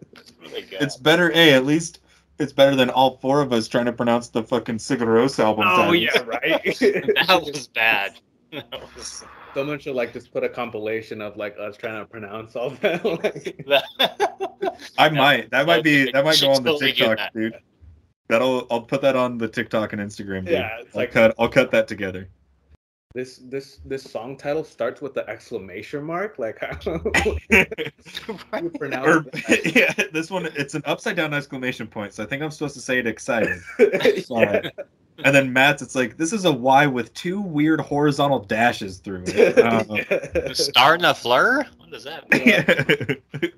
It's 0.54 0.96
better. 0.96 1.30
Hey, 1.30 1.54
at 1.54 1.64
least 1.64 2.00
it's 2.38 2.52
better 2.52 2.76
than 2.76 2.90
all 2.90 3.16
four 3.18 3.40
of 3.40 3.52
us 3.52 3.68
trying 3.68 3.86
to 3.86 3.92
pronounce 3.92 4.28
the 4.28 4.42
fucking 4.42 4.76
Sigur 4.76 5.38
album. 5.38 5.64
oh 5.66 5.76
titles. 5.76 5.96
yeah, 5.96 6.22
right. 6.22 6.62
that 7.28 7.42
was 7.42 7.68
bad. 7.68 8.14
That 8.52 8.70
was, 8.96 9.24
Someone 9.54 9.78
should 9.78 9.94
like 9.94 10.12
just 10.12 10.32
put 10.32 10.44
a 10.44 10.48
compilation 10.48 11.20
of 11.20 11.36
like 11.36 11.56
us 11.58 11.76
trying 11.76 11.98
to 12.00 12.06
pronounce 12.06 12.54
all 12.54 12.70
that. 12.70 13.04
like, 13.24 13.64
that, 13.66 14.76
I 14.98 15.08
might. 15.08 15.50
That 15.50 15.66
might 15.66 15.82
be. 15.84 16.10
That 16.12 16.24
might 16.24 16.40
go 16.40 16.52
on 16.52 16.62
the 16.62 16.78
TikTok, 16.78 17.18
that. 17.18 17.32
dude. 17.34 17.54
That'll. 18.28 18.66
I'll 18.70 18.82
put 18.82 19.02
that 19.02 19.16
on 19.16 19.38
the 19.38 19.48
TikTok 19.48 19.92
and 19.92 20.02
Instagram. 20.02 20.44
Dude. 20.44 20.52
Yeah, 20.52 20.78
it's 20.80 20.94
I'll 20.94 21.00
like- 21.02 21.12
cut. 21.12 21.34
I'll 21.38 21.48
cut 21.48 21.70
that 21.72 21.88
together. 21.88 22.28
This 23.14 23.38
this 23.44 23.80
this 23.84 24.02
song 24.02 24.36
title 24.36 24.64
starts 24.64 25.00
with 25.00 25.14
the 25.14 25.28
exclamation 25.28 26.02
mark. 26.04 26.38
Like 26.38 26.58
how 26.60 27.00
you 28.60 28.70
pronounce 28.70 29.06
Or, 29.06 29.20
that? 29.22 29.72
yeah, 29.98 30.04
this 30.12 30.30
one. 30.30 30.46
It's 30.56 30.74
an 30.74 30.82
upside 30.84 31.16
down 31.16 31.34
exclamation 31.34 31.86
point. 31.86 32.14
So 32.14 32.22
I 32.22 32.26
think 32.26 32.42
I'm 32.42 32.50
supposed 32.50 32.74
to 32.74 32.80
say 32.80 32.98
it 32.98 33.06
excited. 33.06 33.60
yeah. 33.78 34.70
And 35.24 35.34
then 35.34 35.52
Matt's. 35.52 35.82
It's 35.82 35.94
like 35.94 36.16
this 36.16 36.32
is 36.32 36.46
a 36.46 36.52
Y 36.52 36.86
with 36.86 37.12
two 37.14 37.40
weird 37.40 37.80
horizontal 37.80 38.40
dashes 38.40 38.98
through 38.98 39.24
it. 39.26 39.58
Uh, 39.58 40.54
Star 40.54 40.94
in 40.94 41.04
a 41.04 41.14
fleur? 41.14 41.66
What 41.78 41.90
does 41.90 42.04
that 42.04 42.30
mean? 42.32 43.52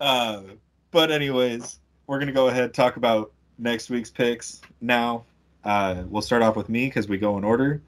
uh, 0.00 0.42
but 0.90 1.10
anyways, 1.12 1.78
we're 2.06 2.18
gonna 2.18 2.32
go 2.32 2.48
ahead 2.48 2.64
and 2.64 2.74
talk 2.74 2.96
about 2.96 3.32
next 3.58 3.88
week's 3.88 4.10
picks 4.10 4.60
now. 4.80 5.24
Uh, 5.64 6.02
we'll 6.08 6.22
start 6.22 6.42
off 6.42 6.56
with 6.56 6.68
me 6.68 6.86
because 6.86 7.08
we 7.08 7.16
go 7.18 7.38
in 7.38 7.44
order. 7.44 7.80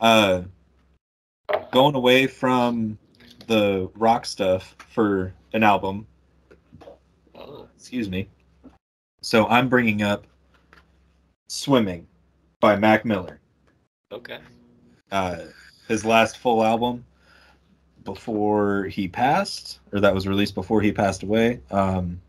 Uh, 0.00 0.42
going 1.70 1.94
away 1.94 2.26
from 2.26 2.98
the 3.46 3.90
rock 3.96 4.26
stuff 4.26 4.74
for 4.88 5.32
an 5.52 5.62
album. 5.62 6.06
Oh, 7.34 7.68
Excuse 7.76 8.08
me. 8.08 8.28
So 9.20 9.46
I'm 9.46 9.68
bringing 9.68 10.02
up 10.02 10.26
"Swimming" 11.48 12.06
by 12.60 12.76
Mac 12.76 13.04
Miller. 13.04 13.40
okay. 14.12 14.38
uh, 15.12 15.36
his 15.88 16.04
last 16.04 16.38
full 16.38 16.62
album 16.64 17.04
before 18.04 18.84
he 18.84 19.08
passed, 19.08 19.80
or 19.92 20.00
that 20.00 20.14
was 20.14 20.26
released 20.26 20.54
before 20.54 20.80
he 20.82 20.92
passed 20.92 21.22
away. 21.22 21.60
Um, 21.70 22.20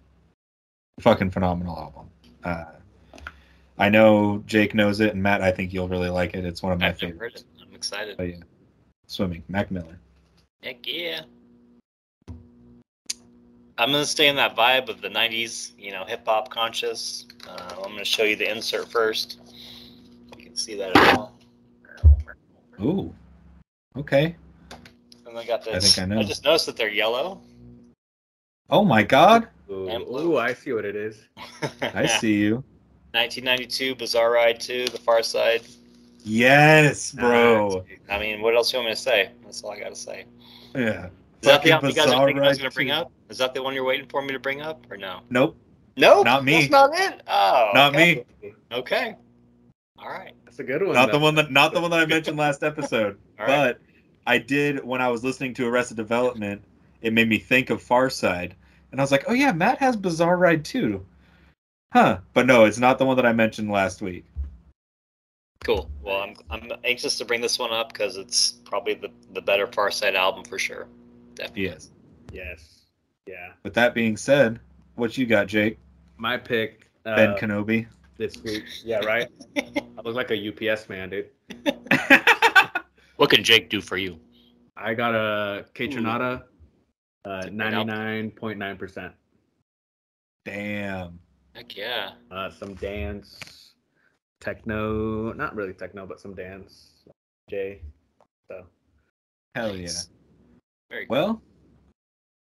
fucking 1.02 1.32
phenomenal 1.32 1.78
album. 1.78 2.10
Uh, 2.44 2.66
I 3.78 3.90
know 3.90 4.42
Jake 4.46 4.74
knows 4.74 5.02
it, 5.02 5.14
and 5.14 5.22
Matt, 5.22 5.42
I 5.42 5.52
think 5.52 5.74
you'll 5.74 5.90
really 5.90 6.10
like 6.10 6.34
it. 6.34 6.46
It's 6.46 6.64
one 6.64 6.72
of 6.72 6.80
my 6.80 6.88
I've 6.88 7.02
never 7.02 7.14
heard 7.14 7.34
favorites. 7.34 7.44
It. 7.92 7.96
I'm 7.96 8.02
excited. 8.02 8.18
But 8.18 8.30
yeah, 8.30 8.44
swimming, 9.08 9.44
Mac 9.48 9.72
Miller. 9.72 10.00
Heck 10.64 10.86
yeah. 10.86 11.22
I'm 13.78 13.92
gonna 13.92 14.06
stay 14.06 14.28
in 14.28 14.36
that 14.38 14.56
vibe 14.56 14.88
of 14.90 15.02
the 15.02 15.10
'90s, 15.10 15.72
you 15.78 15.92
know, 15.92 16.06
hip 16.06 16.26
hop 16.26 16.50
conscious. 16.50 17.26
Uh, 17.48 17.76
I'm 17.84 17.92
gonna 17.92 18.06
show 18.06 18.24
you 18.24 18.36
the 18.36 18.50
insert 18.50 18.90
first. 18.90 19.40
You 20.38 20.46
can 20.46 20.56
see 20.56 20.76
that 20.76 20.96
at 20.96 21.18
all. 21.18 21.38
Ooh, 22.82 23.14
okay. 23.98 24.36
And 25.28 25.38
I 25.38 25.46
got 25.46 25.64
this. 25.64 25.76
I 25.76 25.80
think 25.80 26.12
I 26.12 26.16
know. 26.16 26.22
I 26.22 26.24
just 26.24 26.44
noticed 26.44 26.66
that 26.68 26.78
they're 26.78 26.90
yellow. 26.90 27.42
Oh 28.70 28.84
my 28.84 29.04
God, 29.04 29.48
Ooh, 29.70 29.88
And 29.90 30.06
blue. 30.06 30.34
ooh, 30.34 30.38
I 30.38 30.54
see 30.54 30.74
what 30.74 30.86
it 30.86 30.96
is. 30.96 31.28
I 31.82 32.06
see 32.08 32.34
you. 32.34 32.64
1992 33.12 33.96
Bizarre 33.96 34.32
Ride 34.32 34.60
2, 34.60 34.86
The 34.86 34.98
Pharcyde. 34.98 35.66
Yes, 36.26 37.12
bro. 37.12 37.86
I 38.10 38.20
mean, 38.20 38.42
what 38.42 38.56
else 38.56 38.74
you 38.74 38.80
want 38.80 38.90
me 38.90 38.96
to 38.96 39.00
say? 39.00 39.30
That's 39.44 39.64
all 39.64 39.72
I 39.72 39.80
gotta 39.80 39.96
say. 39.96 40.26
Yeah. 40.74 41.10
Is 41.42 41.48
that 41.48 41.62
the 41.62 41.70
Fucking 41.70 41.90
you 41.90 41.96
guys 41.96 42.06
Bizarre 42.06 42.24
are 42.24 42.26
thinking 42.26 42.44
I 42.44 42.48
was 42.48 42.58
gonna 42.58 42.72
bring 42.72 42.90
up? 42.90 43.12
Is 43.30 43.38
that 43.38 43.54
the 43.54 43.62
one 43.62 43.76
you're 43.76 43.84
waiting 43.84 44.08
for 44.08 44.24
me 44.24 44.34
to 44.34 44.40
bring 44.40 44.62
up, 44.62 44.86
or 44.90 44.98
no? 44.98 45.22
Nope, 45.30 45.56
No, 45.96 46.24
Not 46.24 46.44
me. 46.44 46.68
That's 46.68 46.72
not 46.72 46.90
it. 46.96 47.22
Oh, 47.28 47.72
not 47.76 47.96
okay. 47.96 48.26
me. 48.42 48.54
Okay. 48.72 49.16
All 50.00 50.10
right. 50.10 50.34
That's 50.46 50.58
a 50.58 50.64
good 50.64 50.84
one. 50.84 50.96
Not 50.96 51.12
the 51.12 51.20
one 51.20 51.36
that 51.36 51.52
not 51.52 51.74
the 51.74 51.82
one 51.82 51.92
that 51.92 52.00
I 52.00 52.06
mentioned 52.08 52.38
last 52.38 52.64
episode. 52.64 53.20
All 53.40 53.46
right. 53.46 53.78
But 53.78 53.82
I 54.26 54.40
did 54.40 54.84
when 54.84 55.02
I 55.02 55.10
was 55.10 55.24
listening 55.24 55.54
to 55.56 55.68
Arrested 55.68 55.98
Development, 55.98 56.64
it 57.02 57.14
made 57.14 57.30
me 57.30 57.38
think 57.38 57.70
of 57.70 57.84
Pharcyde, 57.84 58.54
And 58.92 59.00
I 59.00 59.04
was 59.04 59.12
like, 59.12 59.26
oh 59.28 59.34
yeah, 59.34 59.52
Matt 59.52 59.78
has 59.78 59.96
Bizarre 59.96 60.38
Ride 60.38 60.66
too. 60.66 61.06
Huh. 61.94 62.18
But 62.34 62.48
no, 62.48 62.66
it's 62.66 62.80
not 62.80 62.98
the 62.98 63.06
one 63.06 63.16
that 63.18 63.26
I 63.28 63.34
mentioned 63.34 63.70
last 63.70 64.02
week. 64.02 64.26
Cool. 65.64 65.90
Well, 66.04 66.18
I'm 66.18 66.36
I'm 66.50 66.72
anxious 66.84 67.18
to 67.18 67.26
bring 67.26 67.42
this 67.42 67.58
one 67.58 67.72
up 67.72 67.92
because 67.92 68.18
it's 68.18 68.52
probably 68.66 68.94
the 68.94 69.10
the 69.34 69.42
better 69.42 69.66
Pharcyde 69.66 70.16
album 70.16 70.44
for 70.44 70.60
sure. 70.60 70.88
Definitely. 71.36 71.64
Yes. 71.64 71.90
Yes. 72.32 72.82
Yeah. 73.26 73.54
With 73.64 73.74
that 73.74 73.94
being 73.96 74.18
said, 74.18 74.60
what 74.96 75.18
you 75.18 75.26
got, 75.26 75.48
Jake? 75.48 75.80
My 76.18 76.38
pick 76.38 76.92
uh, 77.06 77.16
Ben 77.16 77.36
Kenobi. 77.36 77.88
this 78.18 78.42
week. 78.44 78.64
Yeah, 78.84 79.00
right. 79.00 79.28
I 79.58 80.02
look 80.04 80.16
like 80.16 80.32
a 80.32 80.72
UPS 80.72 80.88
man, 80.88 81.10
dude. 81.10 81.30
What 83.18 83.30
can 83.30 83.44
Jake 83.44 83.70
do 83.70 83.82
for 83.82 83.98
you? 83.98 84.20
I 84.76 84.94
got 84.94 85.16
a 85.16 85.66
Kaytranada, 85.74 86.44
uh, 87.24 87.42
that 87.44 87.54
ninety 87.54 87.84
nine 87.86 88.32
point 88.32 88.60
nine 88.60 88.76
percent. 88.78 89.14
Damn. 90.44 91.20
Heck 91.54 91.78
yeah. 91.78 92.12
Uh, 92.30 92.50
some 92.50 92.74
dance, 92.76 93.65
techno, 94.46 95.34
not 95.34 95.56
really 95.56 95.74
techno, 95.74 96.06
but 96.06 96.22
some 96.22 96.36
dance. 96.36 96.92
J. 97.50 97.82
So 98.48 98.66
Hell 99.56 99.76
yeah. 99.76 99.84
Nice. 99.84 100.10
Very 100.90 101.08
Well, 101.10 101.42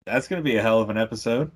that's 0.05 0.27
going 0.27 0.41
to 0.41 0.43
be 0.43 0.57
a 0.57 0.61
hell 0.61 0.81
of 0.81 0.89
an 0.89 0.97
episode. 0.97 1.51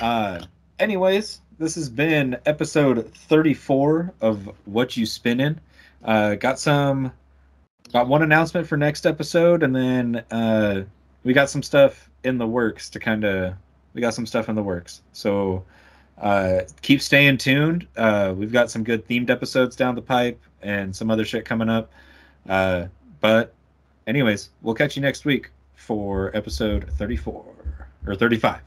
Uh, 0.00 0.44
anyways, 0.78 1.40
this 1.58 1.76
has 1.76 1.88
been 1.88 2.36
episode 2.44 3.12
34 3.14 4.12
of 4.20 4.50
Whatchu 4.68 5.06
Spinnin'. 5.06 5.60
Uh, 6.04 6.34
got 6.34 6.58
some, 6.58 7.12
got 7.92 8.08
one 8.08 8.22
announcement 8.22 8.66
for 8.66 8.76
next 8.76 9.06
episode, 9.06 9.62
and 9.62 9.74
then 9.74 10.16
uh, 10.30 10.82
we 11.22 11.32
got 11.32 11.48
some 11.48 11.62
stuff 11.62 12.10
in 12.24 12.36
the 12.36 12.46
works 12.46 12.90
to 12.90 13.00
kind 13.00 13.24
of, 13.24 13.54
we 13.94 14.00
got 14.00 14.12
some 14.12 14.26
stuff 14.26 14.48
in 14.48 14.56
the 14.56 14.62
works. 14.62 15.02
So 15.12 15.64
uh, 16.18 16.60
keep 16.82 17.00
staying 17.00 17.38
tuned. 17.38 17.86
Uh, 17.96 18.34
we've 18.36 18.52
got 18.52 18.70
some 18.70 18.84
good 18.84 19.06
themed 19.08 19.30
episodes 19.30 19.76
down 19.76 19.94
the 19.94 20.02
pipe 20.02 20.40
and 20.62 20.94
some 20.94 21.10
other 21.10 21.24
shit 21.24 21.44
coming 21.44 21.68
up. 21.68 21.92
Uh, 22.48 22.86
but 23.20 23.54
anyways, 24.06 24.50
we'll 24.62 24.74
catch 24.74 24.96
you 24.96 25.02
next 25.02 25.24
week 25.24 25.50
for 25.74 26.34
episode 26.36 26.90
34 26.92 27.44
or 28.06 28.14
35. 28.14 28.60